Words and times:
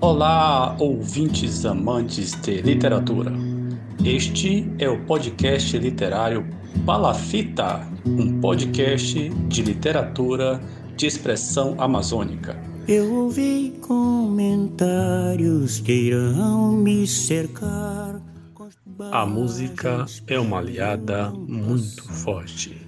Olá, 0.00 0.76
ouvintes 0.78 1.64
amantes 1.64 2.32
de 2.42 2.60
literatura. 2.60 3.32
Este 4.04 4.70
é 4.78 4.88
o 4.88 5.02
podcast 5.06 5.78
literário 5.78 6.46
Palafita, 6.84 7.80
um 8.04 8.40
podcast 8.40 9.30
de 9.48 9.62
literatura 9.62 10.60
de 10.96 11.06
expressão 11.06 11.74
amazônica. 11.78 12.60
Eu 12.86 13.10
ouvi 13.14 13.78
comentários 13.80 15.80
que 15.80 15.92
irão 15.92 16.72
me 16.72 17.06
cercar. 17.06 18.20
A 19.10 19.24
música 19.24 20.04
é 20.26 20.38
uma 20.38 20.58
aliada 20.58 21.30
muito 21.30 22.04
forte. 22.12 22.83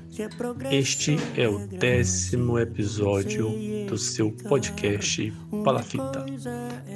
Este 0.70 1.18
é 1.36 1.46
o 1.46 1.66
décimo 1.66 2.58
episódio 2.58 3.50
do 3.86 3.98
seu 3.98 4.32
podcast 4.32 5.30
Palafita. 5.62 6.24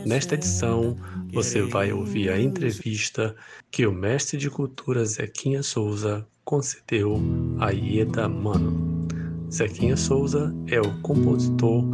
Nesta 0.06 0.36
edição, 0.36 0.96
você 1.30 1.60
vai 1.60 1.92
ouvir 1.92 2.30
a 2.30 2.40
entrevista 2.40 3.36
que 3.70 3.86
o 3.86 3.92
mestre 3.92 4.38
de 4.38 4.48
cultura 4.48 5.04
Zequinha 5.04 5.62
Souza 5.62 6.26
concedeu 6.46 7.20
a 7.58 7.70
Ieda 7.70 8.26
Mano. 8.26 9.06
Zequinha 9.52 9.98
Souza 9.98 10.54
é 10.66 10.80
o 10.80 11.02
compositor 11.02 11.84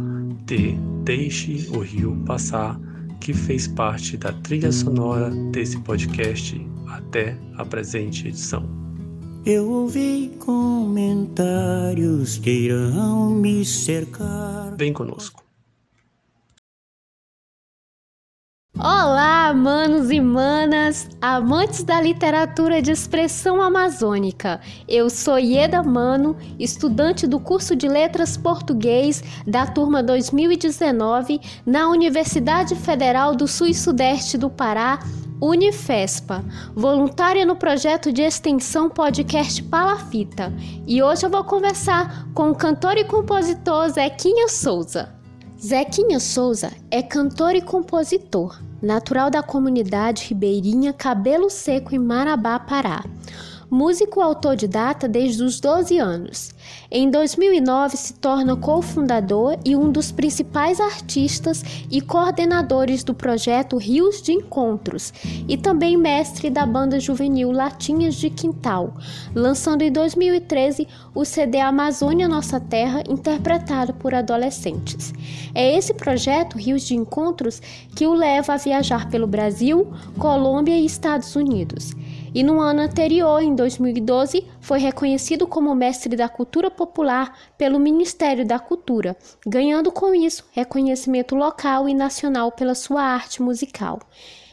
de 0.45 0.77
Deixe 1.03 1.67
o 1.75 1.79
Rio 1.79 2.23
Passar, 2.25 2.79
que 3.19 3.33
fez 3.33 3.67
parte 3.67 4.15
da 4.15 4.31
trilha 4.31 4.71
sonora 4.71 5.29
desse 5.51 5.77
podcast 5.81 6.65
até 6.87 7.37
a 7.57 7.65
presente 7.65 8.29
edição. 8.29 8.86
Eu 9.49 9.71
ouvi 9.71 10.37
comentários 10.39 12.37
que 12.37 12.49
irão 12.49 13.29
me 13.29 13.63
cercar. 13.63 14.75
Vem 14.75 14.91
conosco. 14.91 15.41
Olá, 18.77 19.53
manos 19.53 20.11
e 20.11 20.19
manas, 20.19 21.07
amantes 21.21 21.81
da 21.81 22.01
literatura 22.01 22.81
de 22.81 22.91
expressão 22.91 23.61
amazônica. 23.61 24.59
Eu 24.85 25.09
sou 25.09 25.39
Ieda 25.39 25.81
Mano, 25.81 26.35
estudante 26.59 27.25
do 27.25 27.39
curso 27.39 27.73
de 27.73 27.87
Letras 27.87 28.35
Português 28.35 29.23
da 29.47 29.65
turma 29.65 30.03
2019 30.03 31.39
na 31.65 31.87
Universidade 31.87 32.75
Federal 32.75 33.33
do 33.33 33.47
Sul 33.47 33.67
e 33.67 33.73
Sudeste 33.73 34.37
do 34.37 34.49
Pará, 34.49 34.99
Unifespa, 35.39 36.43
voluntária 36.75 37.45
no 37.45 37.55
projeto 37.55 38.11
de 38.11 38.21
extensão 38.23 38.89
podcast 38.89 39.61
Palafita. 39.63 40.51
E 40.87 41.01
hoje 41.03 41.25
eu 41.25 41.29
vou 41.29 41.43
conversar 41.43 42.27
com 42.33 42.49
o 42.49 42.55
cantor 42.55 42.97
e 42.97 43.03
compositor 43.03 43.89
Zequinha 43.89 44.47
Souza. 44.47 45.13
Zequinha 45.59 46.19
Souza 46.19 46.71
é 46.89 47.03
cantor 47.03 47.55
e 47.55 47.61
compositor, 47.61 48.59
natural 48.81 49.29
da 49.29 49.43
comunidade 49.43 50.25
ribeirinha 50.25 50.91
Cabelo 50.91 51.49
Seco 51.49 51.93
em 51.93 51.99
Marabá, 51.99 52.59
Pará 52.59 53.03
músico 53.69 54.21
autodidata 54.21 55.07
desde 55.07 55.43
os 55.43 55.59
12 55.59 55.97
anos. 55.97 56.51
Em 56.89 57.09
2009 57.09 57.97
se 57.97 58.13
torna 58.13 58.55
cofundador 58.55 59.57
e 59.65 59.75
um 59.75 59.91
dos 59.91 60.11
principais 60.11 60.79
artistas 60.79 61.63
e 61.91 61.99
coordenadores 61.99 63.03
do 63.03 63.13
projeto 63.13 63.77
Rios 63.77 64.21
de 64.21 64.31
Encontros 64.31 65.13
e 65.47 65.57
também 65.57 65.97
mestre 65.97 66.49
da 66.49 66.65
banda 66.65 66.99
juvenil 66.99 67.51
Latinhas 67.51 68.15
de 68.15 68.29
Quintal, 68.29 68.93
lançando 69.35 69.81
em 69.81 69.91
2013 69.91 70.87
o 71.13 71.25
CD 71.25 71.59
Amazônia 71.59 72.27
Nossa 72.27 72.59
Terra, 72.59 73.03
interpretado 73.09 73.93
por 73.93 74.15
adolescentes. 74.15 75.13
É 75.53 75.77
esse 75.77 75.93
projeto 75.93 76.57
Rios 76.57 76.83
de 76.83 76.95
Encontros 76.95 77.61
que 77.95 78.07
o 78.07 78.13
leva 78.13 78.53
a 78.53 78.57
viajar 78.57 79.09
pelo 79.09 79.27
Brasil, 79.27 79.91
Colômbia 80.17 80.77
e 80.77 80.85
Estados 80.85 81.35
Unidos 81.35 81.93
e 82.33 82.43
no 82.43 82.59
ano 82.59 82.81
anterior, 82.81 83.41
em 83.41 83.55
2012, 83.55 84.45
foi 84.59 84.79
reconhecido 84.79 85.47
como 85.47 85.73
mestre 85.73 86.15
da 86.15 86.27
cultura 86.27 86.69
popular 86.69 87.37
pelo 87.57 87.79
Ministério 87.79 88.45
da 88.45 88.59
Cultura, 88.59 89.15
ganhando 89.45 89.91
com 89.91 90.13
isso 90.13 90.45
reconhecimento 90.51 91.35
local 91.35 91.87
e 91.87 91.93
nacional 91.93 92.51
pela 92.51 92.75
sua 92.75 93.01
arte 93.01 93.41
musical. 93.41 93.99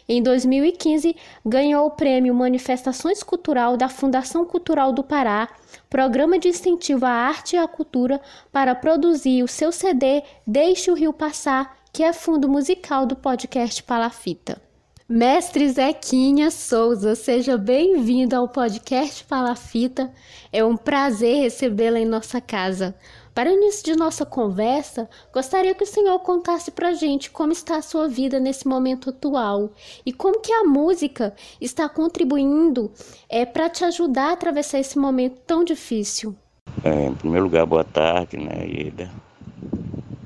Em 0.07 0.23
2015, 0.23 1.17
ganhou 1.45 1.87
o 1.87 1.91
prêmio 1.91 2.35
Manifestações 2.35 3.23
Cultural 3.23 3.77
da 3.77 3.89
Fundação 3.89 4.45
Cultural 4.45 4.93
do 4.93 5.03
Pará, 5.03 5.49
programa 5.89 6.39
de 6.39 6.49
incentivo 6.49 7.07
à 7.07 7.11
arte 7.11 7.57
e 7.57 7.59
à 7.59 7.67
cultura, 7.67 8.21
para 8.53 8.75
produzir 8.75 9.43
o 9.43 9.49
seu 9.49 9.73
CD 9.73 10.23
Deixe 10.47 10.91
o 10.91 10.95
Rio 10.95 11.13
Passar, 11.13 11.79
que 11.91 12.03
é 12.03 12.13
fundo 12.13 12.49
musical 12.49 13.07
do 13.07 13.17
podcast 13.17 13.83
Palafita. 13.83 14.61
Mestre 15.07 15.69
Zequinha 15.69 16.51
Souza, 16.51 17.15
seja 17.15 17.59
bem-vindo 17.59 18.35
ao 18.35 18.49
podcast 18.49 19.23
Palafita. 19.25 20.11
É 20.51 20.65
um 20.65 20.79
prazer 20.79 21.43
recebê-la 21.43 22.01
em 22.01 22.07
nossa 22.07 22.41
casa. 22.41 22.95
Para 23.35 23.51
o 23.51 23.53
início 23.53 23.85
de 23.85 23.95
nossa 23.95 24.25
conversa, 24.25 25.07
gostaria 25.31 25.75
que 25.75 25.85
o 25.85 25.87
senhor 25.87 26.19
contasse 26.21 26.71
para 26.71 26.95
gente 26.95 27.31
como 27.31 27.53
está 27.53 27.77
a 27.77 27.83
sua 27.83 28.09
vida 28.09 28.41
nesse 28.41 28.67
momento 28.67 29.11
atual 29.11 29.73
e 30.07 30.13
como 30.13 30.41
que 30.41 30.55
a 30.55 30.65
música 30.65 31.35
está 31.61 31.87
contribuindo 31.87 32.91
é, 33.29 33.45
para 33.45 33.69
te 33.69 33.85
ajudar 33.85 34.31
a 34.31 34.33
atravessar 34.33 34.79
esse 34.79 34.99
momento 34.99 35.39
tão 35.47 35.63
difícil. 35.65 36.35
É, 36.83 37.09
em 37.09 37.15
primeiro 37.15 37.45
lugar, 37.45 37.67
boa 37.67 37.85
tarde, 37.85 38.39
né, 38.39 38.67
Ida? 38.67 39.11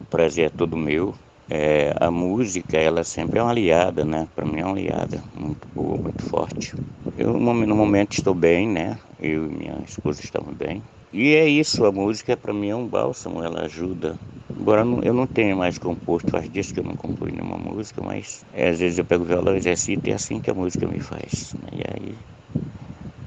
O 0.03 0.05
prazer 0.05 0.47
é 0.47 0.51
todo 0.51 0.77
meu 0.77 1.17
é, 1.51 1.95
a 1.99 2.11
música, 2.11 2.77
ela 2.77 3.03
sempre 3.03 3.39
é 3.39 3.43
uma 3.43 3.51
aliada, 3.51 4.05
né? 4.05 4.29
Para 4.35 4.45
mim 4.45 4.61
é 4.61 4.65
uma 4.65 4.75
aliada 4.75 5.23
muito 5.35 5.67
boa, 5.75 5.97
muito 5.97 6.23
forte. 6.25 6.75
Eu 7.17 7.33
no 7.33 7.75
momento 7.75 8.13
estou 8.13 8.35
bem, 8.35 8.69
né? 8.69 8.99
Eu 9.21 9.47
e 9.47 9.49
minha 9.49 9.79
esposa 9.87 10.21
estamos 10.23 10.55
bem. 10.55 10.83
E 11.13 11.35
é 11.35 11.49
isso, 11.49 11.87
a 11.87 11.93
música 11.93 12.37
para 12.37 12.53
mim 12.53 12.69
é 12.69 12.77
um 12.77 12.87
bálsamo, 12.87 13.43
ela 13.43 13.63
ajuda. 13.63 14.19
Embora 14.51 14.83
eu 15.03 15.15
não 15.15 15.27
tenha 15.27 15.57
mais 15.57 15.79
composto, 15.79 16.31
faz 16.31 16.51
dias 16.53 16.71
que 16.71 16.81
eu 16.81 16.85
não 16.85 16.95
compus 16.97 17.33
nenhuma 17.33 17.57
música, 17.57 18.03
mas 18.03 18.45
é, 18.53 18.69
às 18.69 18.79
vezes 18.79 18.99
eu 18.99 19.05
pego 19.05 19.25
o 19.25 19.27
violão, 19.27 19.57
exercito 19.57 20.07
e 20.07 20.13
é 20.13 20.15
assim 20.15 20.41
que 20.41 20.51
a 20.51 20.55
música 20.55 20.87
me 20.87 21.01
faz. 21.01 21.55
Né? 21.55 21.69
E 21.73 21.83
aí 21.95 22.15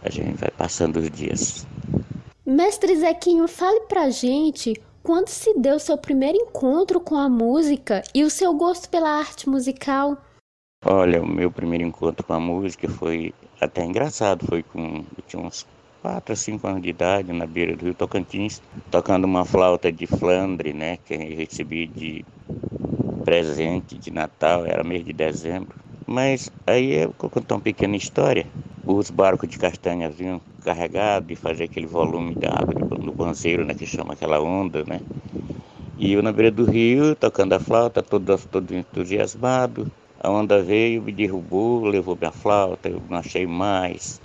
a 0.04 0.10
gente 0.12 0.38
vai 0.38 0.52
passando 0.52 0.98
os 0.98 1.10
dias. 1.10 1.66
Mestre 2.46 2.96
Zequinho, 2.96 3.48
fale 3.48 3.82
pra 3.82 4.10
gente 4.12 4.74
quando 5.04 5.30
se 5.30 5.54
deu 5.58 5.80
seu 5.80 5.98
primeiro 5.98 6.38
encontro 6.38 7.00
com 7.00 7.16
a 7.16 7.28
música 7.28 8.04
e 8.14 8.24
o 8.24 8.30
seu 8.30 8.54
gosto 8.54 8.90
pela 8.90 9.10
arte 9.10 9.50
musical? 9.50 10.18
Olha, 10.86 11.22
o 11.22 11.28
meu 11.28 11.52
primeiro 11.52 11.84
encontro 11.84 12.26
com 12.26 12.34
a 12.34 12.40
música 12.40 12.90
foi 12.90 13.34
até 13.60 13.84
engraçado. 13.86 14.46
Foi 14.48 14.64
com. 14.64 15.04
Eu 15.18 15.24
tinha 15.28 15.42
uns 15.42 15.66
4 16.02 16.34
a 16.34 16.36
5 16.36 16.68
anos 16.68 16.82
de 16.82 16.90
idade, 16.90 17.32
na 17.32 17.46
beira 17.46 17.76
do 17.76 17.86
Rio 17.86 17.94
Tocantins, 17.94 18.62
tocando 18.90 19.26
uma 19.26 19.46
flauta 19.46 19.92
de 19.92 20.08
Flandre, 20.08 20.74
né? 20.74 20.98
Que 20.98 21.14
eu 21.14 21.38
recebi 21.38 21.86
de 21.86 22.26
presente 23.24 23.98
de 23.98 24.12
Natal, 24.12 24.66
era 24.66 24.84
mês 24.84 25.06
de 25.06 25.14
dezembro. 25.14 25.76
Mas 26.08 26.52
aí 26.66 27.04
eu 27.04 27.14
vou 27.18 27.30
contar 27.30 27.56
uma 27.56 27.62
pequena 27.62 27.96
história. 27.96 28.48
Os 28.84 29.12
barcos 29.12 29.48
de 29.48 29.60
castanha 29.60 30.10
vinham 30.10 30.42
carregados 30.62 31.32
e 31.32 31.36
fazer 31.36 31.66
aquele 31.66 31.88
volume 31.88 32.36
de 32.36 32.48
água 32.48 32.76
no 33.02 33.14
banzeiro, 33.14 33.66
né, 33.66 33.76
que 33.76 33.86
chama 33.86 34.14
aquela 34.14 34.42
onda, 34.42 34.84
né? 34.86 35.02
E 35.98 36.12
eu 36.14 36.22
na 36.22 36.34
beira 36.34 36.52
do 36.52 36.66
rio, 36.66 37.16
tocando 37.16 37.54
a 37.54 37.60
flauta, 37.60 38.04
todo, 38.04 38.38
todo 38.50 38.76
entusiasmado. 38.76 39.90
A 40.18 40.30
onda 40.30 40.62
veio, 40.62 41.02
me 41.02 41.14
derrubou, 41.14 41.86
levou 41.86 42.18
minha 42.18 42.32
flauta, 42.32 42.90
eu 42.90 43.00
não 43.10 43.18
achei 43.18 43.48
mais. 43.48 44.22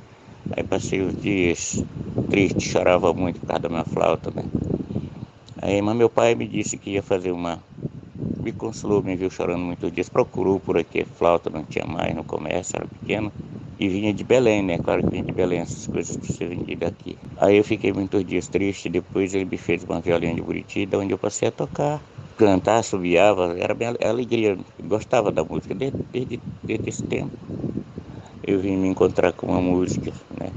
Aí 0.51 0.65
passei 0.65 1.03
os 1.03 1.17
dias 1.17 1.87
triste, 2.29 2.65
chorava 2.67 3.15
muito 3.15 3.41
por 3.41 3.47
causa 3.49 3.63
da 3.63 3.69
minha 3.71 3.85
flauta, 3.85 4.31
né? 4.37 4.49
Aí 5.63 5.81
mas 5.83 5.97
meu 5.97 6.09
pai 6.11 6.35
me 6.35 6.47
disse 6.49 6.79
que 6.79 6.91
ia 6.93 7.03
fazer 7.03 7.31
uma 7.33 7.63
me 8.45 8.53
consolou, 8.53 9.03
me 9.03 9.17
viu 9.17 9.31
chorando 9.31 9.65
muitos 9.71 9.93
dias, 9.93 10.09
procurou 10.11 10.61
por 10.61 10.79
aqui, 10.79 11.05
flauta 11.05 11.51
não 11.51 11.65
tinha 11.67 11.87
mais 11.87 12.15
no 12.17 12.25
comércio, 12.25 12.77
era 12.79 12.89
pequeno, 12.89 13.33
e 13.79 13.89
vinha 13.89 14.13
de 14.13 14.25
Belém, 14.25 14.63
né? 14.63 14.79
Claro 14.79 15.03
que 15.03 15.11
vinha 15.11 15.23
de 15.23 15.33
Belém, 15.33 15.61
essas 15.61 15.87
coisas 15.87 16.17
que 16.17 16.33
você 16.33 16.47
vendia 16.47 16.77
aqui. 16.89 17.19
Aí 17.39 17.57
eu 17.57 17.65
fiquei 17.65 17.93
muitos 17.93 18.25
dias 18.25 18.49
triste, 18.49 18.89
depois 18.89 19.35
ele 19.35 19.45
me 19.45 19.59
fez 19.59 19.85
uma 19.85 20.01
violinha 20.01 20.35
de 20.35 20.43
Buriti, 20.43 20.89
onde 20.95 21.13
eu 21.13 21.19
passei 21.19 21.49
a 21.49 21.53
tocar, 21.53 22.01
cantar, 22.37 22.83
subiava, 22.83 23.57
era 23.59 23.75
bem 23.75 23.89
alegria, 24.03 24.59
gostava 24.85 25.31
da 25.31 25.45
música 25.45 25.75
desde, 25.75 25.99
desde, 26.13 26.41
desde 26.63 26.89
esse 26.89 27.03
tempo. 27.03 27.37
Eu 28.43 28.61
vim 28.61 28.77
me 28.77 28.89
encontrar 28.89 29.33
com 29.33 29.55
a 29.55 29.61
música, 29.61 30.13
né? 30.39 30.51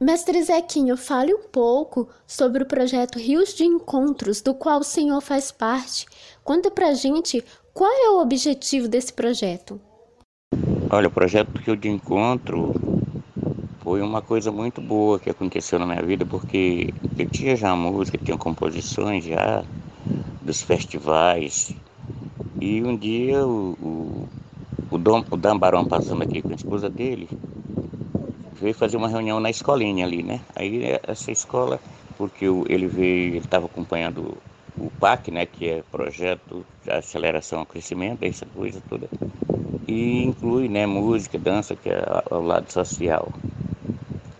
Mestre 0.00 0.42
Zequinho, 0.42 0.96
fale 0.96 1.32
um 1.32 1.44
pouco 1.44 2.08
sobre 2.26 2.64
o 2.64 2.66
projeto 2.66 3.20
Rios 3.20 3.54
de 3.54 3.64
Encontros, 3.64 4.40
do 4.40 4.52
qual 4.52 4.80
o 4.80 4.84
senhor 4.84 5.20
faz 5.20 5.52
parte. 5.52 6.06
Conta 6.42 6.72
pra 6.72 6.92
gente 6.92 7.42
qual 7.72 7.88
é 7.88 8.10
o 8.10 8.20
objetivo 8.20 8.88
desse 8.88 9.12
projeto. 9.12 9.80
Olha, 10.92 11.08
o 11.08 11.10
projeto 11.10 11.58
Rio 11.64 11.74
de 11.74 11.88
Encontro 11.88 12.74
foi 13.82 14.00
uma 14.02 14.22
coisa 14.22 14.52
muito 14.52 14.80
boa 14.80 15.18
que 15.18 15.30
aconteceu 15.30 15.78
na 15.78 15.86
minha 15.86 16.02
vida, 16.02 16.24
porque 16.26 16.92
eu 17.18 17.26
tinha 17.26 17.56
já 17.56 17.74
música, 17.74 18.18
tinha 18.18 18.36
composições 18.36 19.24
já 19.24 19.64
dos 20.40 20.62
festivais. 20.62 21.74
E 22.60 22.82
um 22.84 22.96
dia 22.96 23.46
o, 23.46 23.72
o, 23.80 24.28
o, 24.90 24.98
Dom, 24.98 25.24
o 25.30 25.36
Dan 25.36 25.58
Barão 25.58 25.84
passando 25.86 26.22
aqui 26.22 26.42
com 26.42 26.52
a 26.52 26.56
esposa 26.56 26.90
dele, 26.90 27.28
veio 28.54 28.74
fazer 28.74 28.96
uma 28.96 29.08
reunião 29.08 29.40
na 29.40 29.50
escolinha 29.50 30.04
ali, 30.04 30.22
né? 30.22 30.40
Aí 30.54 30.82
essa 31.02 31.30
escola, 31.32 31.80
porque 32.16 32.44
ele 32.68 32.86
veio, 32.86 33.30
ele 33.30 33.38
estava 33.38 33.66
acompanhando 33.66 34.42
o 34.76 34.90
PAC, 34.90 35.30
né, 35.30 35.46
que 35.46 35.68
é 35.68 35.82
projeto 35.82 36.66
de 36.82 36.90
aceleração 36.90 37.60
ao 37.60 37.66
crescimento, 37.66 38.22
essa 38.22 38.46
coisa 38.46 38.80
toda, 38.88 39.08
e 39.92 40.22
inclui, 40.24 40.68
né, 40.68 40.86
música, 40.86 41.38
dança, 41.38 41.76
que 41.76 41.88
é 41.90 42.02
ao 42.30 42.42
lado 42.42 42.70
social. 42.72 43.32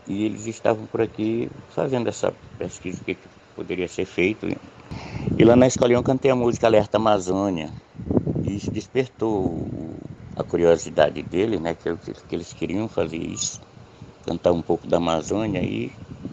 E 0.07 0.25
eles 0.25 0.47
estavam 0.47 0.87
por 0.87 1.01
aqui 1.03 1.51
fazendo 1.69 2.09
essa 2.09 2.33
pesquisa, 2.59 3.01
o 3.01 3.05
que 3.05 3.19
poderia 3.55 3.89
ser 3.89 4.05
feito. 4.07 4.47
E 5.39 5.45
lá 5.45 5.57
na 5.57 5.67
escolinha 5.67 5.99
eu 5.99 6.03
cantei 6.03 6.31
a 6.31 6.37
música 6.37 6.67
Alerta 6.67 6.99
Amazônia, 6.99 7.73
e 8.43 8.57
isso 8.57 8.71
despertou 8.73 9.69
a 10.37 10.45
curiosidade 10.45 11.23
dele, 11.23 11.59
né, 11.61 11.75
que, 11.75 11.97
que 11.99 12.35
eles 12.37 12.53
queriam 12.53 12.89
fazer 12.89 13.19
isso, 13.19 13.61
cantar 14.27 14.53
um 14.53 14.63
pouco 14.63 14.87
da 14.89 14.99
Amazônia, 14.99 15.63
e 15.65 15.93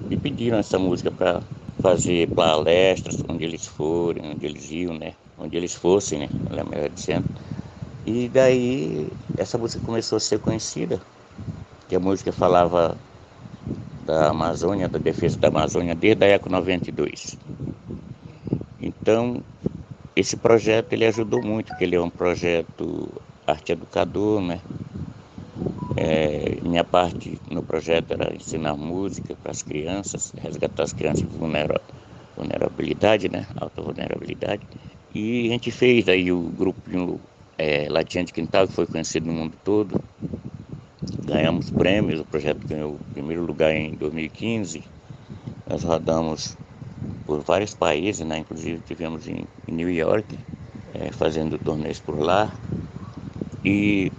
me 0.10 0.18
pediram 0.18 0.58
essa 0.60 0.80
música 0.80 1.12
para 1.12 1.46
fazer 1.82 2.34
palestras 2.34 3.18
onde 3.30 3.46
eles 3.46 3.66
forem, 3.68 4.32
onde 4.34 4.46
eles 4.46 4.70
iam, 4.72 4.98
né? 4.98 5.16
Onde 5.38 5.58
eles 5.58 5.74
fossem, 5.76 6.20
né? 6.20 6.30
Melhor 6.70 6.90
dizendo. 6.90 7.28
E 8.14 8.28
daí 8.38 9.12
essa 9.44 9.58
música 9.62 9.82
começou 9.84 10.18
a 10.18 10.20
ser 10.20 10.40
conhecida, 10.40 10.98
que 11.88 11.96
a 11.96 12.00
música 12.08 12.32
falava 12.34 13.02
da 14.08 14.30
Amazônia, 14.30 14.90
da 14.90 15.00
defesa 15.00 15.38
da 15.40 15.48
Amazônia 15.50 15.96
desde 15.96 16.26
a 16.26 16.30
Eco 16.30 16.50
92. 16.50 17.38
Então, 18.80 19.46
esse 20.16 20.38
projeto 20.38 20.94
ele 20.94 21.06
ajudou 21.08 21.42
muito, 21.44 21.68
porque 21.70 21.86
ele 21.86 21.96
é 21.98 22.02
um 22.02 22.12
projeto 22.12 23.22
arte 23.48 23.72
educador, 23.74 24.42
né? 24.42 24.64
É, 25.98 26.62
minha 26.62 26.84
parte 26.84 27.42
no 27.52 27.64
projeto 27.64 28.12
era 28.12 28.34
ensinar 28.36 28.76
música 28.78 29.36
para 29.36 29.52
as 29.52 29.62
crianças, 29.62 30.32
resgatar 30.38 30.84
as 30.84 30.94
crianças 30.94 31.28
de 31.30 31.36
vulnerabilidade, 32.36 33.28
né? 33.30 33.48
Alta 33.56 33.82
vulnerabilidade. 33.82 34.68
E 35.14 35.48
a 35.50 35.52
gente 35.54 35.72
fez 35.72 36.08
aí 36.08 36.32
o 36.32 36.52
grupo 36.52 36.82
é, 37.60 37.90
Latinha 37.90 38.24
de 38.26 38.34
Quintal, 38.34 38.68
que 38.68 38.76
foi 38.76 38.88
conhecido 38.88 39.28
no 39.28 39.34
mundo 39.34 39.60
todo. 39.64 40.02
Ganhamos 41.26 41.72
prêmios, 41.72 42.20
o 42.20 42.26
projeto 42.26 42.66
ganhou 42.68 42.96
o 42.98 43.02
primeiro 43.14 43.46
lugar 43.46 43.72
em 43.74 43.98
2015. 43.98 44.92
Nós 45.68 45.84
rodamos 45.84 46.58
por 47.26 47.44
vários 47.44 47.76
países, 47.76 48.26
né? 48.28 48.40
Inclusive 48.40 48.82
tivemos 48.84 49.28
em, 49.28 49.46
em 49.68 49.74
New 49.76 49.90
York, 49.92 50.40
é, 50.94 51.12
fazendo 51.14 51.60
torneios 51.60 52.02
por 52.02 52.20
lá. 52.20 52.62
E 53.64 54.12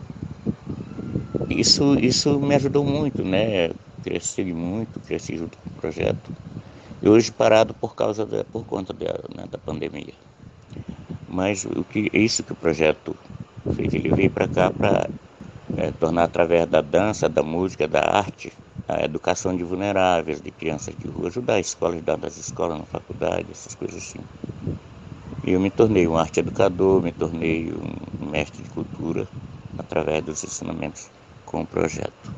isso, 1.48 1.94
isso 1.98 2.40
me 2.40 2.54
ajudou 2.54 2.84
muito, 2.84 3.24
né? 3.24 3.70
Cresci 4.02 4.44
muito, 4.54 5.00
cresci 5.00 5.36
junto 5.36 5.58
com 5.58 5.68
o 5.70 5.72
projeto. 5.72 6.32
E 7.02 7.08
hoje 7.08 7.32
parado 7.32 7.74
por 7.74 7.94
causa 7.96 8.26
da, 8.26 8.44
por 8.44 8.66
conta 8.66 8.94
da, 8.94 9.06
né, 9.36 9.46
da 9.48 9.58
pandemia. 9.58 10.14
Mas 11.36 11.64
o 11.64 11.84
que 11.90 12.10
é 12.12 12.18
isso 12.18 12.44
que 12.44 12.52
o 12.52 12.56
projeto 12.64 13.18
fez, 13.74 13.94
ele 13.94 14.12
veio 14.12 14.30
para 14.30 14.46
cá 14.48 14.70
para 14.70 15.10
é, 15.76 15.92
tornar 15.92 16.24
através 16.24 16.66
da 16.68 16.80
dança, 16.82 17.28
da 17.28 17.42
música, 17.42 17.88
da 17.88 18.00
arte, 18.00 18.52
a 18.88 19.04
educação 19.04 19.56
de 19.56 19.64
vulneráveis, 19.64 20.42
de 20.42 20.52
crianças 20.52 20.96
de 20.96 21.06
rua, 21.06 21.28
ajudar 21.28 21.56
as 21.58 21.68
escolas, 21.68 21.96
ajudar 21.96 22.16
das 22.18 22.36
escolas 22.38 22.78
na 22.78 22.86
faculdade, 22.86 23.52
essas 23.52 23.74
coisas 23.74 24.02
assim. 24.04 24.26
E 25.46 25.50
eu 25.52 25.60
me 25.60 25.70
tornei 25.70 26.08
um 26.08 26.16
arte 26.16 26.40
educador, 26.40 27.02
me 27.02 27.12
tornei 27.12 27.70
um 27.74 28.30
mestre 28.30 28.62
de 28.62 28.70
cultura 28.70 29.28
através 29.76 30.22
dos 30.24 30.42
ensinamentos 30.44 31.12
com 31.44 31.60
o 31.60 31.66
projeto. 31.66 32.34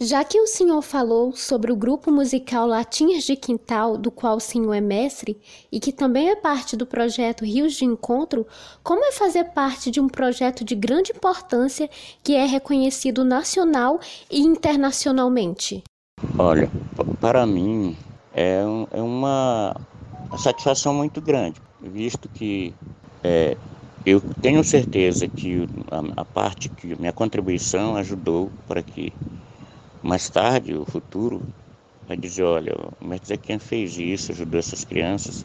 Já 0.00 0.22
que 0.22 0.40
o 0.40 0.46
senhor 0.46 0.80
falou 0.80 1.34
sobre 1.34 1.72
o 1.72 1.76
grupo 1.76 2.12
musical 2.12 2.68
Latinhas 2.68 3.24
de 3.24 3.34
Quintal, 3.34 3.98
do 3.98 4.12
qual 4.12 4.36
o 4.36 4.40
senhor 4.40 4.72
é 4.72 4.80
mestre, 4.80 5.36
e 5.72 5.80
que 5.80 5.90
também 5.90 6.30
é 6.30 6.36
parte 6.36 6.76
do 6.76 6.86
projeto 6.86 7.44
Rios 7.44 7.74
de 7.74 7.84
Encontro, 7.84 8.46
como 8.80 9.04
é 9.04 9.10
fazer 9.10 9.46
parte 9.46 9.90
de 9.90 10.00
um 10.00 10.08
projeto 10.08 10.64
de 10.64 10.76
grande 10.76 11.10
importância 11.10 11.90
que 12.22 12.36
é 12.36 12.46
reconhecido 12.46 13.24
nacional 13.24 13.98
e 14.30 14.40
internacionalmente? 14.40 15.82
Olha, 16.38 16.70
para 17.20 17.44
mim 17.44 17.96
é, 18.32 18.62
é 18.92 19.02
uma 19.02 19.74
satisfação 20.36 20.94
muito 20.94 21.20
grande, 21.20 21.60
visto 21.82 22.28
que 22.28 22.72
é, 23.24 23.56
eu 24.06 24.20
tenho 24.40 24.62
certeza 24.62 25.26
que 25.26 25.68
a, 25.90 26.20
a 26.20 26.24
parte 26.24 26.68
que 26.68 26.94
minha 26.94 27.12
contribuição 27.12 27.96
ajudou 27.96 28.48
para 28.68 28.80
que 28.80 29.12
mais 30.02 30.28
tarde, 30.28 30.74
o 30.74 30.84
futuro, 30.84 31.42
vai 32.06 32.16
dizer, 32.16 32.42
olha, 32.42 32.74
o 33.00 33.06
mestre 33.06 33.28
Zequian 33.28 33.58
fez 33.58 33.96
isso, 33.98 34.32
ajudou 34.32 34.58
essas 34.58 34.84
crianças 34.84 35.44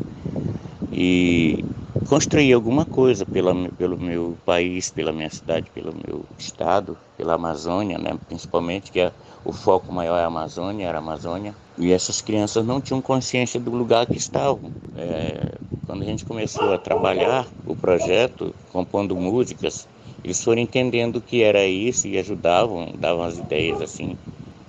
e 0.92 1.64
construir 2.08 2.54
alguma 2.54 2.86
coisa 2.86 3.26
pela, 3.26 3.54
pelo 3.72 3.98
meu 3.98 4.38
país, 4.46 4.92
pela 4.92 5.12
minha 5.12 5.30
cidade, 5.30 5.70
pelo 5.72 5.94
meu 5.94 6.24
estado, 6.38 6.98
pela 7.18 7.34
Amazônia, 7.34 7.98
né? 7.98 8.18
principalmente, 8.28 8.92
que 8.92 9.00
é, 9.00 9.12
o 9.44 9.52
foco 9.52 9.92
maior 9.92 10.18
é 10.18 10.24
a 10.24 10.28
Amazônia, 10.28 10.88
era 10.88 10.98
a 10.98 11.02
Amazônia. 11.02 11.56
E 11.78 11.92
essas 11.92 12.22
crianças 12.22 12.66
não 12.66 12.80
tinham 12.80 13.02
consciência 13.02 13.60
do 13.60 13.72
lugar 13.72 14.06
que 14.06 14.18
estavam. 14.18 14.72
É, 14.96 15.58
quando 15.88 16.04
a 16.04 16.06
gente 16.06 16.24
começou 16.24 16.72
a 16.72 16.78
trabalhar 16.78 17.48
o 17.66 17.76
projeto, 17.76 18.54
compondo 18.72 19.16
músicas, 19.16 19.88
eles 20.24 20.42
foram 20.42 20.62
entendendo 20.62 21.18
o 21.18 21.22
que 21.22 21.42
era 21.42 21.66
isso 21.66 22.08
e 22.08 22.18
ajudavam, 22.18 22.94
davam 22.98 23.24
as 23.24 23.38
ideias 23.38 23.82
assim 23.82 24.16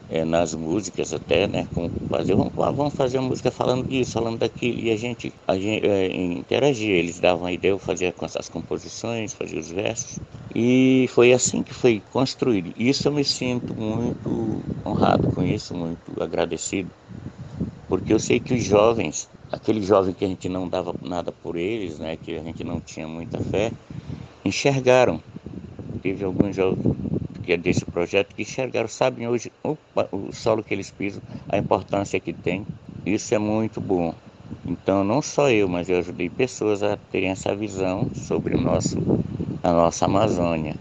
é, 0.09 0.25
nas 0.25 0.55
músicas 0.55 1.13
até, 1.13 1.47
né? 1.49 1.67
Com 1.73 1.91
fazer, 2.11 2.35
vamos, 2.35 2.53
vamos 2.55 2.95
fazer 2.95 3.19
uma 3.19 3.29
música 3.29 3.51
falando 3.51 3.87
disso, 3.87 4.13
falando 4.13 4.39
daquilo, 4.39 4.79
e 4.81 4.91
a 4.91 4.97
gente, 4.97 5.39
a 5.47 5.59
gente 5.59 5.87
é, 5.87 6.07
interagia, 6.15 6.95
eles 6.97 7.21
davam 7.21 7.47
a 7.47 7.53
ideia, 7.53 7.73
eu 7.73 7.79
fazia 7.79 8.15
as 8.39 8.49
composições, 8.49 9.33
fazia 9.35 9.59
os 9.61 9.71
versos, 9.71 10.21
e 10.55 11.07
foi 11.11 11.33
assim 11.33 11.63
que 11.63 11.75
foi 11.75 12.01
construído. 12.01 12.73
Isso 12.77 13.09
eu 13.09 13.13
me 13.13 13.25
sinto 13.25 13.75
muito 13.77 14.65
honrado 14.87 15.29
com 15.29 15.43
isso, 15.43 15.75
muito 15.75 16.21
agradecido, 16.23 16.93
porque 17.89 18.13
eu 18.13 18.19
sei 18.19 18.41
que 18.41 18.55
os 18.55 18.63
jovens, 18.65 19.31
aquele 19.51 19.83
jovem 19.83 20.15
que 20.15 20.25
a 20.25 20.29
gente 20.29 20.49
não 20.49 20.69
dava 20.69 20.97
nada 21.01 21.33
por 21.33 21.57
eles, 21.57 21.99
né? 21.99 22.17
Que 22.17 22.33
a 22.37 22.43
gente 22.43 22.65
não 22.65 22.81
tinha 22.81 23.07
muita 23.09 23.41
fé, 23.41 23.75
enxergaram. 24.45 25.25
Teve 26.03 26.25
alguns 26.25 26.57
jovens 26.57 26.79
é 27.53 27.57
desse 27.57 27.85
projeto 27.87 28.35
que 28.35 28.43
enxergaram, 28.43 28.89
sabem 28.89 29.29
hoje 29.29 29.53
opa, 29.63 30.09
o 30.13 30.33
solo 30.33 30.63
que 30.63 30.75
eles 30.75 30.91
pisam, 30.91 31.23
a 31.49 31.59
importância 31.59 32.21
que 32.21 32.33
tem. 32.33 32.67
Isso 33.05 33.35
é 33.35 33.39
muito 33.39 33.81
bom. 33.81 34.15
Então, 34.67 35.05
não 35.05 35.21
só 35.21 35.51
eu, 35.51 35.69
mas 35.69 35.89
eu 35.89 35.99
ajudei 35.99 36.31
pessoas 36.31 36.83
a 36.83 36.97
terem 36.97 37.31
essa 37.31 37.55
visão 37.55 38.09
sobre 38.15 38.55
o 38.55 38.61
nosso, 38.61 38.97
a 39.63 39.73
nossa 39.73 40.07
Amazônia. 40.07 40.77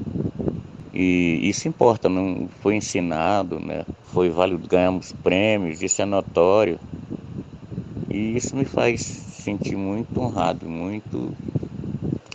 E 0.94 1.40
isso 1.50 1.68
importa, 1.68 2.08
não 2.08 2.48
foi 2.62 2.76
ensinado, 2.76 3.60
né? 3.60 3.84
foi 4.14 4.30
válido, 4.30 4.68
ganhamos 4.68 5.12
prêmios, 5.24 5.82
isso 5.82 6.02
é 6.02 6.06
notório. 6.06 6.80
E 8.10 8.36
isso 8.38 8.56
me 8.56 8.64
faz 8.64 9.02
sentir 9.02 9.76
muito 9.76 10.20
honrado, 10.22 10.70
muito 10.70 11.36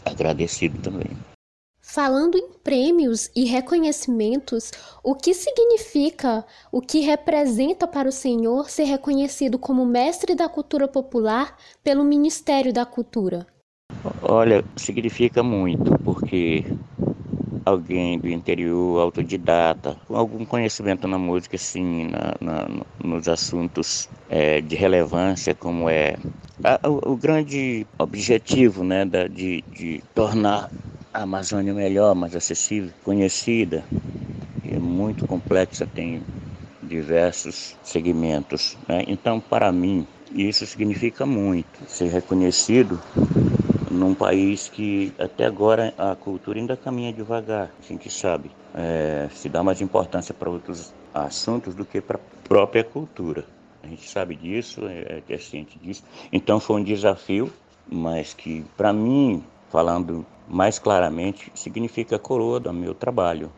agradecido 0.05 0.77
também. 0.81 1.28
Falando 1.91 2.37
em 2.37 2.51
prêmios 2.63 3.31
e 3.35 3.47
reconhecimentos, 3.47 4.71
o 5.03 5.15
que 5.15 5.33
significa, 5.33 6.45
o 6.71 6.83
que 6.83 7.01
representa 7.01 7.89
para 7.89 8.07
o 8.07 8.13
Senhor 8.13 8.69
ser 8.69 8.85
reconhecido 8.85 9.59
como 9.59 9.87
mestre 9.87 10.35
da 10.35 10.51
cultura 10.51 10.87
popular 10.87 11.57
pelo 11.83 12.05
Ministério 12.05 12.75
da 12.75 12.85
Cultura? 12.85 13.47
Olha, 14.21 14.63
significa 14.77 15.43
muito, 15.43 15.99
porque 16.05 16.63
alguém 17.65 18.19
do 18.19 18.29
interior, 18.29 19.01
autodidata, 19.01 19.97
com 20.07 20.15
algum 20.15 20.45
conhecimento 20.45 21.09
na 21.09 21.19
música, 21.19 21.57
sim, 21.57 22.09
na, 22.09 22.35
na, 22.39 22.85
nos 23.03 23.29
assuntos 23.29 24.11
é, 24.29 24.61
de 24.61 24.77
relevância, 24.77 25.55
como 25.55 25.89
é 25.89 26.17
a, 26.63 26.87
o, 26.87 27.13
o, 27.13 27.17
grande 27.17 27.87
objetivo 27.99 28.85
né, 28.85 29.07
da, 29.07 29.27
de, 29.27 29.63
de 29.73 30.03
tornar 30.15 30.71
a 31.13 31.23
Amazônia 31.23 31.73
melhor, 31.73 32.15
mais 32.15 32.35
acessível, 32.35 32.93
conhecida, 33.05 33.85
é 34.65 34.79
muito 34.79 35.27
complexa, 35.27 35.87
tem 35.87 36.23
diversos 36.83 37.77
segmentos. 37.83 38.77
Né? 38.89 39.05
Então, 39.09 39.41
para 39.41 39.73
mim, 39.73 40.07
isso 40.33 40.67
significa 40.67 41.25
muito, 41.25 41.89
ser 41.89 42.09
reconhecido 42.09 43.01
num 43.91 44.15
país 44.15 44.69
que 44.69 45.13
até 45.19 45.47
agora 45.47 45.95
a 45.97 46.15
cultura 46.15 46.59
ainda 46.59 46.77
caminha 46.77 47.13
devagar, 47.13 47.71
a 47.79 47.83
gente 47.83 48.11
sabe. 48.11 48.51
É, 48.75 49.29
se 49.33 49.49
dá 49.49 49.63
mais 49.63 49.81
importância 49.81 50.35
para 50.35 50.51
outros 50.51 50.93
assuntos 51.15 51.75
do 51.75 51.85
que 51.85 52.01
para 52.01 52.17
a 52.17 52.49
própria 52.49 52.85
cultura. 52.85 53.45
A 53.83 53.87
gente 53.87 54.09
sabe 54.09 54.37
disso, 54.37 54.83
é, 54.87 55.23
é 55.27 55.39
ciente 55.39 55.79
disso. 55.79 56.03
Então 56.31 56.61
foi 56.61 56.81
um 56.81 56.85
desafio, 56.85 57.51
mas 57.91 58.35
que 58.35 58.63
para 58.77 58.93
mim 58.93 59.43
falando 59.71 60.25
mais 60.49 60.79
claramente, 60.79 61.53
significa 61.55 62.19
coroa 62.19 62.59
do 62.59 62.73
meu 62.73 62.95
trabalho, 62.95 63.51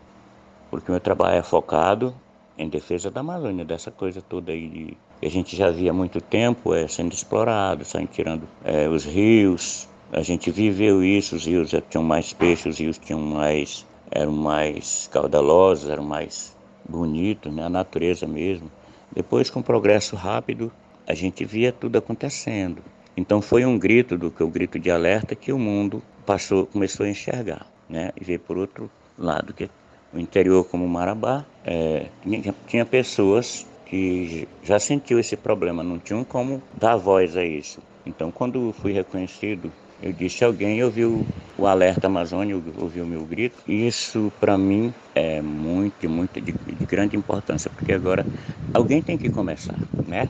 porque 0.70 0.90
o 0.90 0.92
meu 0.92 1.00
trabalho 1.00 1.36
é 1.36 1.42
focado 1.42 2.14
em 2.58 2.68
defesa 2.68 3.10
da 3.10 3.20
Amazônia, 3.20 3.64
dessa 3.64 3.90
coisa 3.90 4.20
toda 4.20 4.52
aí 4.52 4.68
de, 4.68 4.96
que 5.20 5.26
a 5.26 5.30
gente 5.30 5.56
já 5.56 5.70
via 5.70 5.90
há 5.90 5.94
muito 5.94 6.20
tempo 6.20 6.74
é, 6.74 6.86
sendo 6.88 7.12
explorado, 7.12 7.84
saindo 7.84 8.08
tirando 8.08 8.48
é, 8.64 8.88
os 8.88 9.04
rios. 9.04 9.88
A 10.12 10.22
gente 10.22 10.50
viveu 10.50 11.02
isso, 11.02 11.36
os 11.36 11.46
rios 11.46 11.70
tinham 11.88 12.02
mais 12.02 12.32
peixes, 12.32 12.74
os 12.74 12.78
rios 12.78 12.98
tinham 12.98 13.20
mais, 13.20 13.86
eram 14.10 14.32
mais 14.32 15.08
caudalosos, 15.12 15.88
eram 15.88 16.02
mais 16.02 16.56
bonitos, 16.88 17.52
né? 17.52 17.64
a 17.64 17.70
natureza 17.70 18.26
mesmo. 18.26 18.70
Depois, 19.12 19.48
com 19.48 19.60
o 19.60 19.64
progresso 19.64 20.16
rápido, 20.16 20.70
a 21.06 21.14
gente 21.14 21.44
via 21.44 21.72
tudo 21.72 21.96
acontecendo. 21.96 22.82
Então 23.20 23.42
foi 23.42 23.66
um 23.66 23.78
grito 23.78 24.16
do 24.16 24.30
que 24.30 24.42
o 24.42 24.48
grito 24.48 24.78
de 24.78 24.90
alerta 24.90 25.34
que 25.34 25.52
o 25.52 25.58
mundo 25.58 26.02
passou, 26.24 26.64
começou 26.64 27.04
a 27.04 27.10
enxergar, 27.10 27.66
né? 27.86 28.12
E 28.18 28.24
ver 28.24 28.38
por 28.38 28.56
outro 28.56 28.90
lado 29.18 29.52
que 29.52 29.68
o 30.10 30.18
interior 30.18 30.64
como 30.64 30.88
Marabá 30.88 31.44
é, 31.62 32.06
tinha, 32.22 32.54
tinha 32.66 32.86
pessoas 32.86 33.66
que 33.84 34.48
já 34.62 34.78
sentiu 34.78 35.20
esse 35.20 35.36
problema, 35.36 35.82
não 35.82 35.98
tinham 35.98 36.24
como 36.24 36.62
dar 36.72 36.96
voz 36.96 37.36
a 37.36 37.44
isso. 37.44 37.82
Então, 38.06 38.32
quando 38.32 38.72
fui 38.72 38.92
reconhecido, 38.92 39.70
eu 40.02 40.12
disse 40.12 40.44
alguém 40.44 40.82
ouviu 40.82 41.26
o 41.58 41.66
alerta 41.66 42.06
Amazônia, 42.06 42.60
ouviu 42.78 43.04
o 43.04 43.06
meu 43.06 43.24
grito. 43.24 43.56
Isso 43.70 44.32
para 44.40 44.56
mim 44.56 44.94
é 45.14 45.42
muito, 45.42 46.08
muito 46.08 46.40
de, 46.40 46.52
de, 46.52 46.86
grande 46.86 47.16
importância, 47.16 47.70
porque 47.70 47.92
agora 47.92 48.24
alguém 48.72 49.02
tem 49.02 49.18
que 49.18 49.28
começar, 49.28 49.76
né? 50.06 50.28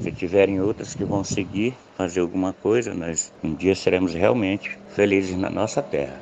Se 0.00 0.10
tiverem 0.10 0.60
outras 0.60 0.94
que 0.94 1.04
vão 1.04 1.22
seguir, 1.22 1.74
fazer 1.96 2.20
alguma 2.20 2.52
coisa, 2.52 2.94
nós 2.94 3.32
um 3.42 3.54
dia 3.54 3.74
seremos 3.74 4.14
realmente 4.14 4.78
felizes 4.94 5.36
na 5.36 5.50
nossa 5.50 5.82
terra. 5.82 6.18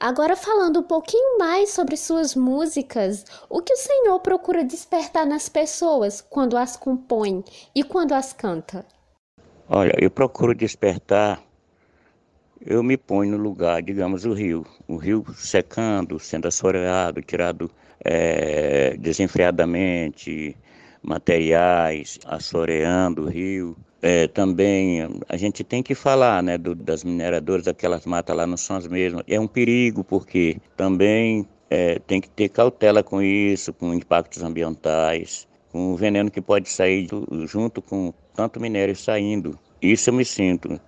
Agora 0.00 0.36
falando 0.36 0.78
um 0.78 0.84
pouquinho 0.84 1.38
mais 1.38 1.70
sobre 1.70 1.96
suas 1.96 2.36
músicas, 2.36 3.24
o 3.50 3.60
que 3.60 3.72
o 3.72 3.76
Senhor 3.76 4.20
procura 4.20 4.62
despertar 4.62 5.26
nas 5.26 5.48
pessoas 5.48 6.20
quando 6.20 6.56
as 6.56 6.76
compõe 6.76 7.42
e 7.74 7.82
quando 7.82 8.12
as 8.12 8.32
canta? 8.32 8.86
Olha, 9.68 9.92
eu 9.98 10.08
procuro 10.08 10.54
despertar, 10.54 11.42
eu 12.64 12.82
me 12.82 12.96
ponho 12.96 13.36
no 13.36 13.42
lugar, 13.42 13.82
digamos, 13.82 14.24
o 14.24 14.32
rio. 14.32 14.66
O 14.86 14.96
rio 14.96 15.24
secando, 15.34 16.18
sendo 16.18 16.48
assoreado, 16.48 17.22
tirado 17.22 17.70
é, 18.04 18.96
desenfreadamente, 18.98 20.56
materiais, 21.02 22.18
assoreando 22.24 23.24
o 23.24 23.28
rio. 23.28 23.76
É, 24.00 24.28
também 24.28 25.08
a 25.28 25.36
gente 25.36 25.64
tem 25.64 25.82
que 25.82 25.94
falar 25.94 26.42
né, 26.42 26.56
do, 26.56 26.74
das 26.74 27.02
mineradoras, 27.02 27.66
aquelas 27.66 28.06
matas 28.06 28.36
lá 28.36 28.46
não 28.46 28.56
são 28.56 28.76
as 28.76 28.86
mesmas. 28.86 29.24
É 29.26 29.38
um 29.40 29.46
perigo, 29.46 30.04
porque 30.04 30.58
também 30.76 31.46
é, 31.70 31.98
tem 31.98 32.20
que 32.20 32.28
ter 32.28 32.48
cautela 32.48 33.02
com 33.02 33.20
isso, 33.22 33.72
com 33.72 33.92
impactos 33.92 34.42
ambientais, 34.42 35.48
com 35.70 35.92
o 35.92 35.96
veneno 35.96 36.30
que 36.30 36.40
pode 36.40 36.68
sair 36.68 37.08
junto 37.46 37.82
com 37.82 38.12
tanto 38.34 38.60
minério 38.60 38.94
saindo. 38.94 39.58
Isso 39.80 40.10
eu 40.10 40.14
me 40.14 40.24
sinto. 40.24 40.80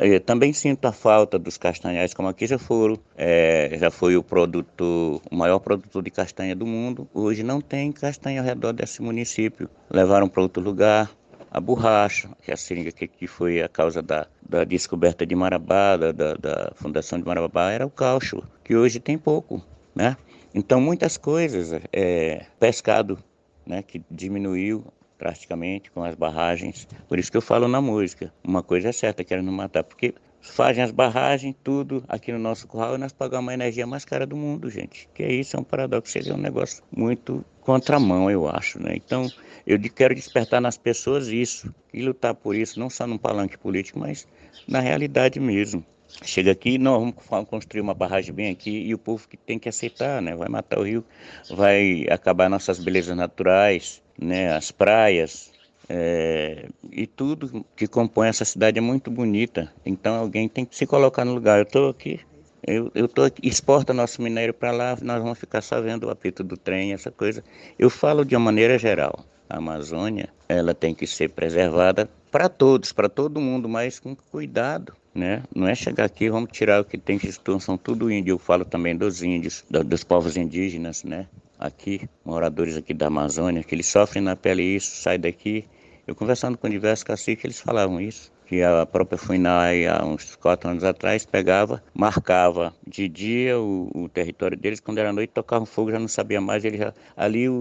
Eu 0.00 0.20
também 0.20 0.52
sinto 0.52 0.86
a 0.86 0.92
falta 0.92 1.38
dos 1.38 1.56
castanhais, 1.56 2.14
como 2.14 2.28
aqui 2.28 2.46
já 2.46 2.58
foram, 2.58 2.98
é, 3.16 3.76
já 3.78 3.90
foi 3.90 4.16
o 4.16 4.22
produtor, 4.22 5.20
o 5.30 5.36
maior 5.36 5.58
produtor 5.58 6.02
de 6.02 6.10
castanha 6.10 6.54
do 6.54 6.66
mundo. 6.66 7.08
Hoje 7.12 7.42
não 7.42 7.60
tem 7.60 7.90
castanha 7.92 8.40
ao 8.40 8.46
redor 8.46 8.72
desse 8.72 9.02
município. 9.02 9.68
Levaram 9.90 10.28
para 10.28 10.42
outro 10.42 10.62
lugar 10.62 11.10
a 11.50 11.60
borracha, 11.60 12.28
que 12.42 12.50
é 12.50 12.54
a 12.54 12.56
seringa 12.56 12.92
que, 12.92 13.08
que 13.08 13.26
foi 13.26 13.62
a 13.62 13.68
causa 13.68 14.02
da, 14.02 14.26
da 14.48 14.62
descoberta 14.64 15.24
de 15.24 15.34
Marabá, 15.34 15.96
da, 15.96 16.12
da, 16.12 16.34
da, 16.34 16.72
fundação 16.74 17.18
de 17.18 17.24
Marabá, 17.24 17.70
era 17.70 17.86
o 17.86 17.90
caucho, 17.90 18.42
que 18.62 18.76
hoje 18.76 19.00
tem 19.00 19.16
pouco, 19.16 19.62
né? 19.94 20.16
Então, 20.54 20.80
muitas 20.80 21.16
coisas, 21.16 21.80
é, 21.92 22.44
pescado, 22.58 23.18
né, 23.66 23.82
que 23.82 24.02
diminuiu 24.10 24.84
drasticamente 25.18 25.90
com 25.90 26.02
as 26.04 26.14
barragens, 26.14 26.86
por 27.08 27.18
isso 27.18 27.30
que 27.30 27.36
eu 27.36 27.42
falo 27.42 27.68
na 27.68 27.80
música, 27.80 28.32
uma 28.44 28.62
coisa 28.62 28.88
é 28.88 28.92
certa, 28.92 29.24
querendo 29.24 29.50
matar, 29.50 29.84
porque 29.84 30.14
fazem 30.46 30.82
as 30.82 30.90
barragens, 30.90 31.54
tudo 31.62 32.04
aqui 32.08 32.32
no 32.32 32.38
nosso 32.38 32.66
curral 32.66 32.94
e 32.94 32.98
nós 32.98 33.12
pagamos 33.12 33.50
a 33.50 33.54
energia 33.54 33.86
mais 33.86 34.04
cara 34.04 34.26
do 34.26 34.36
mundo, 34.36 34.70
gente. 34.70 35.08
Que 35.12 35.22
é 35.22 35.32
isso, 35.32 35.56
é 35.56 35.60
um 35.60 35.64
paradoxo, 35.64 36.12
seria 36.12 36.34
um 36.34 36.38
negócio 36.38 36.82
muito 36.94 37.44
contramão, 37.60 38.30
eu 38.30 38.48
acho, 38.48 38.80
né? 38.80 38.94
Então, 38.94 39.28
eu 39.66 39.78
quero 39.90 40.14
despertar 40.14 40.60
nas 40.60 40.78
pessoas 40.78 41.28
isso 41.28 41.74
e 41.92 42.02
lutar 42.02 42.34
por 42.34 42.54
isso, 42.54 42.78
não 42.78 42.88
só 42.88 43.06
num 43.06 43.18
palanque 43.18 43.58
político, 43.58 43.98
mas 43.98 44.26
na 44.68 44.80
realidade 44.80 45.40
mesmo. 45.40 45.84
Chega 46.22 46.52
aqui, 46.52 46.78
nós 46.78 47.12
vamos 47.28 47.48
construir 47.48 47.80
uma 47.80 47.92
barragem 47.92 48.32
bem 48.32 48.50
aqui 48.50 48.70
e 48.70 48.94
o 48.94 48.98
povo 48.98 49.28
que 49.28 49.36
tem 49.36 49.58
que 49.58 49.68
aceitar, 49.68 50.22
né? 50.22 50.36
Vai 50.36 50.48
matar 50.48 50.78
o 50.78 50.84
rio, 50.84 51.04
vai 51.50 52.06
acabar 52.08 52.48
nossas 52.48 52.78
belezas 52.78 53.16
naturais, 53.16 54.02
né? 54.18 54.52
As 54.54 54.70
praias, 54.70 55.52
é, 55.88 56.68
e 56.90 57.06
tudo 57.06 57.64
que 57.76 57.86
compõe 57.86 58.28
essa 58.28 58.44
cidade 58.44 58.78
é 58.78 58.80
muito 58.80 59.10
bonita. 59.10 59.72
Então 59.84 60.14
alguém 60.14 60.48
tem 60.48 60.64
que 60.64 60.76
se 60.76 60.86
colocar 60.86 61.24
no 61.24 61.34
lugar. 61.34 61.58
Eu 61.58 61.62
estou 61.62 61.88
aqui, 61.90 62.20
eu 62.66 62.90
estou 62.94 63.30
exporta 63.42 63.94
nosso 63.94 64.20
minério 64.20 64.52
para 64.52 64.72
lá, 64.72 64.98
nós 65.00 65.22
vamos 65.22 65.38
ficar 65.38 65.60
só 65.60 65.80
vendo 65.80 66.04
o 66.04 66.10
apito 66.10 66.42
do 66.42 66.56
trem, 66.56 66.92
essa 66.92 67.10
coisa. 67.10 67.44
Eu 67.78 67.88
falo 67.88 68.24
de 68.24 68.34
uma 68.34 68.44
maneira 68.44 68.78
geral. 68.78 69.24
A 69.48 69.58
Amazônia, 69.58 70.28
ela 70.48 70.74
tem 70.74 70.92
que 70.92 71.06
ser 71.06 71.28
preservada 71.30 72.10
para 72.32 72.48
todos, 72.48 72.92
para 72.92 73.08
todo 73.08 73.40
mundo, 73.40 73.68
mas 73.68 74.00
com 74.00 74.16
cuidado. 74.16 74.92
Né? 75.14 75.42
Não 75.54 75.66
é 75.66 75.74
chegar 75.74 76.04
aqui 76.04 76.28
vamos 76.28 76.50
tirar 76.52 76.82
o 76.82 76.84
que 76.84 76.98
tem 76.98 77.18
que 77.18 77.32
são 77.32 77.78
tudo 77.78 78.10
índio. 78.10 78.32
Eu 78.32 78.38
falo 78.38 78.64
também 78.64 78.94
dos 78.94 79.22
índios, 79.22 79.64
dos 79.70 80.04
povos 80.04 80.36
indígenas, 80.36 81.04
né? 81.04 81.26
Aqui, 81.58 82.08
moradores 82.24 82.76
aqui 82.76 82.92
da 82.92 83.06
Amazônia, 83.06 83.62
que 83.62 83.74
eles 83.74 83.86
sofrem 83.86 84.22
na 84.22 84.36
pele 84.36 84.62
isso, 84.62 85.02
sai 85.02 85.18
daqui, 85.18 85.64
eu 86.06 86.14
conversando 86.14 86.56
com 86.58 86.68
diversos 86.68 87.02
caciques, 87.02 87.44
eles 87.44 87.60
falavam 87.60 88.00
isso, 88.00 88.30
que 88.46 88.62
a 88.62 88.86
própria 88.86 89.18
Funai, 89.18 89.86
há 89.86 90.04
uns 90.04 90.36
quatro 90.36 90.70
anos 90.70 90.84
atrás, 90.84 91.26
pegava, 91.26 91.82
marcava 91.92 92.74
de 92.86 93.08
dia 93.08 93.58
o, 93.58 93.90
o 93.94 94.08
território 94.08 94.56
deles, 94.56 94.80
quando 94.80 94.98
era 94.98 95.12
noite 95.12 95.30
tocava 95.30 95.66
fogo, 95.66 95.90
já 95.90 95.98
não 95.98 96.08
sabia 96.08 96.40
mais, 96.40 96.64
ele 96.64 96.78
já, 96.78 96.94
ali 97.16 97.48
o, 97.48 97.54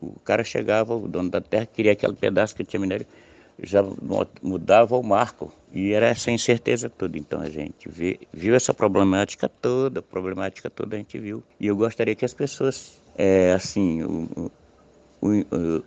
o, 0.00 0.06
o 0.08 0.20
cara 0.20 0.42
chegava, 0.42 0.94
o 0.94 1.06
dono 1.06 1.30
da 1.30 1.40
terra, 1.40 1.66
queria 1.66 1.92
aquele 1.92 2.14
pedaço 2.14 2.56
que 2.56 2.64
tinha 2.64 2.80
minério, 2.80 3.06
já 3.62 3.82
mudava 4.42 4.96
o 4.96 5.02
marco 5.02 5.52
e 5.72 5.92
era 5.92 6.06
essa 6.06 6.30
incerteza 6.30 6.88
toda. 6.90 7.18
Então 7.18 7.40
a 7.40 7.48
gente 7.48 7.88
vê, 7.88 8.18
viu 8.32 8.54
essa 8.54 8.74
problemática 8.74 9.48
toda, 9.48 10.00
a 10.00 10.02
problemática 10.02 10.68
toda 10.68 10.96
a 10.96 10.98
gente 10.98 11.18
viu. 11.18 11.42
E 11.58 11.66
eu 11.66 11.76
gostaria 11.76 12.14
que 12.14 12.24
as 12.24 12.34
pessoas, 12.34 13.00
é, 13.16 13.52
assim, 13.52 14.02
o, 14.02 14.50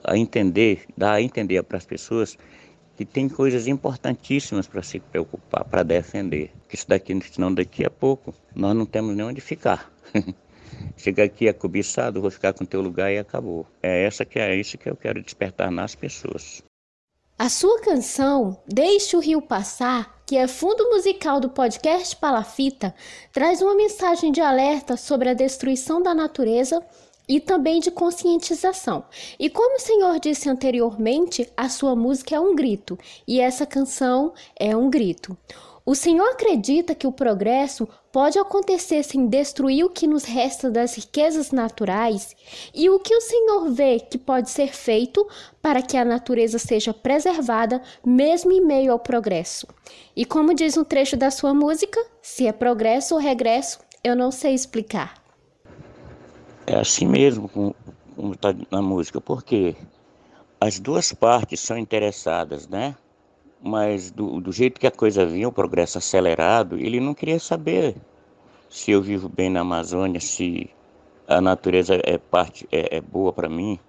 a 0.04 0.18
entender, 0.18 0.86
dar 0.98 1.14
a 1.14 1.22
entender 1.22 1.62
para 1.64 1.78
as 1.78 1.86
pessoas 1.86 2.38
que 2.96 3.06
tem 3.06 3.30
coisas 3.30 3.68
importantíssimas 3.68 4.68
para 4.68 4.82
se 4.82 5.00
preocupar, 5.00 5.64
para 5.64 5.84
defender. 5.84 6.52
Que 6.68 6.76
isso 6.76 6.88
daqui, 6.88 7.18
senão 7.32 7.54
daqui 7.54 7.86
a 7.86 7.92
pouco, 7.92 8.34
nós 8.56 8.76
não 8.76 8.86
temos 8.86 9.16
nem 9.16 9.26
onde 9.26 9.40
ficar. 9.40 9.92
Chegar 10.98 11.26
aqui 11.26 11.48
é 11.48 11.54
cobiçado, 11.54 12.22
vou 12.22 12.32
ficar 12.32 12.54
com 12.54 12.66
teu 12.66 12.82
lugar 12.82 13.12
e 13.12 13.20
acabou. 13.20 13.68
É 13.82 14.04
essa 14.04 14.26
que 14.26 14.40
é 14.40 14.56
isso 14.56 14.78
que 14.78 14.90
eu 14.90 14.96
quero 14.96 15.22
despertar 15.22 15.72
nas 15.72 15.94
pessoas. 15.94 16.64
A 17.38 17.50
sua 17.50 17.80
canção 17.82 18.58
Deixe 18.68 19.16
o 19.16 19.20
Rio 19.20 19.44
Passar, 19.44 20.22
que 20.26 20.36
é 20.36 20.48
fundo 20.48 20.90
musical 20.90 21.40
do 21.40 21.52
podcast 21.52 22.16
Palafita, 22.16 22.96
traz 23.32 23.62
uma 23.62 23.76
mensagem 23.76 24.32
de 24.32 24.42
alerta 24.42 24.98
sobre 24.98 25.30
a 25.30 25.36
destruição 25.36 26.02
da 26.02 26.16
natureza 26.16 26.84
e 27.28 27.40
também 27.40 27.80
de 27.80 27.92
conscientização. 27.92 29.04
E 29.40 29.50
como 29.50 29.76
o 29.76 29.82
Senhor 29.82 30.20
disse 30.20 30.50
anteriormente, 30.50 31.52
a 31.56 31.70
sua 31.70 31.96
música 31.96 32.36
é 32.36 32.40
um 32.40 32.56
grito 32.56 32.98
e 33.28 33.40
essa 33.40 33.66
canção 33.66 34.34
é 34.58 34.76
um 34.76 34.90
grito. 34.90 35.38
O 35.90 35.96
Senhor 35.96 36.28
acredita 36.32 36.94
que 36.94 37.08
o 37.08 37.14
progresso 37.14 37.88
pode 38.12 38.38
acontecer 38.38 39.04
sem 39.04 39.26
destruir 39.28 39.86
o 39.86 39.90
que 39.90 40.06
nos 40.06 40.26
resta 40.26 40.70
das 40.70 40.96
riquezas 40.96 41.52
naturais 41.52 42.36
e 42.76 42.90
o 42.90 43.00
que 43.00 43.16
o 43.16 43.22
Senhor 43.22 43.70
vê 43.72 43.98
que 43.98 44.18
pode 44.18 44.50
ser 44.50 44.74
feito 44.76 45.26
para 45.62 45.82
que 45.82 45.96
a 45.96 46.04
natureza 46.04 46.60
seja 46.60 46.94
preservada 46.94 47.82
mesmo 48.06 48.52
em 48.52 48.60
meio 48.60 48.92
ao 48.92 49.00
progresso. 49.00 49.66
E 50.14 50.26
como 50.26 50.54
diz 50.54 50.76
um 50.76 50.84
trecho 50.84 51.16
da 51.16 51.32
sua 51.32 51.54
música, 51.54 52.06
se 52.22 52.46
é 52.46 52.52
progresso 52.52 53.16
ou 53.16 53.22
regresso, 53.22 53.80
eu 54.04 54.14
não 54.14 54.30
sei 54.30 54.54
explicar. 54.54 55.27
É 56.70 56.76
assim 56.76 57.08
mesmo 57.08 57.48
como 57.48 57.74
está 58.34 58.54
na 58.70 58.82
música, 58.82 59.22
porque 59.22 59.74
as 60.60 60.80
duas 60.80 61.14
partes 61.14 61.62
são 61.62 61.78
interessadas, 61.78 62.68
né? 62.68 62.94
Mas 63.64 64.12
do, 64.12 64.42
do 64.42 64.52
jeito 64.52 64.78
que 64.78 64.86
a 64.86 64.92
coisa 64.92 65.26
vinha, 65.26 65.48
o 65.48 65.52
progresso 65.52 65.98
acelerado, 65.98 66.78
ele 66.78 67.00
não 67.00 67.14
queria 67.14 67.40
saber 67.40 67.96
se 68.70 68.92
eu 68.92 69.02
vivo 69.02 69.30
bem 69.30 69.50
na 69.50 69.62
Amazônia, 69.62 70.20
se 70.20 70.70
a 71.26 71.40
natureza 71.40 72.02
é 72.04 72.18
parte 72.18 72.68
é, 72.70 72.98
é 72.98 73.02
boa 73.02 73.32
para 73.32 73.48
mim. 73.48 73.80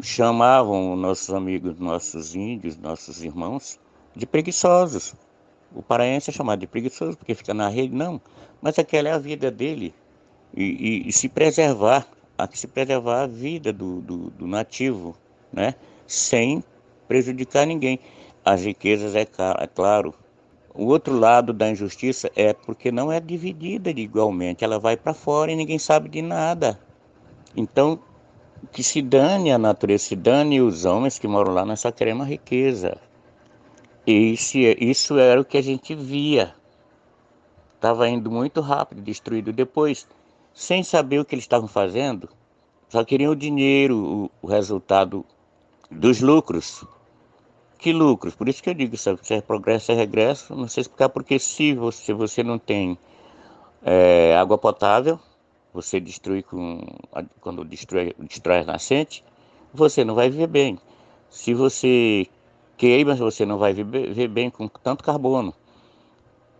Chamavam 0.00 0.94
nossos 0.94 1.34
amigos, 1.34 1.80
nossos 1.80 2.36
índios, 2.36 2.76
nossos 2.76 3.24
irmãos, 3.24 3.80
de 4.14 4.24
preguiçosos. 4.24 5.14
O 5.74 5.82
paraense 5.82 6.30
é 6.30 6.32
chamado 6.32 6.60
de 6.60 6.68
preguiçoso 6.68 7.18
porque 7.18 7.34
fica 7.34 7.52
na 7.52 7.68
rede, 7.68 7.92
não. 7.92 8.20
Mas 8.62 8.78
aquela 8.78 9.08
é 9.08 9.12
a 9.12 9.18
vida 9.18 9.50
dele. 9.50 9.92
E, 10.56 10.62
e, 10.62 11.08
e 11.08 11.12
se 11.12 11.28
preservar, 11.28 12.06
há 12.42 12.48
que 12.48 12.58
se 12.58 12.66
preservar 12.66 13.22
a 13.22 13.26
vida 13.26 13.72
do, 13.72 14.00
do, 14.00 14.16
do 14.30 14.46
nativo, 14.46 15.16
né? 15.52 15.74
sem 16.06 16.64
prejudicar 17.06 17.66
ninguém. 17.66 17.98
As 18.44 18.64
riquezas, 18.64 19.14
é, 19.14 19.22
é 19.22 19.66
claro. 19.66 20.14
O 20.74 20.86
outro 20.86 21.18
lado 21.18 21.52
da 21.52 21.68
injustiça 21.68 22.30
é 22.34 22.52
porque 22.52 22.90
não 22.90 23.10
é 23.10 23.20
dividida 23.20 23.90
igualmente, 23.90 24.64
ela 24.64 24.78
vai 24.78 24.96
para 24.96 25.12
fora 25.12 25.50
e 25.50 25.56
ninguém 25.56 25.78
sabe 25.78 26.08
de 26.08 26.22
nada. 26.22 26.80
Então, 27.56 27.98
que 28.72 28.82
se 28.82 29.02
dane 29.02 29.52
a 29.52 29.58
natureza, 29.58 30.04
se 30.04 30.16
dane 30.16 30.60
os 30.60 30.84
homens 30.84 31.18
que 31.18 31.26
moram 31.26 31.52
lá, 31.52 31.64
nós 31.64 31.80
só 31.80 31.90
queremos 31.90 32.26
riqueza. 32.26 32.96
E 34.06 34.34
isso 34.80 35.18
era 35.18 35.40
o 35.40 35.44
que 35.44 35.58
a 35.58 35.62
gente 35.62 35.94
via. 35.94 36.54
Estava 37.74 38.08
indo 38.08 38.30
muito 38.30 38.60
rápido, 38.60 39.02
destruído. 39.02 39.52
Depois, 39.52 40.06
sem 40.60 40.82
saber 40.82 41.18
o 41.18 41.24
que 41.24 41.34
eles 41.34 41.44
estavam 41.44 41.66
fazendo, 41.66 42.28
só 42.90 43.02
queriam 43.02 43.32
o 43.32 43.34
dinheiro, 43.36 43.96
o, 43.96 44.30
o 44.42 44.46
resultado 44.46 45.24
dos 45.90 46.20
lucros. 46.20 46.84
Que 47.78 47.94
lucros? 47.94 48.34
Por 48.34 48.46
isso 48.46 48.62
que 48.62 48.68
eu 48.68 48.74
digo, 48.74 48.94
sabe, 48.98 49.20
se 49.22 49.32
é 49.32 49.40
progresso, 49.40 49.90
é 49.90 49.94
regresso. 49.94 50.54
Não 50.54 50.68
sei 50.68 50.82
explicar 50.82 51.08
porque 51.08 51.38
se 51.38 51.72
você, 51.72 52.12
você 52.12 52.42
não 52.42 52.58
tem 52.58 52.98
é, 53.82 54.36
água 54.36 54.58
potável, 54.58 55.18
você 55.72 55.98
destrui 55.98 56.42
com 56.42 56.78
quando 57.40 57.64
destrói, 57.64 58.14
destrói 58.18 58.58
a 58.58 58.64
nascente, 58.64 59.24
você 59.72 60.04
não 60.04 60.14
vai 60.14 60.28
viver 60.28 60.46
bem. 60.46 60.78
Se 61.30 61.54
você 61.54 62.26
queima, 62.76 63.14
você 63.14 63.46
não 63.46 63.56
vai 63.56 63.72
viver 63.72 64.28
bem 64.28 64.50
com 64.50 64.68
tanto 64.68 65.02
carbono. 65.02 65.54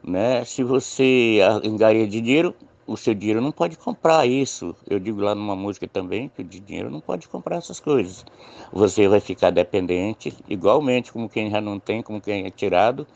Né? 0.03 0.43
Se 0.47 0.65
você 0.65 1.41
engaria 1.63 2.09
dinheiro, 2.09 2.55
o 2.87 2.97
seu 2.97 3.15
dinheiro 3.15 3.41
não 3.41 3.53
pode 3.53 3.77
comprar 3.77 4.27
isso. 4.27 4.75
Eu 4.89 4.99
digo 4.99 5.21
lá 5.21 5.35
numa 5.35 5.55
música 5.55 5.87
também 5.87 6.29
que 6.29 6.43
o 6.43 6.45
dinheiro 6.45 6.91
não 6.91 7.01
pode 7.01 7.29
comprar 7.29 7.57
essas 7.57 7.81
coisas. 7.81 8.25
Você 8.73 9.09
vai 9.09 9.21
ficar 9.21 9.51
dependente, 9.51 10.37
igualmente 10.49 11.13
como 11.13 11.29
quem 11.29 11.51
já 11.51 11.61
não 11.61 11.79
tem, 11.79 12.03
como 12.03 12.21
quem 12.21 12.47
é 12.47 12.51
tirado, 12.51 13.07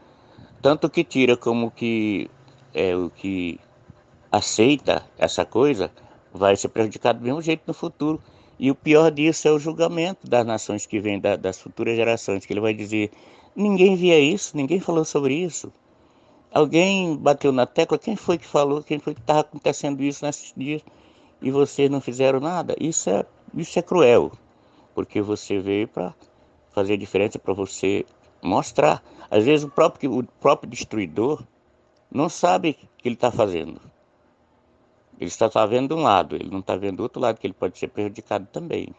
tanto 0.63 0.89
que 0.89 1.05
tira 1.05 1.37
como 1.37 1.71
que 1.71 2.31
é 2.73 2.95
o 2.97 3.11
que 3.11 3.59
aceita 4.31 5.05
essa 5.19 5.45
coisa 5.45 5.91
vai 6.35 6.57
ser 6.57 6.69
prejudicado 6.69 7.21
do 7.21 7.25
mesmo 7.25 7.41
jeito 7.41 7.63
no 7.67 7.73
futuro. 7.73 8.21
E 8.59 8.71
o 8.71 8.75
pior 8.75 9.11
disso 9.11 9.47
é 9.47 9.53
o 9.53 9.59
julgamento 9.59 10.29
das 10.29 10.45
nações 10.45 10.85
que 10.85 11.01
vêm 11.01 11.21
da, 11.21 11.37
das 11.37 11.61
futuras 11.61 11.97
gerações, 11.97 12.45
que 12.45 12.53
ele 12.53 12.61
vai 12.61 12.75
dizer: 12.75 13.11
ninguém 13.55 13.95
via 13.97 14.19
isso, 14.19 14.57
ninguém 14.57 14.81
falou 14.81 15.05
sobre 15.05 15.35
isso. 15.35 15.73
Alguém 16.55 17.17
bateu 17.17 17.51
na 17.51 17.67
tecla, 17.67 17.99
quem 17.99 18.15
foi 18.15 18.39
que 18.39 18.47
falou, 18.47 18.81
quem 18.81 19.01
foi 19.01 19.13
que 19.13 19.21
estava 19.21 19.41
acontecendo 19.41 20.01
isso 20.05 20.25
nesses 20.25 20.53
dias 20.57 20.83
e 21.43 21.51
vocês 21.51 21.91
não 21.91 22.01
fizeram 22.01 22.39
nada? 22.39 22.77
Isso 22.79 23.11
é, 23.11 23.27
isso 23.55 23.77
é 23.77 23.83
cruel, 23.83 24.31
porque 24.95 25.21
você 25.21 25.59
veio 25.59 25.89
para 25.89 26.15
fazer 26.71 26.97
diferença, 26.97 27.41
para 27.41 27.53
você 27.53 28.07
mostrar. 28.41 29.03
Às 29.29 29.45
vezes 29.45 29.67
o 29.67 29.69
próprio, 29.69 30.17
o 30.17 30.23
próprio 30.23 30.71
destruidor 30.71 31.43
não 32.09 32.29
sabe 32.29 32.71
o 32.71 33.03
que 33.03 33.09
ele 33.09 33.17
está 33.17 33.33
fazendo. 33.33 33.81
Ele 35.19 35.29
está 35.29 35.51
só 35.51 35.67
vendo 35.67 35.97
um 35.97 36.03
lado, 36.03 36.37
ele 36.37 36.51
não 36.51 36.61
está 36.61 36.77
vendo 36.77 37.01
o 37.01 37.03
outro 37.03 37.21
lado, 37.21 37.41
que 37.41 37.49
ele 37.49 37.55
pode 37.55 37.77
ser 37.77 37.89
prejudicado 37.89 38.47
também. 38.53 38.95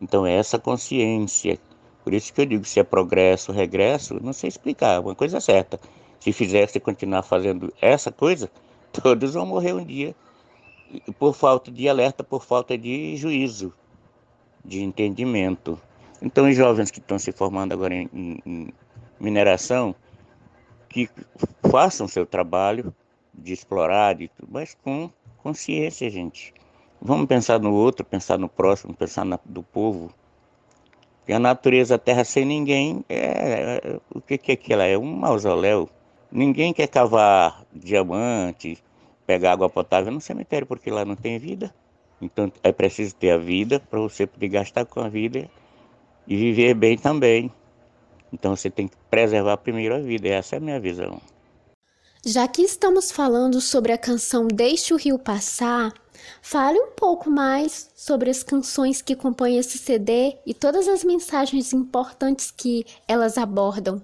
Então 0.00 0.24
é 0.24 0.34
essa 0.34 0.56
consciência. 0.56 1.58
Por 2.04 2.14
isso 2.14 2.32
que 2.32 2.42
eu 2.42 2.46
digo, 2.46 2.64
se 2.64 2.78
é 2.78 2.84
progresso, 2.84 3.50
regresso, 3.50 4.22
não 4.22 4.32
sei 4.32 4.46
explicar, 4.46 5.00
uma 5.00 5.16
coisa 5.16 5.40
certa 5.40 5.80
se 6.20 6.32
fizesse 6.32 6.80
continuar 6.80 7.22
fazendo 7.22 7.72
essa 7.80 8.10
coisa, 8.10 8.50
todos 9.02 9.34
vão 9.34 9.46
morrer 9.46 9.72
um 9.72 9.84
dia 9.84 10.14
por 11.18 11.34
falta 11.34 11.70
de 11.70 11.88
alerta, 11.88 12.22
por 12.22 12.44
falta 12.44 12.76
de 12.76 13.16
juízo, 13.16 13.72
de 14.64 14.82
entendimento. 14.82 15.80
Então, 16.22 16.48
os 16.48 16.56
jovens 16.56 16.90
que 16.90 16.98
estão 16.98 17.18
se 17.18 17.32
formando 17.32 17.72
agora 17.72 17.94
em, 17.94 18.08
em, 18.14 18.68
mineração, 19.18 19.94
que 20.88 21.08
façam 21.70 22.08
seu 22.08 22.24
trabalho 22.24 22.94
de 23.34 23.52
explorar, 23.52 24.14
de, 24.14 24.30
mas 24.48 24.76
com 24.82 25.10
consciência, 25.42 26.08
gente. 26.08 26.54
Vamos 27.00 27.26
pensar 27.26 27.60
no 27.60 27.72
outro, 27.74 28.04
pensar 28.04 28.38
no 28.38 28.48
próximo, 28.48 28.94
pensar 28.94 29.24
na, 29.24 29.38
do 29.44 29.62
povo. 29.62 30.10
E 31.28 31.32
a 31.32 31.38
natureza, 31.38 31.96
a 31.96 31.98
terra 31.98 32.24
sem 32.24 32.44
ninguém, 32.44 33.04
é, 33.08 33.80
é 33.82 34.00
o 34.14 34.20
que, 34.20 34.38
que 34.38 34.52
é 34.52 34.54
aquilo? 34.54 34.82
É 34.82 34.96
um 34.96 35.04
mausoléu. 35.04 35.90
Ninguém 36.36 36.74
quer 36.74 36.86
cavar 36.86 37.64
diamante, 37.72 38.76
pegar 39.26 39.52
água 39.52 39.70
potável 39.70 40.12
no 40.12 40.20
cemitério, 40.20 40.66
porque 40.66 40.90
lá 40.90 41.02
não 41.02 41.16
tem 41.16 41.38
vida. 41.38 41.74
Então 42.20 42.52
é 42.62 42.70
preciso 42.72 43.14
ter 43.14 43.30
a 43.30 43.38
vida 43.38 43.80
para 43.80 43.98
você 43.98 44.26
poder 44.26 44.48
gastar 44.48 44.84
com 44.84 45.00
a 45.00 45.08
vida 45.08 45.48
e 46.28 46.36
viver 46.36 46.74
bem 46.74 46.98
também. 46.98 47.50
Então 48.30 48.54
você 48.54 48.68
tem 48.68 48.86
que 48.86 48.98
preservar 49.08 49.56
primeiro 49.56 49.94
a 49.94 49.98
vida, 49.98 50.28
essa 50.28 50.56
é 50.56 50.58
a 50.58 50.60
minha 50.60 50.78
visão. 50.78 51.18
Já 52.22 52.46
que 52.46 52.60
estamos 52.60 53.10
falando 53.10 53.58
sobre 53.58 53.92
a 53.92 53.98
canção 53.98 54.46
Deixe 54.46 54.92
o 54.92 54.98
Rio 54.98 55.18
Passar, 55.18 55.90
fale 56.42 56.78
um 56.78 56.90
pouco 56.90 57.30
mais 57.30 57.90
sobre 57.96 58.28
as 58.28 58.42
canções 58.42 59.00
que 59.00 59.16
compõem 59.16 59.56
esse 59.56 59.78
CD 59.78 60.36
e 60.44 60.52
todas 60.52 60.86
as 60.86 61.02
mensagens 61.02 61.72
importantes 61.72 62.50
que 62.50 62.84
elas 63.08 63.38
abordam. 63.38 64.02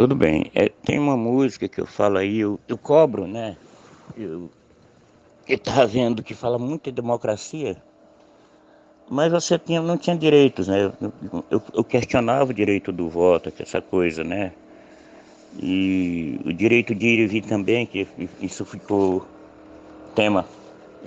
Tudo 0.00 0.14
bem. 0.14 0.50
É, 0.54 0.70
tem 0.82 0.98
uma 0.98 1.14
música 1.14 1.68
que 1.68 1.78
eu 1.78 1.84
falo 1.84 2.16
aí, 2.16 2.38
eu, 2.38 2.58
eu 2.66 2.78
cobro, 2.78 3.26
né? 3.26 3.54
Eu, 4.16 4.48
que 5.44 5.58
tá 5.58 5.84
vendo 5.84 6.22
que 6.22 6.32
fala 6.32 6.58
muito 6.58 6.84
de 6.84 6.92
democracia, 6.92 7.76
mas 9.10 9.30
você 9.30 9.58
tinha, 9.58 9.82
não 9.82 9.98
tinha 9.98 10.16
direitos, 10.16 10.68
né? 10.68 10.90
Eu, 11.02 11.44
eu, 11.50 11.62
eu 11.74 11.84
questionava 11.84 12.50
o 12.50 12.54
direito 12.54 12.90
do 12.90 13.10
voto, 13.10 13.52
essa 13.60 13.82
coisa, 13.82 14.24
né? 14.24 14.52
E 15.62 16.40
o 16.46 16.52
direito 16.54 16.94
de 16.94 17.06
ir 17.06 17.18
e 17.18 17.26
vir 17.26 17.42
também, 17.42 17.84
que 17.84 18.08
isso 18.40 18.64
ficou 18.64 19.22
tema 20.14 20.46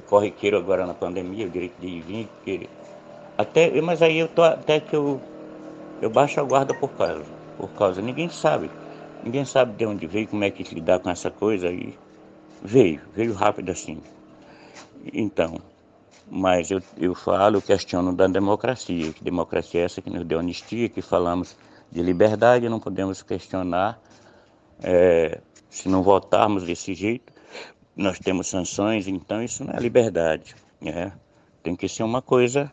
corriqueiro 0.05 0.55
agora 0.55 0.85
na 0.85 0.93
pandemia, 0.93 1.47
o 1.47 1.49
direito 1.49 1.81
de 1.81 1.87
ir 1.87 1.97
e 1.97 2.01
vir, 2.01 2.27
porque 2.27 2.69
até, 3.39 3.81
mas 3.81 4.03
aí 4.03 4.19
eu 4.19 4.27
tô 4.27 4.43
até 4.43 4.79
que 4.79 4.95
eu, 4.95 5.19
eu 5.99 6.11
baixo 6.11 6.39
a 6.39 6.43
guarda 6.43 6.75
por 6.75 6.89
causa 6.89 7.23
por 7.57 7.69
causa. 7.69 8.01
Ninguém 8.01 8.29
sabe. 8.29 8.69
Ninguém 9.23 9.45
sabe 9.45 9.73
de 9.73 9.85
onde 9.85 10.05
veio, 10.05 10.27
como 10.27 10.43
é 10.43 10.51
que 10.51 10.63
lidar 10.75 10.99
com 10.99 11.09
essa 11.09 11.31
coisa 11.31 11.69
aí. 11.69 11.97
Veio, 12.61 13.01
veio 13.15 13.33
rápido 13.33 13.71
assim. 13.71 14.01
Então, 15.13 15.59
mas 16.29 16.71
eu, 16.71 16.81
eu 16.97 17.13
falo, 17.13 17.57
eu 17.57 17.61
questiono 17.61 18.13
da 18.13 18.27
democracia, 18.27 19.13
que 19.13 19.23
democracia 19.23 19.81
é 19.81 19.83
essa 19.85 20.01
que 20.01 20.09
nos 20.09 20.25
deu 20.25 20.39
anistia, 20.39 20.89
que 20.89 21.01
falamos 21.01 21.55
de 21.91 22.01
liberdade, 22.01 22.67
não 22.67 22.79
podemos 22.79 23.21
questionar 23.21 23.99
é, 24.81 25.39
se 25.69 25.87
não 25.87 26.03
votarmos 26.03 26.63
desse 26.63 26.93
jeito, 26.93 27.31
nós 27.95 28.19
temos 28.19 28.47
sanções, 28.47 29.07
então 29.07 29.43
isso 29.43 29.63
não 29.63 29.73
é 29.73 29.79
liberdade. 29.79 30.55
Né? 30.81 31.11
Tem 31.61 31.75
que 31.75 31.87
ser 31.87 32.03
uma 32.03 32.21
coisa 32.21 32.71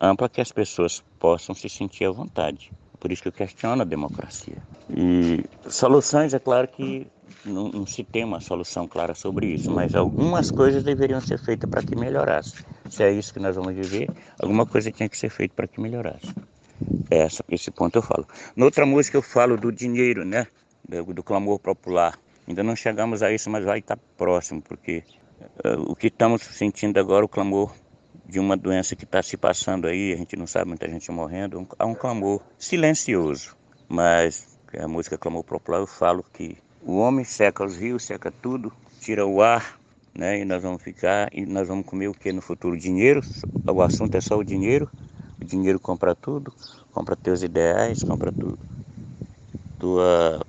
ampla 0.00 0.28
que 0.28 0.40
as 0.40 0.52
pessoas 0.52 1.02
possam 1.18 1.54
se 1.54 1.68
sentir 1.68 2.04
à 2.04 2.10
vontade. 2.10 2.70
Por 3.06 3.12
isso 3.12 3.22
que 3.22 3.28
eu 3.28 3.32
questiono 3.32 3.82
a 3.82 3.84
democracia. 3.84 4.56
E 4.90 5.44
soluções, 5.70 6.34
é 6.34 6.40
claro 6.40 6.66
que 6.66 7.06
não, 7.44 7.68
não, 7.68 7.86
se 7.86 8.02
tem 8.02 8.24
uma 8.24 8.40
solução 8.40 8.88
clara 8.88 9.14
sobre 9.14 9.46
isso, 9.46 9.70
mas 9.70 9.94
algumas 9.94 10.50
coisas 10.50 10.82
deveriam 10.82 11.20
ser 11.20 11.38
feitas 11.38 11.70
para 11.70 11.84
que 11.84 11.94
melhorasse. 11.94 12.64
Se 12.90 13.04
é 13.04 13.12
isso 13.12 13.32
que 13.32 13.38
nós 13.38 13.54
vamos 13.54 13.76
viver, 13.76 14.10
alguma 14.42 14.66
coisa 14.66 14.90
tinha 14.90 15.08
que 15.08 15.16
ser 15.16 15.30
feita 15.30 15.54
para 15.54 15.68
que 15.68 15.80
melhorasse. 15.80 16.34
É 17.08 17.18
essa, 17.18 17.44
esse 17.48 17.70
ponto 17.70 17.94
eu 17.94 18.02
falo. 18.02 18.26
Noutra 18.56 18.84
música 18.84 19.16
eu 19.16 19.22
falo 19.22 19.56
do 19.56 19.70
dinheiro, 19.70 20.24
né? 20.24 20.48
Do, 20.88 21.14
do 21.14 21.22
clamor 21.22 21.60
popular. 21.60 22.18
Ainda 22.48 22.64
não 22.64 22.74
chegamos 22.74 23.22
a 23.22 23.30
isso, 23.30 23.48
mas 23.48 23.64
vai 23.64 23.78
estar 23.78 23.96
próximo, 24.16 24.60
porque 24.60 25.04
uh, 25.64 25.80
o 25.88 25.94
que 25.94 26.08
estamos 26.08 26.42
sentindo 26.42 26.98
agora, 26.98 27.24
o 27.24 27.28
clamor 27.28 27.72
de 28.28 28.40
uma 28.40 28.56
doença 28.56 28.96
que 28.96 29.04
está 29.04 29.22
se 29.22 29.36
passando 29.36 29.86
aí, 29.86 30.12
a 30.12 30.16
gente 30.16 30.36
não 30.36 30.46
sabe, 30.46 30.68
muita 30.68 30.88
gente 30.88 31.10
morrendo, 31.10 31.66
há 31.78 31.86
um 31.86 31.94
clamor 31.94 32.42
silencioso. 32.58 33.56
Mas 33.88 34.58
a 34.76 34.88
música 34.88 35.16
Clamor 35.16 35.44
Popular, 35.44 35.78
eu 35.78 35.86
falo 35.86 36.24
que 36.32 36.56
o 36.82 36.96
homem 36.98 37.24
seca 37.24 37.64
os 37.64 37.76
rios, 37.76 38.04
seca 38.04 38.30
tudo, 38.30 38.72
tira 39.00 39.24
o 39.24 39.40
ar, 39.40 39.78
né? 40.12 40.40
E 40.40 40.44
nós 40.44 40.62
vamos 40.62 40.82
ficar, 40.82 41.28
e 41.32 41.46
nós 41.46 41.68
vamos 41.68 41.86
comer 41.86 42.08
o 42.08 42.14
que 42.14 42.32
no 42.32 42.42
futuro? 42.42 42.76
Dinheiro, 42.76 43.20
o 43.66 43.80
assunto 43.80 44.14
é 44.16 44.20
só 44.20 44.36
o 44.36 44.44
dinheiro, 44.44 44.90
o 45.40 45.44
dinheiro 45.44 45.78
compra 45.78 46.14
tudo, 46.14 46.52
compra 46.92 47.14
teus 47.14 47.42
ideais, 47.42 48.02
compra 48.02 48.32
tudo. 48.32 48.58
Tua 49.78 50.40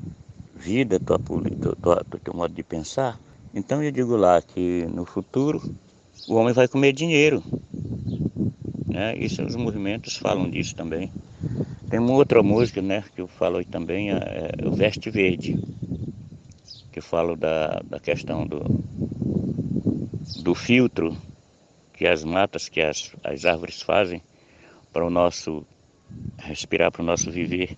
vida, 0.56 1.00
tua, 1.00 1.20
tua, 1.20 1.76
tua, 1.76 2.06
teu 2.24 2.34
modo 2.34 2.54
de 2.54 2.64
pensar. 2.64 3.20
Então 3.54 3.84
eu 3.84 3.92
digo 3.92 4.16
lá 4.16 4.42
que 4.42 4.86
no 4.88 5.06
futuro 5.06 5.62
o 6.28 6.36
homem 6.36 6.54
vai 6.54 6.68
comer 6.68 6.92
dinheiro. 6.92 7.42
Né? 8.86 9.18
Isso 9.18 9.42
os 9.44 9.56
movimentos 9.56 10.18
falam 10.18 10.50
disso 10.50 10.76
também. 10.76 11.12
Tem 11.90 12.00
uma 12.00 12.14
outra 12.14 12.44
música 12.44 12.82
né, 12.82 13.04
que 13.16 13.22
eu 13.22 13.28
falo 13.28 13.64
também, 13.64 14.12
é, 14.12 14.52
é 14.58 14.68
o 14.68 14.72
Veste 14.72 15.10
Verde. 15.10 15.58
que 16.92 17.00
falo 17.00 17.36
da, 17.36 17.82
da 17.90 18.00
questão 18.00 18.46
do, 18.46 18.60
do 20.44 20.54
filtro 20.54 21.16
que 21.94 22.06
as 22.06 22.24
matas, 22.24 22.68
que 22.70 22.82
as, 22.82 23.12
as 23.24 23.46
árvores 23.46 23.82
fazem 23.82 24.22
para 24.92 25.06
o 25.06 25.10
nosso 25.10 25.66
respirar, 26.38 26.92
para 26.92 27.02
o 27.02 27.06
nosso 27.06 27.32
viver. 27.32 27.78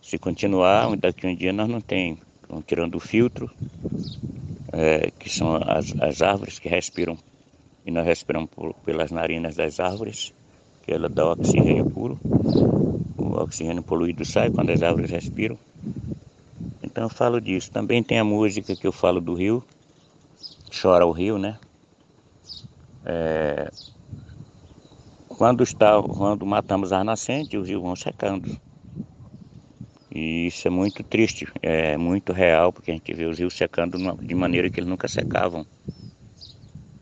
Se 0.00 0.18
continuar, 0.18 0.96
daqui 0.96 1.26
a 1.26 1.30
um 1.30 1.34
dia 1.34 1.52
nós 1.52 1.68
não 1.68 1.80
temos, 1.80 2.20
tirando 2.66 2.94
o 2.96 3.00
filtro, 3.00 3.50
é, 4.72 5.10
que 5.28 5.34
são 5.34 5.56
as, 5.56 5.94
as 6.00 6.22
árvores 6.22 6.58
que 6.58 6.70
respiram, 6.70 7.18
e 7.84 7.90
nós 7.90 8.06
respiramos 8.06 8.48
por, 8.48 8.72
pelas 8.76 9.10
narinas 9.10 9.56
das 9.56 9.78
árvores, 9.78 10.32
que 10.82 10.90
ela 10.90 11.06
dá 11.06 11.30
oxigênio 11.30 11.84
puro, 11.84 12.18
o 13.18 13.34
oxigênio 13.42 13.82
poluído 13.82 14.24
sai 14.24 14.50
quando 14.50 14.70
as 14.70 14.82
árvores 14.82 15.10
respiram. 15.10 15.58
Então 16.82 17.04
eu 17.04 17.10
falo 17.10 17.40
disso. 17.40 17.70
Também 17.70 18.02
tem 18.02 18.18
a 18.18 18.24
música 18.24 18.74
que 18.74 18.86
eu 18.86 18.92
falo 18.92 19.20
do 19.20 19.34
rio, 19.34 19.62
Chora 20.70 21.04
o 21.06 21.12
Rio, 21.12 21.38
né? 21.38 21.58
É, 23.04 23.70
quando, 25.28 25.62
está, 25.62 26.02
quando 26.02 26.46
matamos 26.46 26.92
as 26.92 27.04
nascentes, 27.04 27.60
os 27.60 27.68
rios 27.68 27.82
vão 27.82 27.96
secando. 27.96 28.58
E 30.18 30.48
isso 30.48 30.66
é 30.66 30.70
muito 30.70 31.04
triste, 31.04 31.46
é 31.62 31.96
muito 31.96 32.32
real, 32.32 32.72
porque 32.72 32.90
a 32.90 32.94
gente 32.94 33.14
vê 33.14 33.24
os 33.26 33.38
rios 33.38 33.54
secando 33.54 33.96
de 34.20 34.34
maneira 34.34 34.68
que 34.68 34.80
eles 34.80 34.90
nunca 34.90 35.06
secavam. 35.06 35.64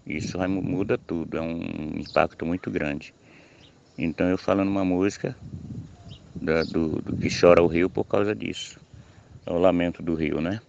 Isso 0.06 0.38
muda 0.46 0.98
tudo, 0.98 1.38
é 1.38 1.40
um 1.40 1.98
impacto 1.98 2.44
muito 2.44 2.70
grande. 2.70 3.14
Então 3.96 4.28
eu 4.28 4.36
falo 4.36 4.66
numa 4.66 4.84
música 4.84 5.34
da, 6.34 6.62
do, 6.62 7.00
do 7.00 7.16
que 7.16 7.28
chora 7.30 7.62
o 7.62 7.66
rio 7.66 7.88
por 7.88 8.04
causa 8.04 8.34
disso. 8.34 8.78
É 9.46 9.50
o 9.50 9.58
lamento 9.58 10.02
do 10.02 10.14
rio, 10.14 10.38
né? 10.38 10.60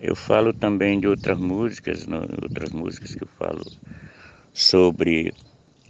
Eu 0.00 0.16
falo 0.16 0.52
também 0.52 0.98
de 0.98 1.06
outras 1.06 1.38
músicas, 1.38 2.04
no, 2.04 2.22
outras 2.42 2.70
músicas 2.70 3.14
que 3.14 3.22
eu 3.22 3.28
falo 3.38 3.64
sobre 4.52 5.32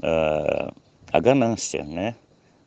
uh, 0.02 0.70
a 1.10 1.20
ganância, 1.20 1.82
né? 1.84 2.14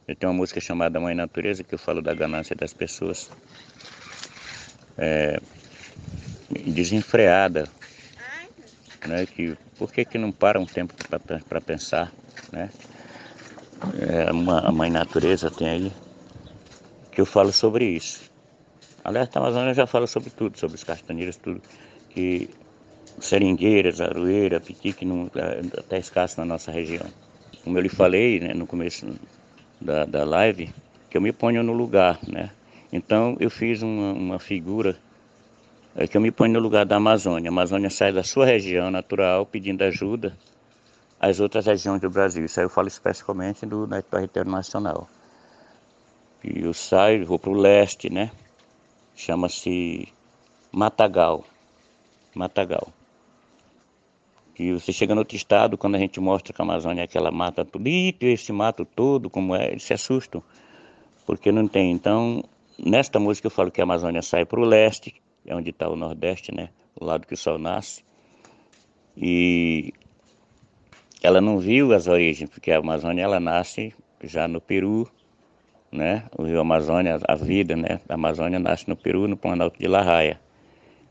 Eu 0.07 0.15
tenho 0.15 0.31
uma 0.31 0.37
música 0.37 0.61
chamada 0.61 1.01
Mãe 1.01 1.13
Natureza 1.13 1.65
que 1.65 1.75
eu 1.75 1.79
falo 1.79 2.01
da 2.01 2.13
ganância 2.13 2.55
das 2.55 2.73
pessoas 2.73 3.29
é, 4.97 5.37
desenfreada, 6.65 7.67
né? 9.05 9.25
Que 9.25 9.57
por 9.77 9.91
que 9.91 10.05
que 10.05 10.17
não 10.17 10.31
para 10.31 10.61
um 10.61 10.65
tempo 10.65 10.93
para 11.49 11.59
pensar, 11.59 12.13
né? 12.53 12.69
É, 13.99 14.31
uma, 14.31 14.61
a 14.61 14.71
Mãe 14.71 14.89
Natureza 14.89 15.51
tem 15.51 15.69
aí 15.69 15.93
que 17.11 17.19
eu 17.19 17.25
falo 17.25 17.51
sobre 17.51 17.85
isso. 17.85 18.31
Alerta 19.03 19.39
Amazônia 19.39 19.73
já 19.73 19.85
fala 19.85 20.07
sobre 20.07 20.29
tudo, 20.29 20.57
sobre 20.57 20.77
os 20.77 20.85
castanheiros, 20.85 21.35
tudo 21.35 21.61
que 22.11 22.49
seringueiras, 23.19 23.99
aroeira, 23.99 24.61
pitique, 24.61 25.03
não, 25.03 25.29
é, 25.35 25.79
até 25.79 25.97
escasso 25.99 26.39
na 26.39 26.45
nossa 26.45 26.71
região. 26.71 27.05
Como 27.61 27.77
eu 27.77 27.81
lhe 27.81 27.89
falei 27.89 28.39
né, 28.39 28.53
no 28.53 28.65
começo 28.65 29.05
da, 29.79 30.05
da 30.05 30.23
live, 30.23 30.73
que 31.09 31.17
eu 31.17 31.21
me 31.21 31.31
ponho 31.31 31.63
no 31.63 31.73
lugar, 31.73 32.19
né? 32.27 32.51
Então 32.91 33.35
eu 33.39 33.49
fiz 33.49 33.81
uma, 33.81 34.13
uma 34.13 34.39
figura 34.39 34.97
é, 35.95 36.07
que 36.07 36.15
eu 36.15 36.21
me 36.21 36.31
ponho 36.31 36.53
no 36.53 36.59
lugar 36.59 36.85
da 36.85 36.97
Amazônia. 36.97 37.49
A 37.49 37.51
Amazônia 37.51 37.89
sai 37.89 38.13
da 38.13 38.23
sua 38.23 38.45
região 38.45 38.91
natural 38.91 39.45
pedindo 39.45 39.83
ajuda 39.83 40.37
às 41.19 41.39
outras 41.39 41.65
regiões 41.65 41.99
do 41.99 42.09
Brasil. 42.09 42.45
Isso 42.45 42.59
aí 42.59 42.65
eu 42.65 42.69
falo 42.69 42.87
especificamente 42.87 43.65
do 43.65 43.87
território 43.87 44.51
nacional. 44.51 45.09
E 46.43 46.61
eu 46.61 46.73
saio, 46.73 47.25
vou 47.25 47.39
para 47.39 47.49
o 47.49 47.53
leste, 47.53 48.11
né? 48.11 48.31
Chama-se 49.15 50.07
Matagal. 50.71 51.43
Matagal. 52.35 52.93
E 54.59 54.73
você 54.73 54.91
chega 54.91 55.13
no 55.13 55.21
outro 55.21 55.35
estado, 55.35 55.77
quando 55.77 55.95
a 55.95 55.99
gente 55.99 56.19
mostra 56.19 56.51
que 56.51 56.61
a 56.61 56.65
Amazônia 56.65 57.01
é 57.01 57.03
aquela 57.03 57.31
mata 57.31 57.63
tudo, 57.63 57.87
esse 57.87 58.51
mato 58.51 58.83
todo, 58.85 59.29
como 59.29 59.55
é, 59.55 59.67
eles 59.67 59.83
se 59.83 59.93
assustam, 59.93 60.41
porque 61.25 61.51
não 61.51 61.67
tem. 61.67 61.91
Então, 61.91 62.43
nesta 62.77 63.19
música 63.19 63.47
eu 63.47 63.51
falo 63.51 63.69
que 63.69 63.79
a 63.79 63.83
Amazônia 63.83 64.21
sai 64.21 64.45
para 64.45 64.59
o 64.59 64.63
leste, 64.63 65.13
é 65.45 65.55
onde 65.55 65.69
está 65.69 65.87
o 65.87 65.95
Nordeste, 65.95 66.53
né? 66.53 66.69
O 66.99 67.05
lado 67.05 67.27
que 67.27 67.35
o 67.35 67.37
sol 67.37 67.59
nasce. 67.59 68.03
E 69.15 69.93
ela 71.21 71.39
não 71.39 71.59
viu 71.59 71.93
as 71.93 72.07
origens, 72.07 72.49
porque 72.49 72.71
a 72.71 72.79
Amazônia 72.79 73.23
ela 73.23 73.39
nasce 73.39 73.93
já 74.23 74.47
no 74.47 74.59
Peru, 74.59 75.07
né? 75.91 76.23
O 76.35 76.43
rio 76.43 76.59
Amazônia, 76.59 77.19
a 77.27 77.35
vida, 77.35 77.75
né? 77.75 77.99
Da 78.07 78.15
Amazônia 78.15 78.57
nasce 78.57 78.89
no 78.89 78.95
Peru, 78.95 79.27
no 79.27 79.37
Planalto 79.37 79.79
de 79.79 79.87
La 79.87 80.01
Raia. 80.01 80.39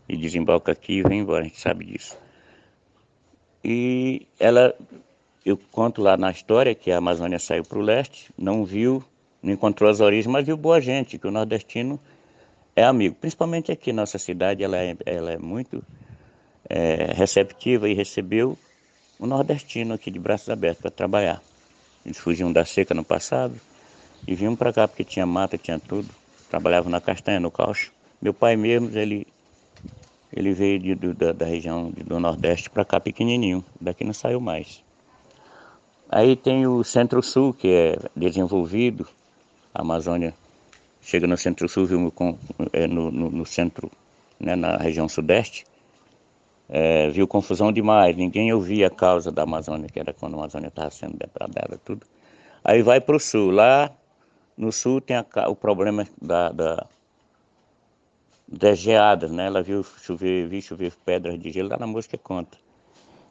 E 0.08 0.16
desemboca 0.16 0.72
aqui 0.72 0.98
e 0.98 1.02
vem 1.02 1.20
embora, 1.20 1.40
a 1.40 1.44
gente 1.44 1.60
sabe 1.60 1.84
disso. 1.84 2.25
E 3.68 4.28
ela, 4.38 4.72
eu 5.44 5.58
conto 5.72 6.00
lá 6.00 6.16
na 6.16 6.30
história 6.30 6.72
que 6.72 6.92
a 6.92 6.98
Amazônia 6.98 7.36
saiu 7.40 7.64
para 7.64 7.76
o 7.76 7.82
leste, 7.82 8.30
não 8.38 8.64
viu, 8.64 9.02
não 9.42 9.52
encontrou 9.52 9.90
as 9.90 9.98
origens, 9.98 10.28
mas 10.28 10.46
viu 10.46 10.56
boa 10.56 10.80
gente, 10.80 11.18
que 11.18 11.26
o 11.26 11.32
nordestino 11.32 11.98
é 12.76 12.84
amigo. 12.84 13.16
Principalmente 13.16 13.72
aqui, 13.72 13.92
nossa 13.92 14.20
cidade, 14.20 14.62
ela 14.62 14.76
é, 14.76 14.96
ela 15.04 15.32
é 15.32 15.36
muito 15.36 15.82
é, 16.70 17.12
receptiva 17.12 17.88
e 17.88 17.92
recebeu 17.92 18.56
o 19.18 19.26
nordestino 19.26 19.94
aqui 19.94 20.12
de 20.12 20.18
braços 20.20 20.48
abertos 20.48 20.82
para 20.82 20.90
trabalhar. 20.92 21.42
Eles 22.04 22.18
fugiam 22.18 22.52
da 22.52 22.64
seca 22.64 22.94
no 22.94 23.02
passado 23.02 23.60
e 24.28 24.36
vinham 24.36 24.54
para 24.54 24.72
cá 24.72 24.86
porque 24.86 25.02
tinha 25.02 25.26
mata, 25.26 25.58
tinha 25.58 25.80
tudo. 25.80 26.08
Trabalhavam 26.48 26.88
na 26.88 27.00
castanha, 27.00 27.40
no 27.40 27.50
caucho. 27.50 27.92
Meu 28.22 28.32
pai 28.32 28.54
mesmo, 28.54 28.96
ele 28.96 29.26
ele 30.36 30.52
veio 30.52 30.78
de, 30.78 30.94
do, 30.94 31.14
da, 31.14 31.32
da, 31.32 31.46
região 31.46 31.90
do 31.90 32.20
Nordeste 32.20 32.68
para 32.68 32.84
cá 32.84 33.00
pequenininho, 33.00 33.64
daqui 33.80 34.04
não 34.04 34.12
saiu 34.12 34.38
mais. 34.38 34.84
Aí 36.10 36.36
tem 36.36 36.66
o 36.66 36.84
Centro-Sul, 36.84 37.54
que 37.54 37.68
é 37.68 37.98
desenvolvido, 38.14 39.08
a 39.74 39.80
Amazônia 39.80 40.34
chega 41.00 41.26
no 41.26 41.38
Centro-Sul, 41.38 41.86
viu, 41.86 42.14
é, 42.72 42.86
no, 42.86 43.10
no, 43.10 43.30
no, 43.30 43.46
centro, 43.46 43.90
né, 44.38 44.54
na 44.54 44.76
região 44.76 45.08
Sudeste, 45.08 45.64
é, 46.68 47.08
viu 47.08 47.26
confusão 47.26 47.72
demais, 47.72 48.14
ninguém 48.14 48.52
ouvia 48.52 48.88
a 48.88 48.90
causa 48.90 49.32
da 49.32 49.42
Amazônia, 49.42 49.88
que 49.88 49.98
era 49.98 50.12
quando 50.12 50.34
a 50.34 50.38
Amazônia 50.40 50.68
estava 50.68 50.90
sendo 50.90 51.16
depredada, 51.16 51.80
tudo. 51.82 52.06
Aí 52.62 52.82
vai 52.82 53.00
para 53.00 53.16
o 53.16 53.20
Sul, 53.20 53.50
lá 53.50 53.90
no 54.56 54.70
Sul 54.70 55.00
tem 55.00 55.16
a, 55.16 55.24
o 55.48 55.56
problema 55.56 56.06
da, 56.20 56.50
da 56.50 56.86
das 58.48 58.78
geadas, 58.78 59.30
né? 59.30 59.46
Ela 59.46 59.62
viu 59.62 59.84
chover, 60.02 60.48
viu 60.48 60.62
chover 60.62 60.92
pedras 61.04 61.38
de 61.38 61.50
gelo, 61.50 61.70
lá 61.70 61.76
na 61.78 61.86
música 61.86 62.16
conta. 62.16 62.56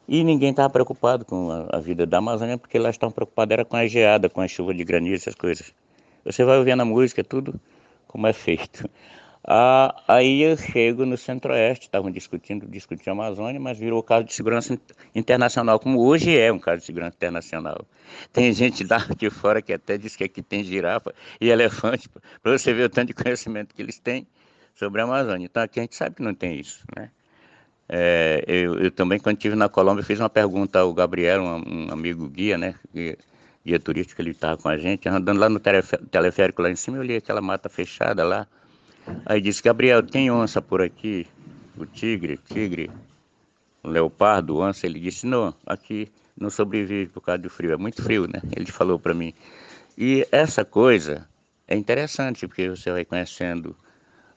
E 0.08 0.24
ninguém 0.24 0.52
estava 0.52 0.70
preocupado 0.70 1.26
com 1.26 1.52
a, 1.52 1.78
a, 1.78 1.80
vida 1.80 2.06
da 2.06 2.20
Amazônia, 2.20 2.58
porque 2.58 2.78
elas 2.78 2.96
estavam 2.96 3.14
preocupadas 3.14 3.54
era 3.54 3.66
com 3.66 3.76
a 3.76 3.88
geada, 3.88 4.30
com 4.30 4.42
a 4.42 4.48
chuva 4.48 4.74
de 4.74 4.84
granizo, 4.84 5.16
essas 5.16 5.36
coisas. 5.36 5.74
Você 6.24 6.44
vai 6.44 6.58
ouvir 6.58 6.76
na 6.76 6.86
música 6.86 7.24
tudo 7.24 7.60
como 8.08 8.28
é 8.28 8.34
feito. 8.34 8.88
Ah, 9.48 9.96
aí 10.08 10.42
eu 10.42 10.58
chego 10.58 11.06
no 11.06 11.16
Centro-Oeste, 11.18 11.86
estavam 11.86 12.10
discutindo, 12.10 12.66
discutindo 12.68 13.10
a 13.10 13.12
Amazônia, 13.12 13.60
mas 13.60 13.78
virou 13.78 14.02
caso 14.02 14.26
de 14.26 14.34
segurança 14.34 14.80
internacional, 15.14 15.80
como 15.80 16.04
hoje 16.04 16.36
é 16.36 16.52
um 16.52 16.58
caso 16.58 16.80
de 16.80 16.86
segurança 16.86 17.16
internacional. 17.16 17.86
Tem 18.34 18.52
gente 18.54 18.84
lá 18.84 19.06
de 19.16 19.30
fora 19.30 19.62
que 19.62 19.72
até 19.72 20.00
diz 20.00 20.16
que 20.16 20.24
aqui 20.24 20.42
tem 20.42 20.64
girafa 20.64 21.14
e 21.40 21.50
elefante, 21.50 22.10
para 22.42 22.58
você 22.58 22.74
ver 22.74 22.86
o 22.86 22.90
tanto 22.90 23.10
de 23.10 23.14
conhecimento 23.14 23.76
que 23.76 23.84
eles 23.84 24.00
têm 24.00 24.26
sobre 24.76 25.02
a 25.02 25.06
Amazônia. 25.06 25.46
Então 25.46 25.64
aqui 25.64 25.80
a 25.80 25.84
gente 25.84 25.96
sabe 25.96 26.16
que 26.16 26.22
não 26.22 26.34
tem 26.34 26.60
isso, 26.60 26.84
né? 26.96 27.10
É, 27.88 28.44
eu, 28.48 28.80
eu, 28.80 28.92
também, 28.92 29.20
quando 29.20 29.38
estive 29.38 29.56
na 29.56 29.70
Colômbia, 29.70 30.04
fiz 30.04 30.20
uma 30.20 30.30
pergunta 30.30 30.80
ao 30.80 30.94
Gabriel, 30.94 31.44
um, 31.44 31.88
um 31.88 31.92
amigo 31.92 32.28
guia, 32.28 32.58
né? 32.58 32.76
Guia, 32.94 33.18
guia 33.64 33.80
turístico, 33.80 34.22
ele 34.22 34.32
estava 34.32 34.58
com 34.58 34.68
a 34.68 34.78
gente, 34.78 35.08
andando 35.08 35.40
lá 35.40 35.50
no 35.50 35.60
teleférico 35.60 36.62
lá 36.62 36.70
em 36.70 36.76
cima, 36.76 36.98
eu 36.98 37.02
olhei 37.02 37.18
aquela 37.18 37.42
mata 37.42 37.70
fechada 37.70 38.24
lá. 38.24 38.48
Aí 39.26 39.40
disse, 39.40 39.62
Gabriel, 39.62 40.02
tem 40.02 40.32
onça 40.32 40.62
por 40.62 40.82
aqui? 40.82 41.28
O 41.78 41.86
tigre, 41.86 42.38
tigre, 42.38 42.90
o 43.84 43.90
leopardo, 43.90 44.58
onça. 44.58 44.88
Ele 44.88 45.00
disse, 45.00 45.28
não, 45.28 45.54
aqui 45.66 46.12
não 46.36 46.50
sobrevive 46.50 47.12
por 47.12 47.22
causa 47.22 47.42
do 47.44 47.50
frio, 47.50 47.74
é 47.74 47.78
muito 47.78 48.02
frio, 48.02 48.28
né? 48.28 48.42
Ele 48.56 48.72
falou 48.72 48.98
para 48.98 49.14
mim. 49.14 49.34
E 49.98 50.28
essa 50.32 50.66
coisa 50.66 51.28
é 51.68 51.76
interessante, 51.76 52.48
porque 52.48 52.70
você 52.70 52.92
vai 52.92 53.06
conhecendo 53.06 53.76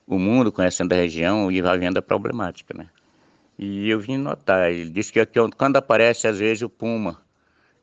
o 0.09 0.18
mundo, 0.18 0.51
conhecendo 0.51 0.92
a 0.92 0.97
região 0.97 1.53
e 1.53 1.61
vai 1.61 1.79
vendo 1.79 1.99
a 1.99 2.03
problemática, 2.03 2.75
né? 2.77 2.88
E 3.59 3.90
eu 3.90 4.01
vim 4.01 4.16
notar, 4.16 4.71
ele 4.71 4.88
disse 4.88 5.12
que 5.12 5.21
aqui, 5.21 5.38
quando 5.57 5.77
aparece 5.77 6.27
às 6.27 6.38
vezes 6.38 6.62
o 6.62 6.68
puma, 6.71 7.21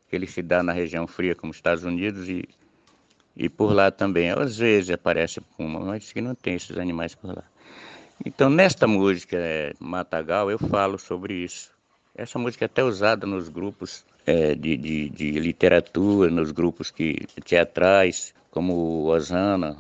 que 0.10 0.16
ele 0.16 0.26
se 0.26 0.42
dá 0.42 0.64
na 0.64 0.72
região 0.74 1.06
fria 1.06 1.36
como 1.36 1.52
Estados 1.52 1.84
Unidos 1.84 2.28
e, 2.28 2.48
e 3.36 3.48
por 3.48 3.74
lá 3.74 3.92
também, 3.92 4.32
às 4.32 4.58
vezes 4.58 4.90
aparece 4.90 5.40
puma, 5.42 5.80
mas 5.80 6.12
que 6.12 6.22
não 6.22 6.34
tem 6.34 6.56
esses 6.56 6.78
animais 6.78 7.14
por 7.14 7.36
lá. 7.36 7.44
Então 8.26 8.50
nesta 8.50 8.88
música 8.88 9.38
é, 9.38 9.74
Matagal 9.80 10.50
eu 10.50 10.58
falo 10.58 10.98
sobre 10.98 11.34
isso. 11.34 11.72
Essa 12.16 12.40
música 12.40 12.64
é 12.64 12.68
até 12.68 12.82
usada 12.82 13.28
nos 13.28 13.50
grupos 13.50 14.06
é, 14.26 14.56
de, 14.56 14.78
de, 14.78 15.10
de, 15.10 15.32
literatura, 15.32 16.32
nos 16.32 16.52
grupos 16.52 16.90
que, 16.90 17.28
teatrais, 17.44 18.34
como 18.50 19.04
Osana, 19.08 19.78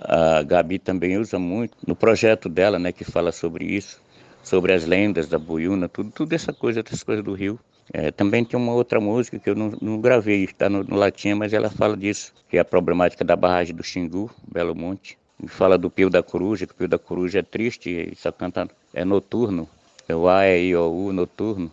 a 0.00 0.42
Gabi 0.42 0.78
também 0.78 1.18
usa 1.18 1.38
muito 1.38 1.76
no 1.86 1.94
projeto 1.94 2.48
dela, 2.48 2.78
né, 2.78 2.92
que 2.92 3.04
fala 3.04 3.32
sobre 3.32 3.64
isso, 3.64 4.00
sobre 4.42 4.72
as 4.72 4.84
lendas 4.84 5.28
da 5.28 5.38
Buiuna, 5.38 5.88
tudo, 5.88 6.10
tudo 6.10 6.32
essa 6.32 6.52
coisa, 6.52 6.80
essas 6.80 7.02
coisas 7.02 7.24
do 7.24 7.32
Rio. 7.32 7.58
É, 7.92 8.10
também 8.10 8.44
tem 8.44 8.58
uma 8.58 8.72
outra 8.72 9.00
música 9.00 9.38
que 9.38 9.48
eu 9.48 9.54
não, 9.54 9.72
não 9.80 10.00
gravei, 10.00 10.44
está 10.44 10.68
no, 10.68 10.82
no 10.82 10.96
latim, 10.96 11.34
mas 11.34 11.52
ela 11.52 11.70
fala 11.70 11.96
disso, 11.96 12.32
que 12.48 12.56
é 12.56 12.60
a 12.60 12.64
problemática 12.64 13.24
da 13.24 13.36
barragem 13.36 13.74
do 13.74 13.82
Xingu, 13.82 14.30
Belo 14.50 14.74
Monte. 14.74 15.18
E 15.42 15.48
fala 15.48 15.76
do 15.76 15.90
Pio 15.90 16.08
da 16.08 16.22
Coruja, 16.22 16.66
que 16.66 16.72
o 16.72 16.76
Pio 16.76 16.88
da 16.88 16.98
Coruja 16.98 17.40
é 17.40 17.42
triste, 17.42 18.12
só 18.16 18.32
canta, 18.32 18.68
é 18.92 19.04
noturno, 19.04 19.68
é 20.08 20.14
o 20.14 20.28
A, 20.28 20.46
E, 20.46 20.68
I, 20.68 20.76
O, 20.76 20.90
U, 20.90 21.12
noturno. 21.12 21.70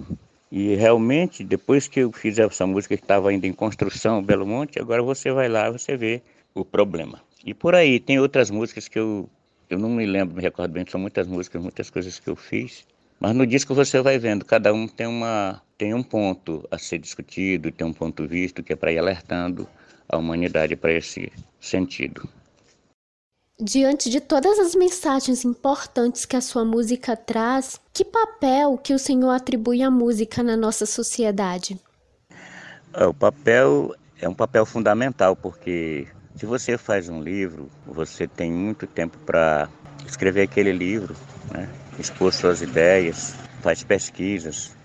E 0.51 0.75
realmente, 0.75 1.43
depois 1.43 1.87
que 1.87 2.01
eu 2.01 2.11
fiz 2.11 2.37
essa 2.37 2.67
música 2.67 2.97
que 2.97 3.03
estava 3.03 3.29
ainda 3.29 3.47
em 3.47 3.53
construção, 3.53 4.21
Belo 4.21 4.45
Monte, 4.45 4.79
agora 4.79 5.01
você 5.01 5.31
vai 5.31 5.47
lá, 5.47 5.69
você 5.69 5.95
vê 5.95 6.21
o 6.53 6.65
problema. 6.65 7.21
E 7.45 7.53
por 7.53 7.73
aí, 7.73 7.99
tem 7.99 8.19
outras 8.19 8.49
músicas 8.51 8.87
que 8.87 8.99
eu, 8.99 9.29
eu 9.69 9.79
não 9.79 9.89
me 9.89 10.05
lembro, 10.05 10.35
me 10.35 10.41
recordo 10.41 10.71
bem, 10.71 10.85
são 10.87 10.99
muitas 10.99 11.27
músicas, 11.27 11.61
muitas 11.61 11.89
coisas 11.89 12.19
que 12.19 12.29
eu 12.29 12.35
fiz. 12.35 12.85
Mas 13.19 13.35
no 13.35 13.45
disco 13.45 13.75
você 13.75 14.01
vai 14.01 14.17
vendo, 14.17 14.43
cada 14.43 14.73
um 14.73 14.87
tem, 14.87 15.07
uma, 15.07 15.61
tem 15.77 15.93
um 15.93 16.01
ponto 16.01 16.67
a 16.71 16.77
ser 16.77 16.97
discutido, 16.97 17.71
tem 17.71 17.85
um 17.85 17.93
ponto 17.93 18.27
visto, 18.27 18.63
que 18.63 18.73
é 18.73 18.75
para 18.75 18.91
ir 18.91 18.97
alertando 18.97 19.67
a 20.09 20.17
humanidade 20.17 20.75
para 20.75 20.91
esse 20.91 21.31
sentido. 21.59 22.27
Diante 23.59 24.09
de 24.09 24.19
todas 24.19 24.57
as 24.57 24.73
mensagens 24.73 25.45
importantes 25.45 26.25
que 26.25 26.35
a 26.35 26.41
sua 26.41 26.65
música 26.65 27.15
traz, 27.15 27.79
que 27.93 28.03
papel 28.03 28.75
que 28.75 28.91
o 28.91 28.97
senhor 28.97 29.29
atribui 29.29 29.83
à 29.83 29.91
música 29.91 30.41
na 30.41 30.57
nossa 30.57 30.87
sociedade? 30.87 31.79
É, 32.91 33.05
o 33.05 33.13
papel 33.13 33.95
é 34.19 34.27
um 34.27 34.33
papel 34.33 34.65
fundamental, 34.65 35.35
porque 35.35 36.07
se 36.35 36.45
você 36.45 36.77
faz 36.77 37.09
um 37.09 37.21
livro, 37.21 37.69
você 37.85 38.27
tem 38.27 38.51
muito 38.51 38.87
tempo 38.87 39.17
para 39.19 39.69
escrever 40.05 40.43
aquele 40.43 40.71
livro, 40.71 41.15
né? 41.51 41.69
expor 41.99 42.33
suas 42.33 42.61
ideias, 42.61 43.35
faz 43.61 43.83
pesquisas. 43.83 44.75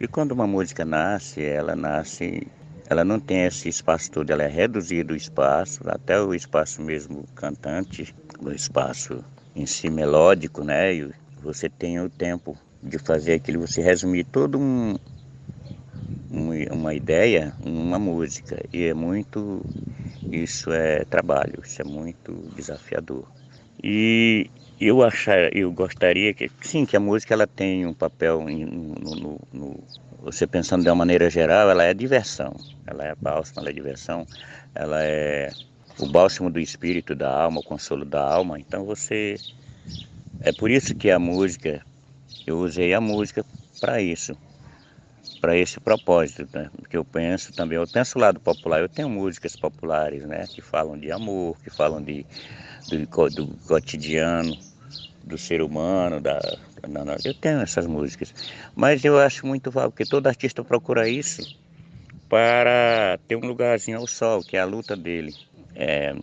E 0.00 0.06
quando 0.06 0.32
uma 0.32 0.46
música 0.46 0.84
nasce, 0.84 1.42
ela 1.42 1.74
nasce, 1.74 2.46
ela 2.88 3.04
não 3.04 3.18
tem 3.18 3.44
esse 3.44 3.68
espaço 3.68 4.10
todo, 4.10 4.30
ela 4.30 4.42
é 4.42 4.48
reduzido 4.48 5.14
o 5.14 5.16
espaço, 5.16 5.80
até 5.86 6.20
o 6.20 6.34
espaço 6.34 6.82
mesmo 6.82 7.24
cantante, 7.34 8.14
o 8.40 8.50
espaço 8.50 9.24
em 9.54 9.66
si 9.66 9.88
melódico, 9.88 10.64
né? 10.64 10.92
E 10.92 11.10
você 11.40 11.68
tem 11.68 12.00
o 12.00 12.10
tempo 12.10 12.56
de 12.82 12.98
fazer 12.98 13.34
aquilo, 13.34 13.66
você 13.66 13.80
resumir 13.80 14.24
todo 14.24 14.58
um 14.58 14.96
uma 16.72 16.94
ideia 16.94 17.54
uma 17.64 17.98
música. 17.98 18.58
E 18.72 18.84
é 18.84 18.94
muito, 18.94 19.64
isso 20.30 20.72
é 20.72 21.04
trabalho, 21.04 21.60
isso 21.64 21.80
é 21.82 21.84
muito 21.84 22.32
desafiador. 22.54 23.26
E 23.82 24.50
eu 24.80 25.02
achar, 25.02 25.54
eu 25.56 25.72
gostaria 25.72 26.34
que 26.34 26.50
sim, 26.62 26.84
que 26.86 26.96
a 26.96 27.00
música 27.00 27.34
ela 27.34 27.46
tem 27.46 27.86
um 27.86 27.94
papel 27.94 28.42
no, 28.42 29.14
no, 29.14 29.40
no, 29.52 29.84
você 30.18 30.46
pensando 30.46 30.82
de 30.82 30.88
uma 30.88 30.96
maneira 30.96 31.30
geral, 31.30 31.70
ela 31.70 31.84
é 31.84 31.94
diversão, 31.94 32.54
ela 32.86 33.04
é 33.04 33.14
bálsamo, 33.14 33.60
ela 33.60 33.70
é 33.70 33.72
diversão, 33.72 34.26
ela 34.74 35.02
é 35.04 35.50
o 35.98 36.06
bálsamo 36.06 36.50
do 36.50 36.60
espírito, 36.60 37.14
da 37.14 37.30
alma, 37.30 37.60
o 37.60 37.62
consolo 37.62 38.04
da 38.04 38.22
alma. 38.22 38.58
Então 38.58 38.84
você 38.84 39.36
é 40.40 40.52
por 40.52 40.70
isso 40.70 40.94
que 40.94 41.10
a 41.10 41.18
música 41.18 41.84
eu 42.46 42.58
usei 42.58 42.94
a 42.94 43.00
música 43.00 43.44
para 43.80 44.00
isso, 44.02 44.36
para 45.44 45.58
esse 45.58 45.78
propósito, 45.78 46.48
né? 46.54 46.70
Porque 46.74 46.96
eu 46.96 47.04
penso 47.04 47.52
também, 47.52 47.76
eu 47.76 47.86
penso 47.86 48.18
lá 48.18 48.32
do 48.32 48.40
popular, 48.40 48.80
eu 48.80 48.88
tenho 48.88 49.10
músicas 49.10 49.54
populares, 49.54 50.24
né, 50.24 50.46
que 50.46 50.62
falam 50.62 50.98
de 50.98 51.12
amor, 51.12 51.58
que 51.62 51.68
falam 51.68 52.02
de 52.02 52.24
do, 52.88 53.28
do 53.28 53.46
cotidiano 53.68 54.56
do 55.22 55.36
ser 55.36 55.60
humano, 55.60 56.18
da, 56.18 56.40
eu 57.22 57.34
tenho 57.34 57.60
essas 57.60 57.86
músicas, 57.86 58.34
mas 58.74 59.04
eu 59.04 59.18
acho 59.18 59.46
muito 59.46 59.70
válido, 59.70 59.92
porque 59.92 60.06
todo 60.06 60.26
artista 60.28 60.64
procura 60.64 61.06
isso 61.10 61.42
para 62.26 63.18
ter 63.28 63.36
um 63.36 63.46
lugarzinho 63.46 63.98
ao 63.98 64.06
sol, 64.06 64.42
que 64.42 64.56
é 64.56 64.60
a 64.60 64.64
luta 64.64 64.96
dele. 64.96 65.34
É, 65.76 66.14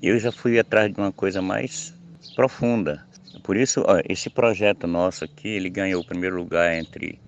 eu 0.00 0.16
já 0.20 0.30
fui 0.30 0.60
atrás 0.60 0.92
de 0.92 1.00
uma 1.00 1.10
coisa 1.10 1.42
mais 1.42 1.92
profunda. 2.36 3.04
Por 3.42 3.56
isso, 3.56 3.82
ó, 3.84 4.00
esse 4.08 4.30
projeto 4.30 4.86
nosso 4.86 5.24
aqui, 5.24 5.48
ele 5.48 5.68
ganhou 5.68 6.00
o 6.00 6.06
primeiro 6.06 6.36
lugar 6.36 6.72
entre 6.72 7.18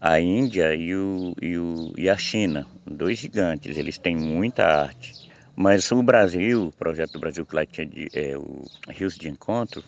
a 0.00 0.18
Índia 0.18 0.74
e, 0.74 0.94
o, 0.94 1.34
e, 1.42 1.58
o, 1.58 1.92
e 1.96 2.08
a 2.08 2.16
China, 2.16 2.66
dois 2.86 3.18
gigantes. 3.18 3.76
Eles 3.76 3.98
têm 3.98 4.16
muita 4.16 4.64
arte. 4.64 5.30
Mas 5.54 5.92
o 5.92 6.02
Brasil, 6.02 6.68
o 6.68 6.72
projeto 6.72 7.12
do 7.12 7.20
Brasil 7.20 7.44
que 7.44 7.54
lá 7.54 7.66
tinha 7.66 7.86
de, 7.86 8.08
é, 8.14 8.36
o 8.36 8.64
Rios 8.88 9.16
de 9.16 9.28
Encontro, 9.28 9.84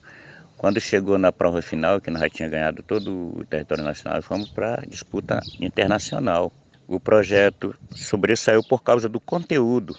quando 0.59 0.79
chegou 0.81 1.16
na 1.16 1.33
prova 1.33 1.62
final, 1.62 2.01
que 2.01 2.11
nós 2.11 2.20
já 2.20 2.29
tinha 2.29 2.48
ganhado 2.48 2.83
todo 2.83 3.38
o 3.38 3.44
território 3.44 3.83
nacional, 3.83 4.20
fomos 4.20 4.51
para 4.51 4.85
disputa 4.87 5.40
internacional. 5.59 6.53
O 6.87 7.01
projeto 7.01 7.75
sobressaiu 7.90 8.62
por 8.62 8.83
causa 8.83 9.09
do 9.09 9.18
conteúdo, 9.18 9.96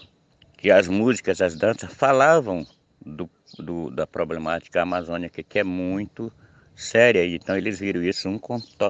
que 0.58 0.69
as 0.69 0.88
músicas, 0.88 1.41
as 1.41 1.56
danças 1.56 1.91
falavam 1.91 2.67
do, 3.04 3.28
do, 3.58 3.89
da 3.89 4.06
problemática 4.06 4.84
amazônica, 4.84 5.41
que 5.41 5.60
é 5.60 5.63
muito 5.63 6.32
séria. 6.76 7.26
Então 7.26 7.56
eles 7.56 7.80
viram 7.80 8.04
isso 8.04 8.30
um, 8.30 8.40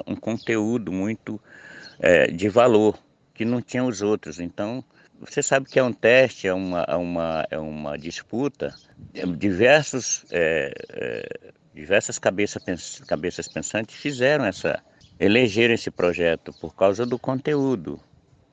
um 0.07 0.15
conteúdo 0.15 0.91
muito 0.91 1.39
é, 1.99 2.27
de 2.27 2.49
valor, 2.49 2.97
que 3.33 3.45
não 3.45 3.61
tinha 3.61 3.83
os 3.83 4.01
outros. 4.01 4.39
Então 4.39 4.83
você 5.19 5.41
sabe 5.41 5.69
que 5.69 5.79
é 5.79 5.83
um 5.83 5.93
teste, 5.93 6.47
é 6.47 6.53
uma, 6.53 6.81
é 6.81 6.95
uma, 6.95 7.47
é 7.49 7.57
uma 7.57 7.97
disputa. 7.97 8.73
Diversos, 9.37 10.25
é, 10.31 10.73
é, 10.89 11.51
diversas 11.73 12.19
cabeças, 12.19 13.01
cabeças 13.07 13.47
pensantes 13.47 13.95
fizeram 13.95 14.45
essa, 14.45 14.83
elegeram 15.19 15.73
esse 15.73 15.89
projeto 15.89 16.51
por 16.59 16.75
causa 16.75 17.05
do 17.05 17.17
conteúdo. 17.17 17.99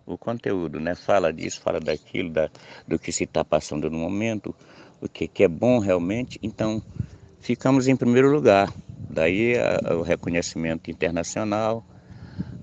O 0.06 0.16
conteúdo, 0.16 0.80
né? 0.80 0.94
Fala 0.94 1.32
disso, 1.32 1.60
fala 1.60 1.80
daquilo, 1.80 2.30
da, 2.30 2.48
do 2.86 2.98
que 2.98 3.12
se 3.12 3.24
está 3.24 3.44
passando 3.44 3.90
no 3.90 3.98
momento, 3.98 4.54
o 5.00 5.08
que, 5.08 5.26
que 5.26 5.44
é 5.44 5.48
bom 5.48 5.78
realmente. 5.78 6.38
Então, 6.42 6.82
ficamos 7.40 7.88
em 7.88 7.96
primeiro 7.96 8.30
lugar. 8.30 8.72
Daí 9.08 9.56
a, 9.56 9.94
o 9.94 10.02
reconhecimento 10.02 10.90
internacional, 10.90 11.84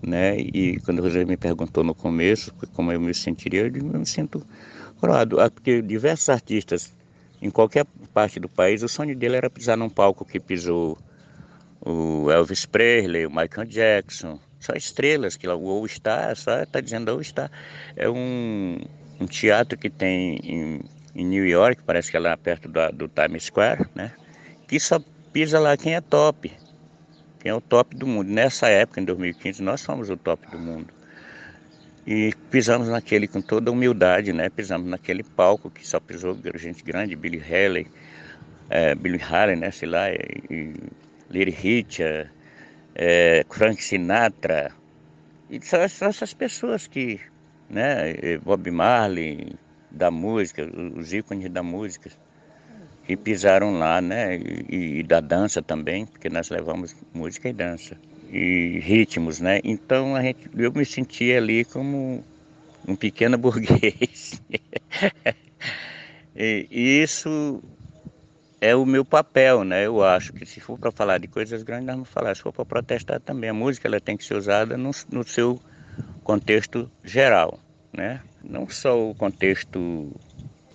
né? 0.02 0.38
E 0.38 0.80
quando 0.82 1.02
você 1.02 1.26
me 1.26 1.38
perguntou 1.38 1.84
no 1.84 1.96
começo 1.96 2.54
como 2.74 2.92
eu 2.92 3.00
me 3.00 3.14
sentiria, 3.14 3.68
eu 3.68 3.84
me 3.84 4.06
sinto 4.06 4.46
coroado, 5.00 5.40
ah, 5.40 5.50
porque 5.50 5.82
diversos 5.82 6.30
artistas 6.30 6.94
em 7.42 7.50
qualquer 7.50 7.86
parte 8.14 8.40
do 8.40 8.50
país, 8.50 8.82
o 8.82 8.88
sonho 8.88 9.16
dele 9.16 9.38
era 9.38 9.50
pisar 9.50 9.78
num 9.78 9.90
palco 9.90 10.26
que 10.26 10.40
pisou 10.40 10.98
o 11.82 12.32
Elvis 12.32 12.66
Presley, 12.66 13.26
o 13.26 13.30
Michael 13.30 13.68
Jackson, 13.68 14.40
só 14.60 14.74
estrelas 14.74 15.38
que 15.38 15.46
lá, 15.46 15.56
o 15.56 15.70
All 15.70 15.88
Star, 15.88 16.36
só 16.36 16.64
está 16.64 16.82
dizendo 16.82 17.12
All 17.12 17.24
Star, 17.24 17.52
é 17.96 18.10
um, 18.10 18.80
um 19.20 19.26
teatro 19.28 19.78
que 19.78 19.90
tem 19.90 20.40
em, 20.44 20.82
em, 21.16 21.26
New 21.26 21.48
York, 21.48 21.82
parece 21.86 22.10
que 22.10 22.18
é 22.18 22.20
lá 22.20 22.36
perto 22.36 22.68
do, 22.68 22.92
do 22.92 23.08
Times 23.08 23.46
Square, 23.46 23.86
né? 23.94 24.12
Que 24.68 24.80
só 24.80 25.00
pisa 25.38 25.60
lá 25.60 25.78
quem 25.78 25.94
é 25.94 26.02
top 26.02 26.52
quem 27.40 27.52
é 27.52 27.54
o 27.54 27.62
top 27.62 27.96
do 27.96 28.08
mundo. 28.08 28.28
Nessa 28.28 28.70
época, 28.70 29.00
em 29.00 29.06
2015, 29.06 29.62
nós 29.62 29.86
fomos 29.86 30.10
o 30.10 30.18
top 30.18 30.50
do 30.50 30.58
mundo. 30.58 30.92
E 32.08 32.34
pisamos 32.50 32.88
naquele 32.88 33.28
com 33.28 33.40
toda 33.40 33.72
humildade, 33.72 34.34
né? 34.34 34.50
Pisamos 34.50 34.90
naquele 34.90 35.22
palco 35.22 35.70
que 35.70 35.88
só 35.88 36.00
pisou 36.00 36.36
gente 36.56 36.84
grande, 36.84 37.16
Billy 37.16 37.40
Haley, 37.40 37.86
é, 38.68 38.96
Billy 38.96 39.22
Haley, 39.22 39.56
né? 39.58 39.70
Sei 39.70 39.88
lá, 39.88 40.10
e, 40.10 40.74
e 41.30 41.44
Richard, 41.52 42.32
é, 42.96 43.46
Frank 43.48 43.84
Sinatra. 43.84 44.72
E 45.52 45.62
são 45.62 45.80
essas 45.82 46.34
pessoas 46.34 46.88
que, 46.88 47.20
né? 47.70 48.40
Bob 48.44 48.72
Marley, 48.72 49.56
da 49.92 50.10
música, 50.10 50.68
os 50.96 51.14
ícones 51.14 51.48
da 51.52 51.62
música 51.62 52.10
e 53.08 53.16
pisaram 53.16 53.78
lá, 53.78 54.02
né? 54.02 54.38
E, 54.38 55.00
e, 55.00 55.04
da 55.04 55.20
dança 55.20 55.62
também, 55.62 56.06
porque 56.06 56.30
nós 56.30 56.50
levamos 56.50 56.96
música 57.14 57.50
e 57.50 57.54
dança 57.54 57.98
e 58.30 58.80
ritmos, 58.84 59.40
né? 59.40 59.62
Então 59.64 60.16
a 60.16 60.22
gente, 60.22 60.50
eu 60.56 60.72
me 60.72 60.86
sentia 60.86 61.38
ali 61.38 61.64
como 61.64 62.24
um 62.88 62.96
pequeno 62.96 63.38
burguês. 63.40 64.42
e, 66.36 66.68
e 66.70 67.02
isso 67.02 67.64
é 68.60 68.76
o 68.76 68.86
meu 68.86 69.06
papel, 69.06 69.64
né? 69.64 69.86
Eu 69.86 70.04
acho 70.04 70.34
que 70.34 70.46
se 70.46 70.60
for 70.60 70.78
para 70.78 70.92
falar 70.92 71.20
de 71.20 71.28
coisas 71.28 71.64
grandes, 71.64 71.86
nós 71.86 71.96
vamos 71.96 72.10
falar. 72.10 72.36
Se 72.36 72.42
for 72.42 72.52
para 72.52 72.66
protestar 72.66 73.20
também, 73.22 73.50
a 73.50 73.54
música 73.54 73.88
ela 73.88 74.02
tem 74.02 74.18
que 74.18 74.26
ser 74.26 74.36
usada 74.36 74.76
no, 74.78 74.92
no 75.12 75.24
seu 75.24 75.62
contexto 76.24 76.92
geral, 77.04 77.60
né? 77.94 78.22
Não 78.44 78.70
só 78.70 79.10
o 79.10 79.16
contexto 79.16 80.12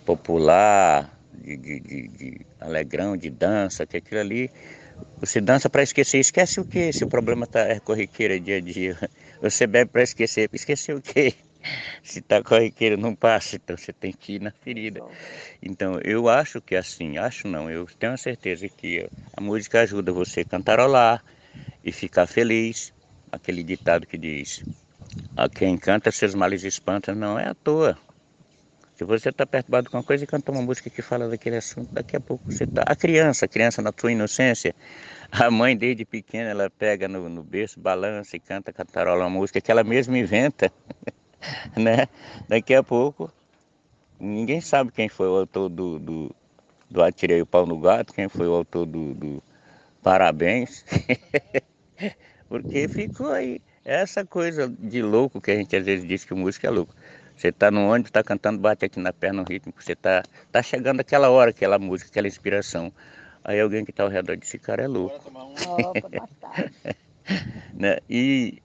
popular, 0.06 1.10
de, 1.42 1.56
de, 1.56 1.80
de, 1.80 2.08
de 2.08 2.46
alegrão, 2.60 3.16
de 3.16 3.30
dança, 3.30 3.86
que 3.86 3.96
aquilo 3.96 4.20
ali 4.20 4.50
você 5.22 5.40
dança 5.40 5.70
para 5.70 5.82
esquecer. 5.82 6.18
Esquece 6.18 6.60
o 6.60 6.64
quê? 6.64 6.92
Se 6.92 7.04
o 7.04 7.08
problema 7.08 7.46
tá, 7.46 7.60
é 7.60 7.78
corriqueira 7.78 8.40
dia 8.40 8.56
a 8.56 8.60
dia. 8.60 8.98
Você 9.40 9.66
bebe 9.68 9.90
para 9.90 10.02
esquecer. 10.02 10.50
Esquecer 10.52 10.96
o 10.96 11.00
quê? 11.00 11.34
Se 12.02 12.20
tá 12.20 12.42
corriqueiro 12.42 12.96
não 12.96 13.14
passa, 13.14 13.54
então 13.54 13.76
você 13.76 13.92
tem 13.92 14.12
que 14.12 14.34
ir 14.34 14.40
na 14.40 14.50
ferida. 14.50 15.00
Então 15.62 16.00
eu 16.02 16.28
acho 16.28 16.60
que 16.60 16.74
assim, 16.74 17.18
acho 17.18 17.46
não, 17.46 17.70
eu 17.70 17.86
tenho 18.00 18.12
a 18.12 18.16
certeza 18.16 18.68
que 18.68 19.08
a 19.32 19.40
música 19.40 19.80
ajuda 19.80 20.10
você 20.10 20.40
a 20.40 20.44
cantarolar 20.44 21.24
e 21.84 21.92
ficar 21.92 22.26
feliz. 22.26 22.92
Aquele 23.30 23.62
ditado 23.62 24.06
que 24.08 24.18
diz, 24.18 24.64
a 25.36 25.48
quem 25.48 25.78
canta 25.78 26.10
seus 26.10 26.34
males 26.34 26.64
espanta, 26.64 27.14
não 27.14 27.38
é 27.38 27.46
à 27.48 27.54
toa. 27.54 27.96
Se 28.94 29.04
você 29.04 29.30
está 29.30 29.46
perturbado 29.46 29.90
com 29.90 29.96
uma 29.96 30.02
coisa 30.02 30.26
canta 30.26 30.52
uma 30.52 30.62
música 30.62 30.90
que 30.90 31.00
fala 31.00 31.28
daquele 31.28 31.56
assunto, 31.56 31.92
daqui 31.92 32.14
a 32.14 32.20
pouco 32.20 32.50
você 32.50 32.64
está. 32.64 32.82
A 32.86 32.94
criança, 32.94 33.46
a 33.46 33.48
criança 33.48 33.80
na 33.80 33.92
sua 33.98 34.12
inocência, 34.12 34.74
a 35.30 35.50
mãe 35.50 35.76
desde 35.76 36.04
pequena, 36.04 36.50
ela 36.50 36.70
pega 36.70 37.08
no, 37.08 37.28
no 37.28 37.42
berço, 37.42 37.80
balança 37.80 38.36
e 38.36 38.40
canta, 38.40 38.72
cantarola 38.72 39.24
uma 39.24 39.30
música 39.30 39.60
que 39.60 39.70
ela 39.70 39.82
mesma 39.82 40.18
inventa, 40.18 40.70
né? 41.76 42.06
Daqui 42.48 42.74
a 42.74 42.82
pouco, 42.82 43.32
ninguém 44.20 44.60
sabe 44.60 44.92
quem 44.92 45.08
foi 45.08 45.26
o 45.26 45.36
autor 45.36 45.70
do, 45.70 45.98
do, 45.98 46.36
do 46.90 47.02
Atirei 47.02 47.40
o 47.40 47.46
Pau 47.46 47.66
no 47.66 47.78
Gato, 47.78 48.12
quem 48.12 48.28
foi 48.28 48.46
o 48.46 48.52
autor 48.52 48.84
do, 48.84 49.14
do 49.14 49.42
Parabéns, 50.02 50.84
porque 52.48 52.88
ficou 52.88 53.30
aí. 53.30 53.60
Essa 53.84 54.24
coisa 54.24 54.68
de 54.68 55.02
louco 55.02 55.40
que 55.40 55.50
a 55.50 55.56
gente 55.56 55.74
às 55.74 55.84
vezes 55.84 56.06
diz 56.06 56.24
que 56.24 56.34
o 56.34 56.36
músico 56.36 56.66
é 56.66 56.70
louco. 56.70 56.94
Você 57.42 57.48
está 57.48 57.72
no 57.72 57.88
ônibus, 57.88 58.10
está 58.10 58.22
cantando, 58.22 58.60
bate 58.60 58.84
aqui 58.84 59.00
na 59.00 59.12
perna 59.12 59.42
o 59.42 59.44
ritmo, 59.44 59.74
você 59.76 59.94
está 59.94 60.22
tá 60.52 60.62
chegando 60.62 61.00
aquela 61.00 61.28
hora, 61.28 61.50
aquela 61.50 61.76
música, 61.76 62.08
aquela 62.08 62.28
inspiração. 62.28 62.92
Aí 63.42 63.60
alguém 63.60 63.84
que 63.84 63.90
está 63.90 64.04
ao 64.04 64.08
redor 64.08 64.36
desse 64.36 64.60
cara 64.60 64.84
é 64.84 64.86
louco. 64.86 65.28
né? 67.74 67.98
E 68.08 68.62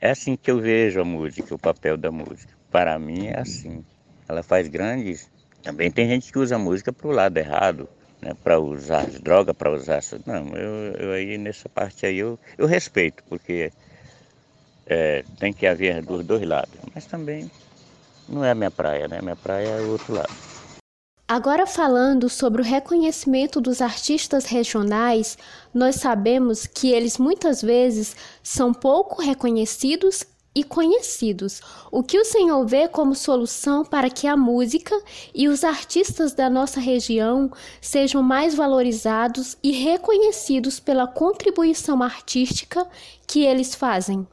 é 0.00 0.12
assim 0.12 0.36
que 0.36 0.48
eu 0.48 0.60
vejo 0.60 1.00
a 1.00 1.04
música, 1.04 1.52
o 1.52 1.58
papel 1.58 1.96
da 1.96 2.12
música. 2.12 2.52
Para 2.70 2.96
mim 3.00 3.26
é 3.26 3.40
assim. 3.40 3.84
Ela 4.28 4.44
faz 4.44 4.68
grandes. 4.68 5.28
Também 5.64 5.90
tem 5.90 6.06
gente 6.06 6.30
que 6.30 6.38
usa 6.38 6.54
a 6.54 6.58
música 6.58 6.92
para 6.92 7.08
o 7.08 7.10
lado 7.10 7.36
errado, 7.36 7.88
né? 8.22 8.32
para 8.44 8.60
usar 8.60 9.08
as 9.08 9.18
drogas, 9.18 9.56
para 9.56 9.72
usar. 9.72 9.98
Não, 10.24 10.56
eu, 10.56 10.92
eu 10.92 11.12
aí 11.14 11.36
nessa 11.36 11.68
parte 11.68 12.06
aí 12.06 12.18
eu, 12.18 12.38
eu 12.56 12.68
respeito, 12.68 13.24
porque 13.28 13.72
é, 14.86 15.24
tem 15.40 15.52
que 15.52 15.66
haver 15.66 16.00
dos 16.04 16.24
dois 16.24 16.46
lados. 16.46 16.78
Mas 16.94 17.06
também 17.06 17.50
não 18.30 18.44
é 18.44 18.52
a 18.52 18.54
minha 18.54 18.70
praia, 18.70 19.08
né? 19.08 19.20
Minha 19.20 19.36
praia 19.36 19.66
é 19.66 19.80
o 19.82 19.90
outro 19.90 20.14
lado. 20.14 20.32
Agora, 21.26 21.64
falando 21.64 22.28
sobre 22.28 22.60
o 22.60 22.64
reconhecimento 22.64 23.60
dos 23.60 23.80
artistas 23.80 24.46
regionais, 24.46 25.38
nós 25.72 25.96
sabemos 25.96 26.66
que 26.66 26.90
eles 26.90 27.18
muitas 27.18 27.62
vezes 27.62 28.16
são 28.42 28.74
pouco 28.74 29.22
reconhecidos 29.22 30.26
e 30.52 30.64
conhecidos. 30.64 31.60
O 31.90 32.02
que 32.02 32.18
o 32.18 32.24
Senhor 32.24 32.66
vê 32.66 32.88
como 32.88 33.14
solução 33.14 33.84
para 33.84 34.10
que 34.10 34.26
a 34.26 34.36
música 34.36 35.00
e 35.32 35.46
os 35.46 35.62
artistas 35.62 36.32
da 36.32 36.50
nossa 36.50 36.80
região 36.80 37.50
sejam 37.80 38.22
mais 38.22 38.54
valorizados 38.54 39.56
e 39.62 39.70
reconhecidos 39.70 40.80
pela 40.80 41.06
contribuição 41.06 42.02
artística 42.02 42.84
que 43.26 43.44
eles 43.44 43.74
fazem? 43.74 44.26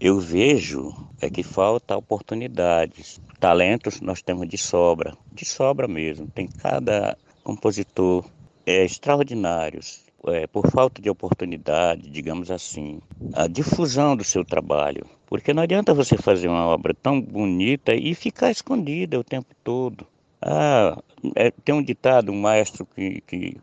Eu 0.00 0.18
vejo 0.18 0.92
é 1.20 1.30
que 1.30 1.42
falta 1.42 1.96
oportunidades. 1.96 3.20
Talentos 3.40 4.00
nós 4.00 4.22
temos 4.22 4.48
de 4.48 4.58
sobra, 4.58 5.16
de 5.32 5.44
sobra 5.44 5.86
mesmo. 5.86 6.26
Tem 6.28 6.46
cada 6.46 7.16
compositor 7.42 8.24
é, 8.66 8.84
extraordinários. 8.84 10.02
É, 10.26 10.46
por 10.46 10.70
falta 10.70 11.02
de 11.02 11.10
oportunidade, 11.10 12.08
digamos 12.08 12.50
assim, 12.50 12.98
a 13.34 13.46
difusão 13.46 14.16
do 14.16 14.24
seu 14.24 14.42
trabalho. 14.42 15.04
Porque 15.26 15.52
não 15.52 15.62
adianta 15.62 15.92
você 15.92 16.16
fazer 16.16 16.48
uma 16.48 16.66
obra 16.66 16.94
tão 16.94 17.20
bonita 17.20 17.94
e 17.94 18.14
ficar 18.14 18.50
escondida 18.50 19.18
o 19.18 19.24
tempo 19.24 19.54
todo. 19.62 20.06
Ah, 20.40 20.98
é, 21.34 21.50
tem 21.50 21.74
um 21.74 21.82
ditado, 21.82 22.32
um 22.32 22.40
maestro 22.40 22.86
que, 22.86 23.20
que 23.26 23.56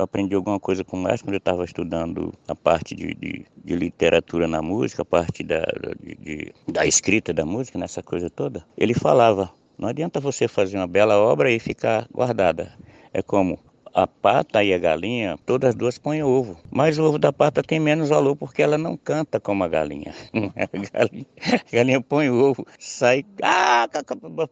eu 0.00 0.04
aprendi 0.04 0.34
alguma 0.34 0.58
coisa 0.58 0.82
com 0.82 0.96
mestre 0.96 1.24
quando 1.24 1.34
eu 1.34 1.38
estava 1.38 1.64
estudando 1.64 2.32
a 2.48 2.54
parte 2.54 2.94
de, 2.94 3.14
de, 3.14 3.44
de, 3.64 3.76
literatura 3.76 4.48
na 4.48 4.62
música, 4.62 5.02
a 5.02 5.04
parte 5.04 5.42
da, 5.42 5.62
de, 6.02 6.52
da 6.66 6.86
escrita 6.86 7.32
da 7.32 7.44
música, 7.44 7.78
nessa 7.78 8.02
coisa 8.02 8.30
toda. 8.30 8.64
Ele 8.76 8.94
falava: 8.94 9.52
não 9.78 9.88
adianta 9.88 10.18
você 10.18 10.48
fazer 10.48 10.76
uma 10.76 10.86
bela 10.86 11.18
obra 11.18 11.50
e 11.50 11.58
ficar 11.58 12.08
guardada. 12.12 12.72
É 13.12 13.22
como 13.22 13.58
a 13.92 14.06
pata 14.06 14.62
e 14.62 14.72
a 14.72 14.78
galinha, 14.78 15.38
todas 15.44 15.74
duas 15.74 15.98
põem 15.98 16.22
ovo. 16.22 16.58
Mas 16.70 16.98
o 16.98 17.04
ovo 17.04 17.18
da 17.18 17.32
pata 17.32 17.62
tem 17.62 17.80
menos 17.80 18.08
valor 18.08 18.36
porque 18.36 18.62
ela 18.62 18.78
não 18.78 18.96
canta 18.96 19.40
como 19.40 19.64
a 19.64 19.68
galinha. 19.68 20.14
A 20.56 20.66
galinha, 20.66 21.26
a 21.52 21.76
galinha 21.76 22.00
põe 22.00 22.30
ovo, 22.30 22.66
sai 22.78 23.24
ah, 23.42 23.88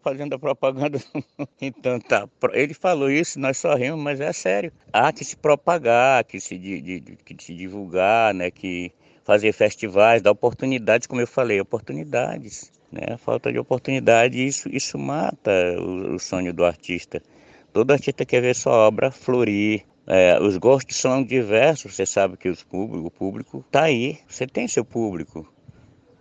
fazendo 0.02 0.34
a 0.34 0.38
propaganda. 0.38 0.98
Então 1.60 2.00
tá. 2.00 2.28
Ele 2.52 2.74
falou 2.74 3.10
isso, 3.10 3.38
nós 3.38 3.58
só 3.58 3.74
rimos, 3.74 4.00
mas 4.00 4.20
é 4.20 4.32
sério. 4.32 4.72
Há 4.92 5.12
que 5.12 5.24
se 5.24 5.36
propagar, 5.36 6.24
que 6.24 6.40
se, 6.40 6.56
de, 6.58 6.80
de, 6.80 7.00
que 7.24 7.36
se 7.42 7.54
divulgar, 7.54 8.32
né? 8.34 8.50
Que 8.50 8.92
fazer 9.24 9.52
festivais, 9.52 10.22
dar 10.22 10.30
oportunidades, 10.30 11.06
como 11.06 11.20
eu 11.20 11.26
falei, 11.26 11.60
oportunidades. 11.60 12.72
Né? 12.90 13.16
Falta 13.18 13.52
de 13.52 13.58
oportunidade, 13.58 14.44
isso, 14.44 14.68
isso 14.70 14.98
mata 14.98 15.50
o, 15.78 16.14
o 16.14 16.18
sonho 16.18 16.52
do 16.52 16.64
artista. 16.64 17.22
Todo 17.78 17.92
artista 17.92 18.24
quer 18.24 18.40
ver 18.40 18.56
sua 18.56 18.72
obra 18.72 19.08
florir. 19.08 19.84
É, 20.04 20.36
os 20.42 20.56
gostos 20.56 20.96
são 20.96 21.22
diversos, 21.22 21.94
você 21.94 22.04
sabe 22.04 22.36
que 22.36 22.48
os 22.48 22.60
público, 22.60 23.06
o 23.06 23.10
público 23.10 23.64
está 23.64 23.84
aí, 23.84 24.18
você 24.26 24.48
tem 24.48 24.66
seu 24.66 24.84
público. 24.84 25.46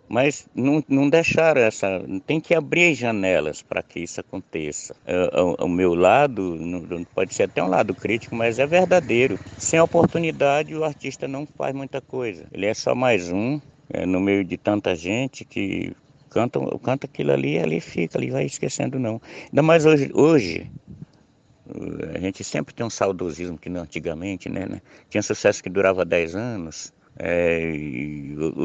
Mas 0.08 0.48
não, 0.54 0.84
não 0.88 1.10
deixaram 1.10 1.60
essa. 1.60 2.00
Tem 2.28 2.40
que 2.40 2.54
abrir 2.54 2.94
janelas 2.94 3.64
para 3.64 3.82
que 3.82 4.02
isso 4.02 4.20
aconteça. 4.20 4.96
É, 5.04 5.42
o, 5.42 5.66
o, 5.66 5.68
meu 5.68 5.96
lado, 5.96 6.56
não, 6.58 7.04
pode 7.06 7.34
ser 7.34 7.46
até 7.46 7.64
um 7.64 7.70
lado 7.70 7.96
crítico, 7.96 8.36
mas 8.36 8.60
é 8.60 8.68
verdadeiro. 8.68 9.40
Sem 9.58 9.80
oportunidade, 9.80 10.76
o 10.76 10.84
artista 10.84 11.28
não 11.28 11.48
faz 11.58 11.74
muita 11.74 12.00
coisa. 12.00 12.46
Ele 12.54 12.68
é 12.68 12.74
só 12.76 12.94
mais 12.94 13.32
um, 13.32 13.60
é, 13.92 14.06
no 14.06 14.20
meio 14.20 14.44
de 14.44 14.58
tanta 14.58 14.96
gente 14.96 15.44
que 15.44 15.92
canta, 16.30 16.60
canta 16.84 17.08
aquilo 17.08 17.32
ali 17.32 17.56
e 17.56 17.60
ali 17.60 17.80
fica, 17.80 18.18
ali 18.18 18.30
vai 18.30 18.46
esquecendo 18.46 19.00
não. 19.00 19.20
Ainda 19.46 19.64
mais 19.64 19.86
hoje, 19.88 20.12
hoje 20.14 20.70
a 22.16 22.20
gente 22.20 22.44
sempre 22.44 22.74
tem 22.74 22.86
um 22.86 22.90
saudosismo 22.90 23.58
que 23.58 23.70
não 23.70 23.82
antigamente, 23.82 24.50
né, 24.50 24.66
né? 24.66 24.82
Tinha 25.10 25.22
sucesso 25.22 25.62
que 25.62 25.70
durava 25.70 26.06
10 26.06 26.36
anos, 26.36 26.94
é, 27.20 27.74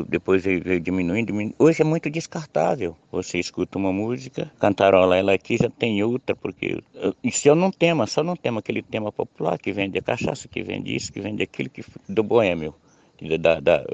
depois 0.09 0.45
veio 0.45 0.79
diminuindo, 0.79 1.27
diminuindo. 1.27 1.55
Hoje 1.59 1.81
é 1.81 1.85
muito 1.85 2.11
descartável. 2.11 2.95
Você 3.11 3.39
escuta 3.39 3.79
uma 3.79 3.93
música, 3.93 4.53
cantarola 4.61 5.17
ela 5.17 5.33
aqui, 5.33 5.57
já 5.57 5.71
tem 5.71 6.03
outra, 6.03 6.37
porque 6.37 6.83
isso 7.23 7.49
é 7.49 7.55
não 7.55 7.71
tema, 7.71 8.07
só 8.07 8.23
não 8.23 8.37
tema 8.37 8.61
aquele 8.61 8.83
tema 8.83 9.11
popular 9.11 9.59
que 9.59 9.73
vende 9.73 10.01
cachaça, 10.03 10.49
que 10.49 10.63
vende 10.63 10.95
isso, 10.95 11.13
que 11.13 11.21
vende 11.21 11.43
aquilo, 11.43 11.71
que, 11.71 11.83
do 12.09 12.23
boêmio 12.23 12.75
da, 13.39 13.61
da, 13.61 13.85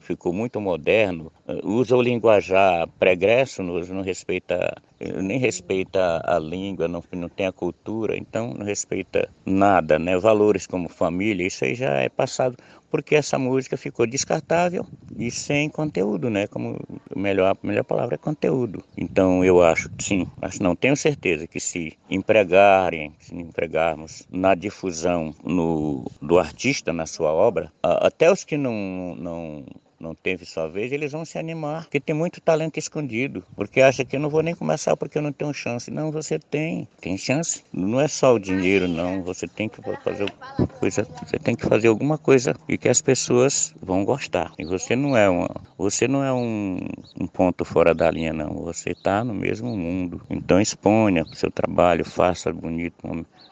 ficou 0.00 0.32
muito 0.32 0.60
moderno, 0.60 1.32
usa 1.64 1.96
o 1.96 2.02
linguajar 2.02 2.88
pregresso, 2.98 3.62
não, 3.62 3.80
não 3.80 4.02
respeita, 4.02 4.74
nem 5.00 5.38
respeita 5.38 6.22
a 6.24 6.38
língua, 6.38 6.88
não, 6.88 7.02
não 7.12 7.28
tem 7.28 7.46
a 7.46 7.52
cultura, 7.52 8.16
então 8.16 8.54
não 8.54 8.64
respeita 8.64 9.28
nada, 9.44 9.98
né? 9.98 10.16
Valores 10.18 10.66
como 10.66 10.88
família, 10.88 11.46
isso 11.46 11.64
aí 11.64 11.74
já 11.74 11.94
é 11.94 12.08
passado 12.08 12.56
porque 12.90 13.14
essa 13.14 13.38
música 13.38 13.76
ficou 13.76 14.06
descartável 14.06 14.86
e 15.16 15.30
sem 15.30 15.68
conteúdo, 15.68 16.28
né? 16.28 16.46
Como 16.46 16.78
melhor, 17.14 17.56
a 17.62 17.66
melhor 17.66 17.84
palavra 17.84 18.14
é 18.14 18.18
conteúdo. 18.18 18.82
Então 18.96 19.44
eu 19.44 19.62
acho, 19.62 19.90
sim, 19.98 20.26
acho 20.42 20.62
não, 20.62 20.74
tenho 20.74 20.96
certeza 20.96 21.46
que 21.46 21.60
se 21.60 21.96
empregarem, 22.08 23.14
se 23.20 23.34
empregarmos 23.34 24.26
na 24.30 24.54
difusão 24.54 25.34
no, 25.44 26.10
do 26.20 26.38
artista 26.38 26.92
na 26.92 27.06
sua 27.06 27.32
obra, 27.32 27.72
até 27.82 28.30
os 28.30 28.44
que 28.44 28.56
não, 28.56 29.14
não 29.16 29.64
não 30.00 30.14
teve 30.14 30.46
sua 30.46 30.66
vez, 30.66 30.90
eles 30.90 31.12
vão 31.12 31.24
se 31.24 31.38
animar, 31.38 31.82
porque 31.82 32.00
tem 32.00 32.14
muito 32.14 32.40
talento 32.40 32.78
escondido, 32.78 33.44
porque 33.54 33.82
acha 33.82 34.04
que 34.04 34.16
eu 34.16 34.20
não 34.20 34.30
vou 34.30 34.42
nem 34.42 34.54
começar 34.54 34.96
porque 34.96 35.18
eu 35.18 35.22
não 35.22 35.32
tenho 35.32 35.52
chance. 35.52 35.90
Não, 35.90 36.10
você 36.10 36.38
tem, 36.38 36.88
tem 37.00 37.18
chance. 37.18 37.62
Não 37.72 38.00
é 38.00 38.08
só 38.08 38.34
o 38.34 38.38
dinheiro, 38.38 38.88
não. 38.88 39.22
Você 39.22 39.46
tem 39.46 39.68
que 39.68 39.80
fazer 40.02 40.32
coisa, 40.78 41.06
você 41.22 41.38
tem 41.38 41.54
que 41.54 41.66
fazer 41.66 41.88
alguma 41.88 42.16
coisa 42.16 42.56
e 42.66 42.78
que 42.78 42.88
as 42.88 43.02
pessoas 43.02 43.74
vão 43.80 44.04
gostar. 44.04 44.52
E 44.58 44.64
você 44.64 44.96
não 44.96 45.16
é 45.16 45.28
uma, 45.28 45.50
você 45.76 46.08
não 46.08 46.24
é 46.24 46.32
um, 46.32 46.78
um 47.20 47.26
ponto 47.26 47.64
fora 47.64 47.94
da 47.94 48.10
linha, 48.10 48.32
não. 48.32 48.54
Você 48.64 48.90
está 48.90 49.22
no 49.22 49.34
mesmo 49.34 49.76
mundo. 49.76 50.22
Então 50.30 50.60
exponha 50.60 51.24
o 51.30 51.36
seu 51.36 51.50
trabalho, 51.50 52.04
faça 52.04 52.52
bonito 52.52 52.96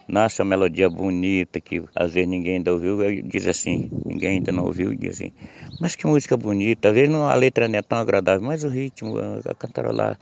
uma 0.09 0.45
melodia 0.45 0.89
bonita 0.89 1.61
que 1.61 1.83
às 1.95 2.13
vezes 2.13 2.29
ninguém 2.29 2.57
ainda 2.57 2.73
ouviu, 2.73 3.03
e 3.11 3.23
diz 3.23 3.47
assim, 3.47 3.91
ninguém 4.05 4.39
ainda 4.39 4.51
não 4.51 4.65
ouviu, 4.65 4.93
e 4.93 4.97
diz 4.97 5.17
assim, 5.17 5.33
mas 5.81 5.95
que 5.95 6.07
música 6.07 6.37
bonita, 6.37 6.89
às 6.89 6.95
vezes 6.95 7.11
não, 7.11 7.29
a 7.29 7.35
letra 7.35 7.69
não 7.69 7.79
é 7.79 7.83
tão 7.83 7.99
agradável, 7.99 8.47
mas 8.47 8.65
o 8.65 8.69
ritmo, 8.69 9.19
a, 9.19 9.51
a 9.51 9.55
cantarolar, 9.55 10.19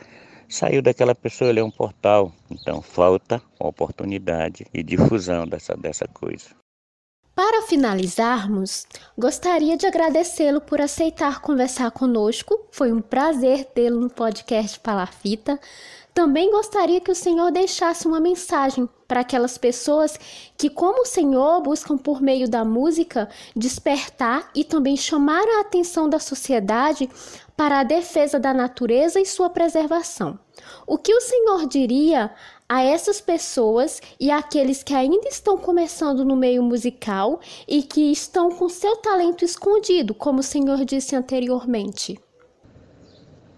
saiu 0.49 0.83
daquela 0.83 1.15
pessoa, 1.15 1.51
ele 1.51 1.61
é 1.61 1.65
um 1.65 1.71
portal. 1.71 2.33
Então 2.51 2.83
falta 2.83 3.43
oportunidade 3.59 4.67
e 4.73 4.83
difusão 4.83 5.47
dessa, 5.47 5.77
dessa 5.77 6.07
coisa. 6.09 6.51
Para 7.35 7.67
finalizarmos, 7.67 8.87
gostaria 9.17 9.77
de 9.77 9.87
agradecê-lo 9.87 10.59
por 10.59 10.81
aceitar 10.81 11.43
conversar 11.43 11.91
conosco. 11.91 12.67
Foi 12.73 12.91
um 12.91 13.03
prazer 13.03 13.67
tê-lo 13.67 14.01
no 14.01 14.09
podcast 14.09 14.81
Palafita. 14.81 15.61
Também 16.17 16.51
gostaria 16.51 16.99
que 16.99 17.11
o 17.11 17.15
Senhor 17.15 17.53
deixasse 17.53 18.09
uma 18.09 18.19
mensagem 18.19 18.89
para 19.07 19.21
aquelas 19.21 19.59
pessoas 19.59 20.19
que, 20.57 20.71
como 20.71 21.03
o 21.03 21.05
Senhor, 21.05 21.61
buscam 21.61 21.99
por 21.99 22.23
meio 22.23 22.49
da 22.49 22.65
música 22.65 23.29
despertar 23.55 24.51
e 24.55 24.65
também 24.65 24.97
chamar 24.97 25.47
a 25.47 25.61
atenção 25.61 26.09
da 26.09 26.19
sociedade 26.19 27.07
para 27.55 27.81
a 27.81 27.85
defesa 27.85 28.41
da 28.41 28.55
natureza 28.55 29.21
e 29.21 29.27
sua 29.27 29.51
preservação. 29.51 30.39
O 30.87 30.97
que 30.97 31.13
o 31.13 31.21
Senhor 31.21 31.69
diria 31.69 32.31
a 32.67 32.83
essas 32.83 33.21
pessoas 33.21 34.01
e 34.19 34.31
àqueles 34.31 34.83
que 34.83 34.95
ainda 34.95 35.29
estão 35.29 35.59
começando 35.59 36.25
no 36.25 36.35
meio 36.35 36.63
musical 36.63 37.41
e 37.69 37.83
que 37.83 38.11
estão 38.11 38.51
com 38.53 38.71
seu 38.71 38.97
talento 38.97 39.45
escondido, 39.45 40.15
como 40.15 40.41
o 40.41 40.43
Senhor 40.43 40.83
disse 40.83 41.15
anteriormente? 41.15 42.19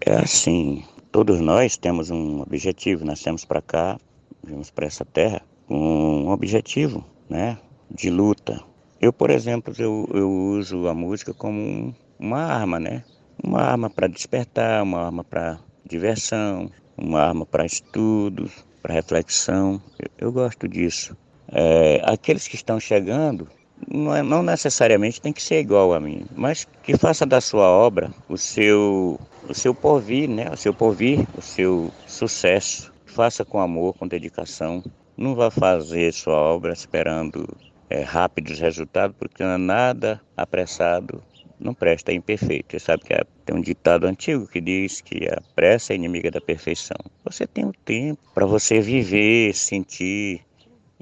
É 0.01 0.17
assim, 0.17 0.85
todos 1.11 1.41
nós 1.41 1.77
temos 1.77 2.11
um 2.11 2.41
objetivo, 2.43 3.05
nascemos 3.05 3.45
para 3.45 3.63
cá, 3.63 3.99
vimos 4.43 4.71
para 4.71 4.87
essa 4.87 5.05
terra 5.05 5.43
com 5.67 6.25
um 6.25 6.31
objetivo, 6.31 7.05
né, 7.29 7.59
de 7.91 8.11
luta. 8.11 8.63
Eu, 9.01 9.13
por 9.13 9.31
exemplo, 9.31 9.75
eu, 9.79 10.09
eu 10.13 10.31
uso 10.31 10.89
a 10.89 10.95
música 10.95 11.33
como 11.33 11.95
uma 12.19 12.39
arma, 12.39 12.81
né? 12.81 13.05
Uma 13.43 13.63
arma 13.63 13.89
para 13.89 14.09
despertar, 14.09 14.83
uma 14.83 15.07
arma 15.07 15.23
para 15.23 15.61
diversão, 15.85 16.69
uma 16.97 17.21
arma 17.21 17.47
para 17.47 17.65
estudos, 17.65 18.51
para 18.83 18.95
reflexão. 18.95 19.81
Eu, 19.99 20.27
eu, 20.27 20.33
gosto 20.33 20.67
disso. 20.67 21.17
É, 21.53 22.03
aqueles 22.05 22.49
que 22.49 22.57
estão 22.57 22.81
chegando, 22.81 23.49
não, 23.87 24.15
é, 24.15 24.23
não 24.23 24.43
necessariamente 24.43 25.21
tem 25.21 25.33
que 25.33 25.43
ser 25.43 25.61
igual 25.61 25.93
a 25.95 26.01
mim, 26.01 26.25
mas 26.35 26.67
que 26.83 26.97
faça 26.97 27.25
da 27.25 27.41
sua 27.41 27.69
obra 27.69 28.11
o 28.29 28.37
seu, 28.37 29.19
o 29.49 29.55
seu 29.55 29.75
porvir, 29.75 30.29
né? 30.29 30.51
o 30.51 30.57
seu 30.57 30.75
porvir, 30.75 31.27
o 31.37 31.43
seu 31.43 31.91
sucesso. 32.07 32.93
Faça 33.07 33.45
com 33.45 33.61
amor, 33.61 33.95
com 33.95 34.07
dedicação. 34.07 34.83
Não 35.17 35.35
vá 35.35 35.51
fazer 35.51 36.13
sua 36.13 36.37
obra 36.37 36.73
esperando 36.73 37.49
é, 37.91 38.03
rápidos 38.03 38.61
resultados, 38.61 39.17
porque 39.19 39.43
nada 39.43 40.21
apressado 40.37 41.23
não 41.59 41.75
presta, 41.75 42.13
é 42.13 42.15
imperfeito. 42.15 42.71
Você 42.71 42.79
sabe 42.79 43.03
que 43.03 43.15
tem 43.45 43.57
um 43.57 43.61
ditado 43.61 44.07
antigo 44.07 44.47
que 44.47 44.61
diz 44.61 45.01
que 45.01 45.29
a 45.29 45.41
pressa 45.55 45.93
é 45.93 45.97
inimiga 45.97 46.31
da 46.31 46.41
perfeição. 46.41 46.99
Você 47.25 47.47
tem 47.47 47.65
o 47.65 47.73
tempo 47.85 48.21
para 48.33 48.47
você 48.47 48.81
viver, 48.81 49.55
sentir 49.55 50.43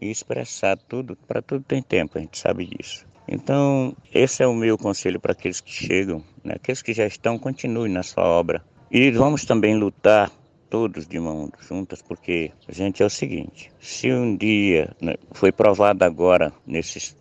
e 0.01 0.11
expressar 0.11 0.77
tudo. 0.77 1.17
Para 1.27 1.43
tudo 1.43 1.65
tem 1.65 1.83
tempo, 1.83 2.19
a 2.19 2.21
gente 2.21 2.39
sabe 2.39 2.67
disso. 2.67 3.07
Então, 3.29 3.97
esse 4.15 4.43
é 4.43 4.47
o 4.47 4.55
meu 4.55 4.79
conselho 4.79 5.19
para 5.19 5.33
aqueles 5.33 5.61
que 5.61 5.73
chegam, 5.73 6.23
né? 6.45 6.55
aqueles 6.55 6.81
que 6.81 6.93
já 6.93 7.07
estão, 7.07 7.39
continuem 7.39 7.93
na 7.93 8.03
sua 8.03 8.25
obra. 8.25 8.63
E 8.91 9.11
vamos 9.11 9.45
também 9.45 9.77
lutar 9.77 10.31
todos 10.71 11.07
de 11.07 11.19
mãos 11.19 11.51
juntas, 11.69 12.03
porque, 12.03 12.53
gente, 12.69 13.03
é 13.03 13.07
o 13.07 13.11
seguinte: 13.11 13.73
se 13.81 14.13
um 14.13 14.37
dia 14.37 14.95
né, 15.01 15.15
foi 15.33 15.51
provado 15.51 16.05
agora, 16.05 16.53
nesses 16.65 17.17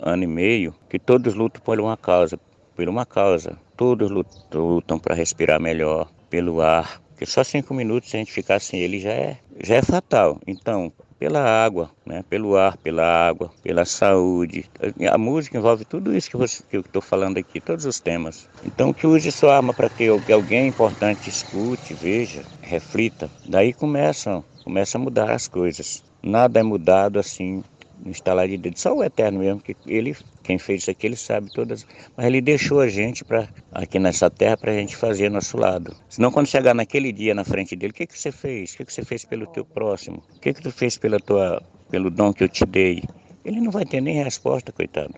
ano 0.00 0.24
e 0.24 0.26
meio, 0.26 0.74
que 0.88 0.98
todos 0.98 1.34
lutam 1.34 1.60
por 1.62 1.78
uma 1.80 1.96
causa, 1.96 2.38
por 2.74 2.88
uma 2.88 3.04
causa. 3.04 3.58
Todos 3.76 4.10
lutam 4.10 4.98
para 4.98 5.14
respirar 5.14 5.60
melhor, 5.60 6.10
pelo 6.30 6.62
ar, 6.62 7.02
porque 7.10 7.26
só 7.26 7.44
cinco 7.44 7.74
minutos 7.74 8.10
se 8.10 8.16
a 8.16 8.18
gente 8.18 8.32
ficar 8.32 8.58
sem 8.58 8.80
ele 8.80 9.00
já 9.00 9.12
é, 9.12 9.38
já 9.62 9.76
é 9.76 9.82
fatal. 9.82 10.40
Então, 10.46 10.92
pela 11.18 11.40
água, 11.40 11.90
né? 12.04 12.22
pelo 12.28 12.56
ar, 12.56 12.76
pela 12.76 13.04
água, 13.04 13.50
pela 13.62 13.84
saúde. 13.84 14.64
A 15.10 15.18
música 15.18 15.56
envolve 15.56 15.84
tudo 15.84 16.14
isso 16.14 16.30
que, 16.30 16.36
você, 16.36 16.62
que 16.68 16.76
eu 16.76 16.80
estou 16.80 17.02
falando 17.02 17.38
aqui, 17.38 17.60
todos 17.60 17.84
os 17.84 18.00
temas. 18.00 18.48
Então, 18.62 18.92
que 18.92 19.06
use 19.06 19.30
sua 19.32 19.56
arma 19.56 19.72
para 19.72 19.88
que 19.88 20.08
alguém 20.32 20.68
importante 20.68 21.28
escute, 21.28 21.94
veja, 21.94 22.44
reflita. 22.62 23.30
Daí 23.48 23.72
começam, 23.72 24.44
começa 24.64 24.98
a 24.98 25.00
mudar 25.00 25.30
as 25.30 25.48
coisas. 25.48 26.02
Nada 26.22 26.60
é 26.60 26.62
mudado 26.62 27.18
assim 27.18 27.62
instalar 28.04 28.48
de 28.48 28.56
dedo. 28.56 28.78
Só 28.78 28.94
o 28.94 29.02
Eterno 29.02 29.38
mesmo, 29.38 29.60
que 29.60 29.76
ele, 29.86 30.16
quem 30.42 30.58
fez 30.58 30.82
isso 30.82 30.90
aqui, 30.90 31.06
ele 31.06 31.16
sabe 31.16 31.50
todas. 31.52 31.86
Mas 32.16 32.26
ele 32.26 32.40
deixou 32.40 32.80
a 32.80 32.88
gente 32.88 33.24
para 33.24 33.48
aqui 33.72 33.98
nessa 33.98 34.30
terra 34.30 34.56
para 34.56 34.72
a 34.72 34.74
gente 34.74 34.96
fazer 34.96 35.30
nosso 35.30 35.56
lado. 35.56 35.94
Senão 36.08 36.30
quando 36.30 36.46
chegar 36.46 36.74
naquele 36.74 37.12
dia 37.12 37.34
na 37.34 37.44
frente 37.44 37.74
dele, 37.76 37.92
o 37.92 37.94
que, 37.94 38.06
que 38.06 38.18
você 38.18 38.30
fez? 38.32 38.74
O 38.74 38.76
que, 38.78 38.84
que 38.84 38.92
você 38.92 39.04
fez 39.04 39.24
pelo 39.24 39.46
teu 39.46 39.64
próximo? 39.64 40.22
O 40.36 40.40
que, 40.40 40.52
que 40.52 40.62
tu 40.62 40.70
fez 40.70 40.96
pela 40.98 41.18
tua, 41.18 41.62
pelo 41.90 42.10
dom 42.10 42.32
que 42.32 42.44
eu 42.44 42.48
te 42.48 42.64
dei? 42.66 43.02
Ele 43.44 43.60
não 43.60 43.70
vai 43.70 43.84
ter 43.84 44.00
nem 44.00 44.22
resposta, 44.22 44.72
coitado. 44.72 45.14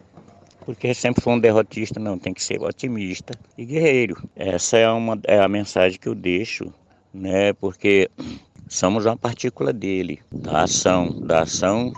Porque 0.64 0.92
sempre 0.92 1.22
foi 1.22 1.32
um 1.32 1.40
derrotista, 1.40 1.98
não, 1.98 2.18
tem 2.18 2.34
que 2.34 2.44
ser 2.44 2.60
otimista 2.60 3.32
e 3.56 3.64
guerreiro. 3.64 4.22
Essa 4.36 4.76
é, 4.76 4.90
uma, 4.90 5.18
é 5.24 5.40
a 5.40 5.48
mensagem 5.48 5.98
que 5.98 6.06
eu 6.06 6.14
deixo, 6.14 6.70
né? 7.12 7.54
Porque 7.54 8.10
somos 8.68 9.06
uma 9.06 9.16
partícula 9.16 9.72
dele, 9.72 10.20
da 10.30 10.64
ação, 10.64 11.20
da 11.20 11.40
ação 11.40 11.90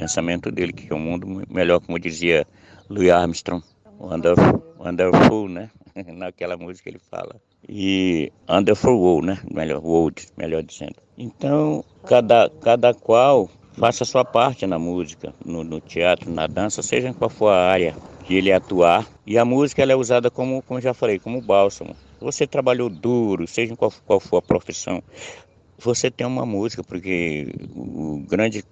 pensamento 0.00 0.50
dele, 0.50 0.72
que 0.72 0.90
é 0.90 0.96
um 0.96 0.98
mundo 0.98 1.26
melhor, 1.50 1.80
como 1.80 1.98
dizia 1.98 2.46
Louis 2.88 3.10
Armstrong, 3.10 3.62
wonderful, 3.98 4.62
wonderful 4.78 5.48
né? 5.48 5.70
Naquela 6.14 6.56
música 6.56 6.88
ele 6.88 6.98
fala. 6.98 7.36
E 7.68 8.32
Wonderful 8.48 8.98
World, 8.98 9.26
né? 9.26 9.38
Melhor, 9.52 9.84
world, 9.84 10.26
melhor 10.38 10.62
dizendo. 10.62 10.96
Então, 11.18 11.84
cada, 12.06 12.48
cada 12.62 12.94
qual 12.94 13.50
faça 13.72 14.02
a 14.04 14.06
sua 14.06 14.24
parte 14.24 14.66
na 14.66 14.78
música, 14.78 15.34
no, 15.44 15.62
no, 15.62 15.80
teatro, 15.80 16.30
na 16.30 16.46
dança, 16.46 16.82
seja 16.82 17.12
qual 17.12 17.28
for 17.28 17.48
a 17.48 17.70
área 17.70 17.94
que 18.24 18.34
ele 18.34 18.50
atuar. 18.50 19.06
E 19.26 19.36
a 19.36 19.44
música 19.44 19.82
ela 19.82 19.92
é 19.92 19.96
usada 19.96 20.30
como, 20.30 20.62
como 20.62 20.80
já 20.80 20.94
falei, 20.94 21.18
como 21.18 21.42
bálsamo. 21.42 21.94
Você 22.20 22.46
trabalhou 22.46 22.88
duro, 22.88 23.46
seja 23.46 23.76
qual, 23.76 23.92
qual 24.06 24.18
for 24.18 24.38
a 24.38 24.42
profissão, 24.42 25.02
você 25.78 26.10
tem 26.10 26.26
uma 26.26 26.44
música, 26.46 26.82
porque 26.82 27.52
o 27.74 28.22
grande 28.28 28.64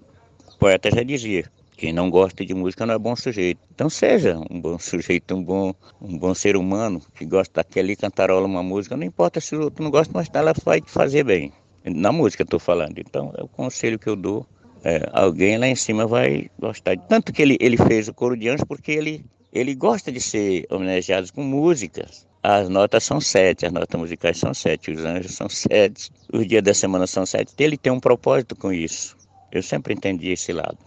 poeta 0.59 0.91
já 0.91 1.03
dizia, 1.03 1.45
quem 1.77 1.93
não 1.93 2.11
gosta 2.11 2.45
de 2.45 2.53
música 2.53 2.85
não 2.85 2.95
é 2.95 2.99
bom 2.99 3.15
sujeito. 3.15 3.61
Então 3.73 3.89
seja 3.89 4.37
um 4.51 4.61
bom 4.61 4.79
sujeito, 4.79 5.35
um 5.35 5.43
bom, 5.43 5.73
um 6.03 6.19
bom 6.19 6.35
ser 6.35 6.57
humano 6.57 7.01
que 7.15 7.25
gosta 7.25 7.53
daquele 7.55 7.95
cantarola 7.95 8.47
uma 8.47 8.63
música, 8.63 8.97
não 8.97 9.05
importa 9.05 9.41
se 9.41 9.55
o 9.55 9.63
outro 9.63 9.85
não 9.85 9.91
gosta, 9.91 10.13
mas 10.13 10.29
ela 10.35 10.53
vai 10.65 10.81
te 10.81 10.91
fazer 10.91 11.23
bem. 11.23 11.53
Na 11.85 12.11
música 12.11 12.43
estou 12.43 12.59
falando. 12.59 12.99
Então 12.99 13.33
é 13.39 13.43
o 13.43 13.49
conselho 13.49 13.99
que 13.99 14.09
eu 14.09 14.17
dou. 14.17 14.45
É, 14.83 15.09
alguém 15.13 15.57
lá 15.57 15.69
em 15.69 15.77
cima 15.77 16.07
vai 16.07 16.51
gostar. 16.59 16.97
Tanto 16.97 17.33
que 17.33 17.43
ele, 17.43 17.57
ele 17.61 17.77
fez 17.77 18.09
o 18.09 18.15
coro 18.15 18.37
de 18.37 18.49
anjos 18.49 18.65
porque 18.67 18.93
ele, 18.93 19.25
ele 19.53 19.75
gosta 19.75 20.11
de 20.11 20.21
ser 20.21 20.67
homenageado 20.71 21.33
com 21.33 21.43
músicas. 21.43 22.27
As 22.43 22.69
notas 22.69 23.05
são 23.05 23.21
sete, 23.21 23.67
as 23.67 23.73
notas 23.73 24.01
musicais 24.01 24.39
são 24.39 24.55
sete, 24.55 24.93
os 24.93 25.05
anjos 25.05 25.33
são 25.33 25.49
sete, 25.49 26.11
os 26.33 26.47
dias 26.47 26.63
da 26.63 26.73
semana 26.73 27.07
são 27.07 27.27
sete. 27.27 27.53
Ele 27.59 27.77
tem 27.77 27.93
um 27.93 28.01
propósito 28.01 28.55
com 28.55 28.73
isso. 28.73 29.18
Eu 29.51 29.63
sempre 29.63 29.95
entendi 29.95 30.31
esse 30.31 30.53
lado. 30.53 30.79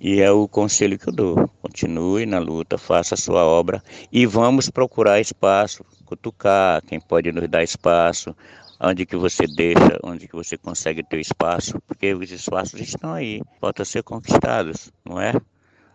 E 0.00 0.20
é 0.20 0.30
o 0.30 0.48
conselho 0.48 0.98
que 0.98 1.08
eu 1.08 1.12
dou. 1.12 1.48
Continue 1.62 2.26
na 2.26 2.38
luta, 2.38 2.76
faça 2.76 3.14
a 3.14 3.18
sua 3.18 3.44
obra 3.44 3.82
e 4.10 4.26
vamos 4.26 4.68
procurar 4.68 5.20
espaço, 5.20 5.84
cutucar 6.04 6.82
quem 6.82 7.00
pode 7.00 7.30
nos 7.32 7.48
dar 7.48 7.62
espaço, 7.62 8.34
onde 8.80 9.06
que 9.06 9.16
você 9.16 9.46
deixa, 9.46 9.98
onde 10.02 10.26
que 10.26 10.34
você 10.34 10.58
consegue 10.58 11.02
ter 11.04 11.20
espaço, 11.20 11.80
porque 11.86 12.12
os 12.12 12.30
espaços 12.30 12.80
estão 12.80 13.14
aí, 13.14 13.40
podem 13.60 13.84
ser 13.84 14.02
conquistados, 14.02 14.92
não 15.04 15.20
é? 15.20 15.32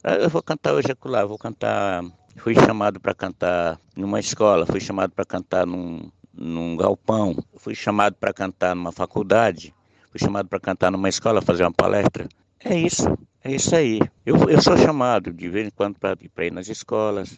Ah, 0.03 0.15
eu 0.15 0.29
vou 0.29 0.41
cantar 0.41 0.73
hoje 0.73 0.91
acolá, 0.91 1.25
vou 1.25 1.37
cantar, 1.37 2.01
fui 2.37 2.55
chamado 2.55 2.99
para 2.99 3.13
cantar 3.13 3.77
numa 3.95 4.21
escola, 4.21 4.65
fui 4.65 4.79
chamado 4.79 5.11
para 5.11 5.25
cantar 5.25 5.67
num, 5.67 6.09
num 6.33 6.77
galpão, 6.77 7.35
fui 7.57 7.75
chamado 7.75 8.15
para 8.15 8.33
cantar 8.33 8.73
numa 8.73 8.93
faculdade, 8.93 9.75
fui 10.11 10.19
chamado 10.19 10.47
para 10.47 10.59
cantar 10.59 10.91
numa 10.91 11.09
escola, 11.09 11.41
fazer 11.41 11.63
uma 11.63 11.71
palestra. 11.71 12.27
É 12.63 12.75
isso, 12.75 13.07
é 13.43 13.53
isso 13.53 13.75
aí. 13.75 13.99
Eu, 14.25 14.49
eu 14.49 14.61
sou 14.61 14.77
chamado 14.77 15.31
de 15.31 15.49
vez 15.49 15.67
em 15.67 15.71
quando 15.71 15.97
para 15.99 16.45
ir 16.45 16.51
nas 16.51 16.67
escolas, 16.67 17.37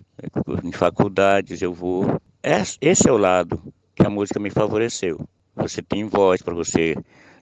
em 0.63 0.71
faculdades, 0.71 1.61
eu 1.61 1.73
vou. 1.73 2.19
Esse 2.81 3.09
é 3.09 3.11
o 3.11 3.17
lado 3.17 3.61
que 3.95 4.05
a 4.05 4.09
música 4.09 4.39
me 4.39 4.49
favoreceu. 4.49 5.19
Você 5.55 5.81
tem 5.81 6.05
voz 6.05 6.41
para 6.41 6.53
você 6.53 6.95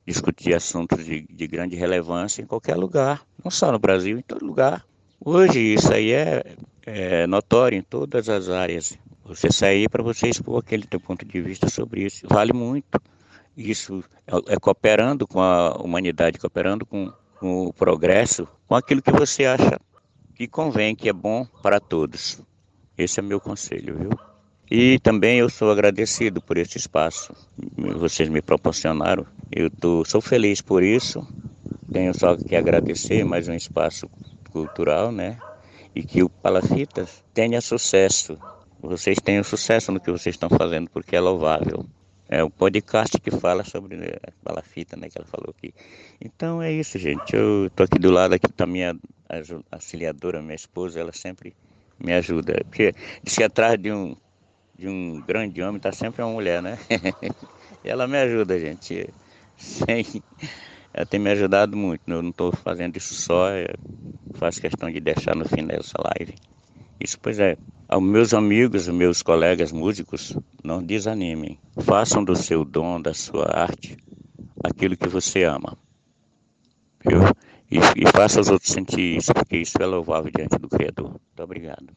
discutir 0.05 0.53
assuntos 0.53 1.05
de, 1.05 1.21
de, 1.21 1.47
grande 1.47 1.75
relevância 1.75 2.41
em 2.41 2.45
qualquer 2.45 2.75
lugar, 2.75 3.21
não 3.43 3.51
só 3.51 3.71
no 3.71 3.77
Brasil, 3.77 4.17
em 4.17 4.21
todo 4.21 4.45
lugar. 4.45 4.83
Hoje 5.23 5.59
isso 5.59 5.93
aí 5.93 6.11
é, 6.11 6.43
é 6.85 7.27
notório 7.27 7.77
em 7.77 7.81
todas 7.81 8.27
as 8.29 8.49
áreas. 8.49 8.97
Você 9.25 9.51
sair 9.51 9.89
para 9.89 10.01
você 10.01 10.29
expor 10.29 10.59
aquele 10.59 10.87
teu 10.87 10.99
ponto 10.99 11.25
de 11.25 11.41
vista 11.41 11.69
sobre 11.69 12.05
isso 12.05 12.25
vale 12.29 12.53
muito 12.53 12.99
isso 13.57 14.03
é, 14.25 14.53
é 14.53 14.59
cooperando 14.59 15.27
com 15.27 15.41
a 15.41 15.75
humanidade, 15.75 16.39
cooperando 16.39 16.85
com, 16.85 17.11
com 17.39 17.65
o 17.65 17.73
progresso, 17.73 18.47
com 18.67 18.75
aquilo 18.75 19.01
que 19.01 19.11
você 19.11 19.45
acha 19.45 19.79
que 20.35 20.47
convém, 20.47 20.95
que 20.95 21.09
é 21.09 21.13
bom 21.13 21.45
para 21.63 21.79
todos. 21.79 22.39
Esse 22.97 23.19
é 23.19 23.23
meu 23.23 23.39
conselho, 23.39 23.97
viu? 23.97 24.09
E 24.69 24.99
também 24.99 25.39
eu 25.39 25.49
sou 25.49 25.71
agradecido 25.71 26.41
por 26.41 26.57
esse 26.57 26.77
espaço 26.77 27.33
que 27.75 27.93
vocês 27.93 28.29
me 28.29 28.41
proporcionaram. 28.41 29.25
Eu 29.51 29.69
tô, 29.69 30.03
sou 30.05 30.21
feliz 30.21 30.61
por 30.61 30.83
isso. 30.83 31.25
Tenho 31.91 32.13
só 32.17 32.35
que 32.35 32.55
agradecer 32.55 33.23
mais 33.23 33.47
um 33.47 33.53
espaço 33.53 34.09
cultural, 34.51 35.11
né? 35.11 35.37
e 35.97 36.03
que 36.03 36.21
o 36.21 36.29
Palafitas 36.29 37.23
tenha 37.33 37.59
sucesso. 37.59 38.37
Vocês 38.79 39.17
tenham 39.19 39.43
sucesso 39.43 39.91
no 39.91 39.99
que 39.99 40.11
vocês 40.11 40.35
estão 40.35 40.47
fazendo, 40.47 40.87
porque 40.91 41.15
é 41.15 41.19
louvável. 41.19 41.83
É 42.29 42.43
o 42.43 42.49
podcast 42.49 43.17
que 43.19 43.31
fala 43.31 43.63
sobre 43.63 43.95
a 43.95 44.31
palafita, 44.43 44.97
né, 44.97 45.09
que 45.09 45.17
ela 45.17 45.27
falou 45.27 45.53
aqui. 45.57 45.73
Então 46.19 46.61
é 46.61 46.71
isso, 46.71 46.99
gente. 46.99 47.33
Eu 47.33 47.69
tô 47.73 47.83
aqui 47.83 47.97
do 47.97 48.11
lado 48.11 48.33
aqui 48.33 48.47
da 48.55 48.65
minha 48.65 48.97
auxiliadora, 49.71 50.41
minha 50.41 50.55
esposa, 50.55 50.99
ela 50.99 51.13
sempre 51.13 51.55
me 51.97 52.13
ajuda. 52.13 52.61
Porque 52.65 52.93
que 53.25 53.43
atrás 53.43 53.79
de 53.79 53.93
um, 53.93 54.15
de 54.77 54.89
um 54.89 55.21
grande 55.21 55.61
homem 55.61 55.77
está 55.77 55.93
sempre 55.93 56.21
uma 56.21 56.33
mulher, 56.33 56.61
né? 56.61 56.77
e 57.83 57.89
ela 57.89 58.07
me 58.07 58.17
ajuda, 58.17 58.59
gente. 58.59 59.09
Sem, 59.55 60.05
ela 60.93 61.05
tem 61.05 61.21
me 61.21 61.31
ajudado 61.31 61.77
muito. 61.77 62.01
Eu 62.07 62.21
não 62.21 62.31
estou 62.31 62.51
fazendo 62.51 62.97
isso 62.97 63.13
só, 63.13 63.47
faço 64.33 64.59
questão 64.59 64.91
de 64.91 64.99
deixar 64.99 65.33
no 65.33 65.47
fim 65.47 65.65
dessa 65.65 65.97
live. 66.17 66.35
Isso, 66.99 67.17
pois 67.19 67.39
é. 67.39 67.55
Aos 67.89 68.03
meus 68.03 68.33
amigos, 68.33 68.89
meus 68.89 69.21
colegas 69.21 69.71
músicos, 69.71 70.37
não 70.61 70.83
desanimem. 70.83 71.57
Façam 71.79 72.21
do 72.21 72.35
seu 72.35 72.65
dom, 72.65 73.01
da 73.01 73.13
sua 73.13 73.45
arte, 73.45 73.95
aquilo 74.61 74.97
que 74.97 75.07
você 75.07 75.45
ama. 75.45 75.77
Viu? 77.05 77.21
E, 77.71 77.77
e 77.77 78.11
faça 78.11 78.41
os 78.41 78.49
outros 78.49 78.73
sentir 78.73 79.17
isso, 79.17 79.33
porque 79.33 79.57
isso 79.57 79.77
é 79.79 79.85
louvável 79.85 80.29
diante 80.35 80.57
do 80.59 80.67
Criador. 80.67 81.11
Muito 81.11 81.41
obrigado. 81.43 81.87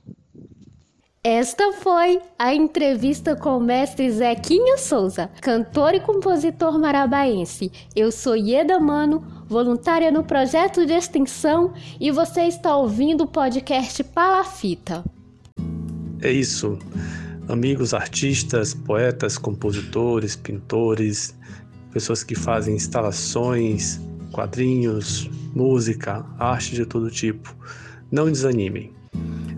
Esta 1.25 1.73
foi 1.73 2.21
a 2.39 2.55
entrevista 2.55 3.35
com 3.35 3.59
o 3.59 3.61
mestre 3.61 4.09
Zequinha 4.13 4.79
Souza, 4.79 5.29
cantor 5.43 5.95
e 5.95 6.01
compositor 6.01 6.79
marabaense. 6.79 7.71
Eu 7.97 8.13
sou 8.13 8.37
Ieda 8.37 8.79
Mano, 8.79 9.25
voluntária 9.47 10.13
no 10.13 10.23
projeto 10.23 10.87
de 10.87 10.93
extensão, 10.93 11.75
e 11.99 12.13
você 12.13 12.43
está 12.43 12.77
ouvindo 12.77 13.25
o 13.25 13.27
podcast 13.27 14.05
Palafita. 14.05 15.05
É 16.23 16.31
isso. 16.31 16.79
Amigos 17.49 17.95
artistas, 17.95 18.75
poetas, 18.75 19.39
compositores, 19.39 20.37
pintores, 20.37 21.35
pessoas 21.93 22.23
que 22.23 22.35
fazem 22.35 22.77
instalações, 22.77 24.01
quadrinhos, 24.31 25.29
música, 25.55 26.25
arte 26.39 26.75
de 26.75 26.87
todo 26.87 27.11
tipo. 27.11 27.55
Não 28.11 28.31
desanimem. 28.31 28.93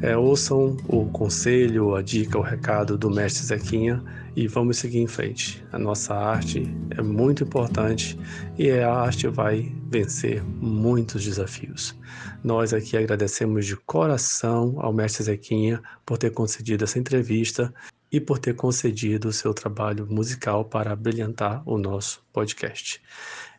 É, 0.02 0.16
ouçam 0.16 0.76
o 0.88 1.06
conselho, 1.06 1.94
a 1.94 2.02
dica, 2.02 2.36
o 2.36 2.42
recado 2.42 2.98
do 2.98 3.08
mestre 3.08 3.46
Zequinha 3.46 4.02
e 4.34 4.48
vamos 4.48 4.78
seguir 4.78 4.98
em 4.98 5.06
frente. 5.06 5.64
A 5.70 5.78
nossa 5.78 6.12
arte 6.12 6.68
é 6.90 7.00
muito 7.00 7.44
importante 7.44 8.18
e 8.58 8.68
a 8.72 8.92
arte 8.92 9.28
vai 9.28 9.72
vencer 9.88 10.42
muitos 10.42 11.22
desafios. 11.22 11.96
Nós 12.42 12.74
aqui 12.74 12.96
agradecemos 12.96 13.64
de 13.64 13.76
coração 13.76 14.74
ao 14.78 14.92
mestre 14.92 15.22
Zequinha 15.22 15.80
por 16.04 16.18
ter 16.18 16.30
concedido 16.30 16.82
essa 16.82 16.98
entrevista 16.98 17.72
e 18.10 18.20
por 18.20 18.40
ter 18.40 18.56
concedido 18.56 19.28
o 19.28 19.32
seu 19.32 19.54
trabalho 19.54 20.04
musical 20.10 20.64
para 20.64 20.96
brilhantar 20.96 21.62
o 21.64 21.78
nosso 21.78 22.24
podcast. 22.32 23.00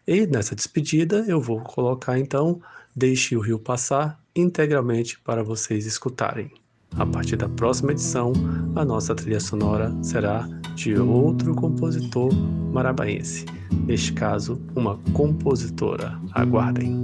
E 0.06 0.28
nessa 0.28 0.54
despedida 0.54 1.24
eu 1.26 1.40
vou 1.40 1.62
colocar 1.62 2.20
então 2.20 2.62
Deixe 2.96 3.36
o 3.36 3.40
Rio 3.40 3.58
Passar 3.58 4.23
integralmente 4.36 5.20
para 5.20 5.44
vocês 5.44 5.86
escutarem. 5.86 6.52
A 6.98 7.06
partir 7.06 7.38
da 7.38 7.50
próxima 7.50 7.92
edição, 7.92 8.34
a 8.76 8.86
nossa 8.86 9.16
trilha 9.16 9.40
sonora 9.40 9.92
será 10.04 10.48
de 10.76 10.96
outro 10.96 11.56
compositor 11.56 12.32
marabaense, 12.72 13.46
neste 13.86 14.14
caso, 14.14 14.62
uma 14.76 14.98
compositora. 15.14 16.20
Aguardem. 16.34 17.02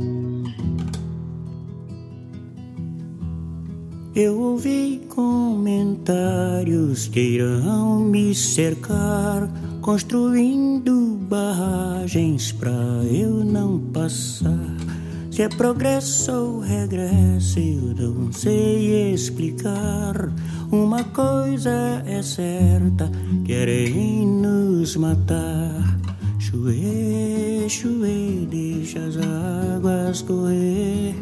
Eu 4.15 4.39
ouvi 4.39 5.01
comentários 5.09 7.07
que 7.07 7.19
irão 7.19 7.99
me 8.01 8.35
cercar, 8.35 9.49
construindo 9.81 11.17
barragens 11.29 12.51
para 12.51 12.71
eu 13.11 13.45
não 13.45 13.79
passar. 13.79 14.98
Se 15.39 15.43
é 15.43 15.47
progresso 15.47 16.33
ou 16.33 16.59
regresso, 16.59 17.59
eu 17.59 18.13
não 18.13 18.29
sei 18.29 19.13
explicar. 19.13 20.29
Uma 20.69 21.01
coisa 21.05 22.03
é 22.05 22.21
certa: 22.21 23.09
querem 23.45 24.27
nos 24.27 24.97
matar. 24.97 25.97
Chuê, 26.39 27.69
chuê, 27.69 28.47
deixa 28.51 28.99
as 28.99 29.15
águas 29.15 30.21
correr. 30.23 31.15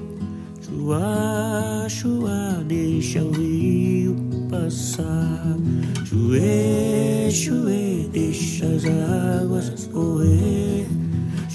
Chua, 0.64 1.86
chua, 1.88 2.64
deixa 2.68 3.24
o 3.24 3.32
rio 3.34 4.16
passar. 4.50 5.58
Chuê, 6.06 7.30
chuê, 7.30 8.10
deixa 8.12 8.66
as 8.66 8.84
águas 8.84 9.86
correr. 9.94 11.07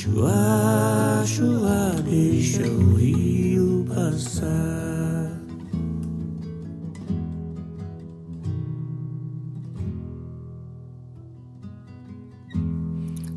Chua, 0.03 1.23
chua, 1.25 1.95
deixa 2.05 2.67
o 2.67 2.95
rio 2.97 3.87
passar. 3.87 5.41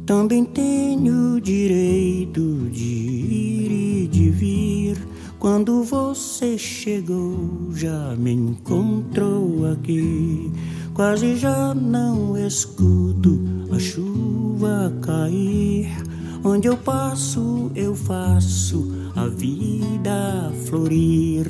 Também 0.08 0.44
tenho 0.44 1.40
direito 1.40 2.68
de 2.72 2.84
ir 2.84 3.72
e 3.72 4.08
de 4.08 4.32
vir. 4.32 4.98
Quando 5.38 5.84
você 5.84 6.58
chegou, 6.58 7.70
já 7.76 8.16
me 8.16 8.32
encontrou 8.32 9.72
aqui. 9.72 10.52
Quase 10.96 11.36
já 11.36 11.76
não 11.76 12.36
escuto 12.36 13.40
a 13.72 13.78
chuva 13.78 14.92
cair 15.04 16.15
Onde 16.48 16.68
eu 16.68 16.78
passo, 16.78 17.72
eu 17.74 17.96
faço 17.96 18.92
a 19.16 19.26
vida 19.26 20.52
florir. 20.68 21.48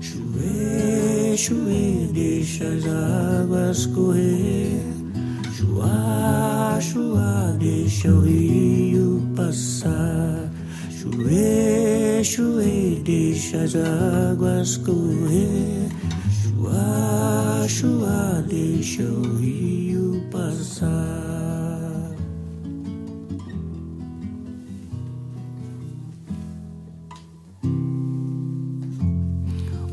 Chuê, 0.00 1.36
chuê, 1.36 2.08
deixa 2.12 2.64
as 2.68 2.84
águas 2.86 3.86
correr. 3.86 4.80
Chua, 5.52 6.78
chua, 6.80 7.56
deixa 7.58 8.08
o 8.08 8.20
rio 8.20 9.20
passar. 9.34 10.48
Chuê, 10.92 12.22
chuê, 12.22 13.02
deixa 13.02 13.64
as 13.64 13.74
águas 13.74 14.76
correr. 14.76 15.88
Chua, 16.40 17.66
chua, 17.66 18.44
deixa 18.48 19.02
o 19.02 19.38
rio 19.38 20.22
passar. 20.30 21.25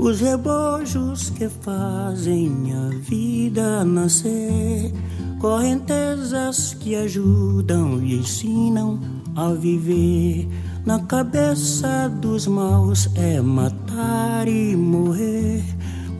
Os 0.04 0.20
rebojos 0.20 1.30
que 1.30 1.48
fazem 1.48 2.74
a 2.74 2.90
vida 3.00 3.86
nascer, 3.86 4.92
correntezas 5.40 6.74
que 6.74 6.94
ajudam 6.94 8.04
e 8.04 8.16
ensinam 8.16 9.00
a 9.34 9.54
viver. 9.54 10.46
Na 10.86 11.00
cabeça 11.00 12.10
dos 12.20 12.48
maus 12.48 13.10
é 13.16 13.40
matar 13.40 14.46
e 14.46 14.76
morrer, 14.76 15.64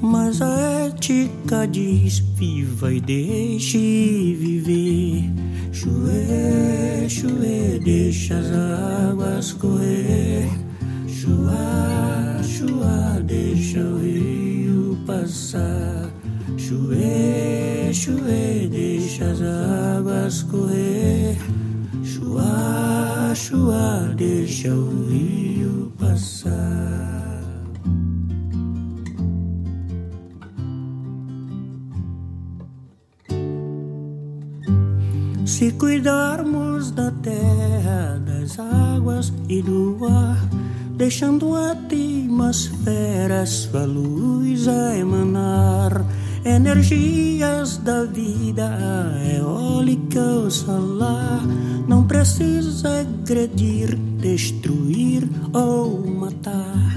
mas 0.02 0.42
a 0.42 0.58
ética 0.88 1.68
diz: 1.68 2.20
viva 2.20 2.94
e 2.94 3.02
deixe 3.02 4.34
viver. 4.40 5.30
Chuê, 5.74 7.10
chuê, 7.10 7.82
deixa 7.84 8.38
as 8.38 8.46
águas 9.12 9.52
correr. 9.52 10.48
Chua, 11.06 12.42
chua, 12.44 13.13
deixa 13.34 13.80
o 13.80 13.98
rio 13.98 14.98
passar. 15.08 16.12
Chuê, 16.58 17.92
chuê, 17.92 18.68
deixa 18.70 19.26
as 19.26 19.42
águas 19.42 20.44
correr. 20.44 21.38
Chua, 22.04 23.34
chua, 23.34 24.14
deixa 24.16 24.70
o 24.70 25.08
rio 25.10 25.92
passar. 25.98 26.54
Se 35.46 35.72
cuidarmos 35.72 36.92
da 36.92 37.10
terra, 37.12 38.22
das 38.26 38.60
águas 38.60 39.34
e 39.48 39.62
do 39.62 39.98
ar 40.06 40.63
deixando 40.96 41.56
a 41.56 41.72
atmosfera 41.72 43.46
sua 43.46 43.86
luz 43.86 44.68
a 44.68 44.98
emanar. 44.98 46.06
Energias 46.46 47.78
da 47.78 48.04
vida, 48.04 48.70
eólica 49.38 50.20
ou 50.20 50.52
solar, 50.52 51.42
não 51.88 52.04
precisa 52.04 53.00
agredir, 53.00 53.96
destruir 54.20 55.24
ou 55.54 56.06
matar. 56.06 56.96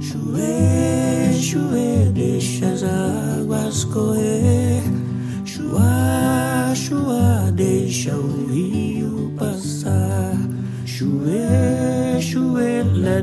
Chuê, 0.00 1.32
chuê, 1.40 2.10
deixa 2.12 2.66
as 2.66 2.82
águas 2.82 3.84
correr. 3.84 4.82
Chua, 5.46 6.74
chua, 6.74 7.50
deixa 7.54 8.14
o 8.14 8.46
rio 8.46 9.32
passar. 9.38 10.36
Chuê, 10.84 12.20
chuê, 12.20 12.82
let 12.82 13.21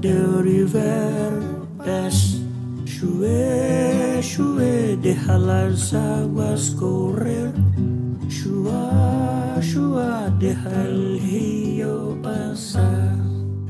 the 0.00 0.42
river 0.42 1.66
pass. 1.78 2.40
Chuê, 2.86 4.20
chuê, 4.22 4.96
deixa 4.96 5.34
as 5.66 5.94
águas 5.94 6.70
correr. 6.70 7.52
Chua, 8.28 9.60
chua, 9.60 10.30
deixa 10.38 10.68
o 10.68 11.18
rio 11.18 12.18
passar. 12.22 13.16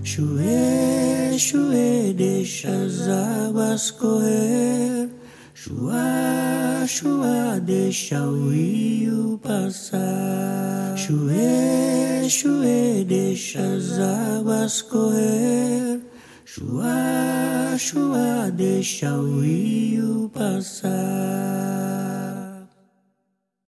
Chuê, 0.04 1.36
chuê, 1.36 2.12
deixa 2.12 2.68
as 2.68 3.08
águas 3.08 3.90
correr. 3.90 5.10
Chua, 5.54 6.86
chua, 6.86 7.60
deixa 7.60 8.22
o 8.22 8.50
rio 8.50 9.38
passar. 9.42 10.96
Chuê, 10.96 12.28
chuê, 12.28 13.04
deixa 13.04 13.60
as 13.60 13.98
águas 13.98 14.82
correr. 14.82 16.09
Chua, 16.52 17.78
chua, 17.78 18.50
deixa 18.50 19.14
o 19.14 19.40
rio 19.40 20.28
passar. 20.34 21.99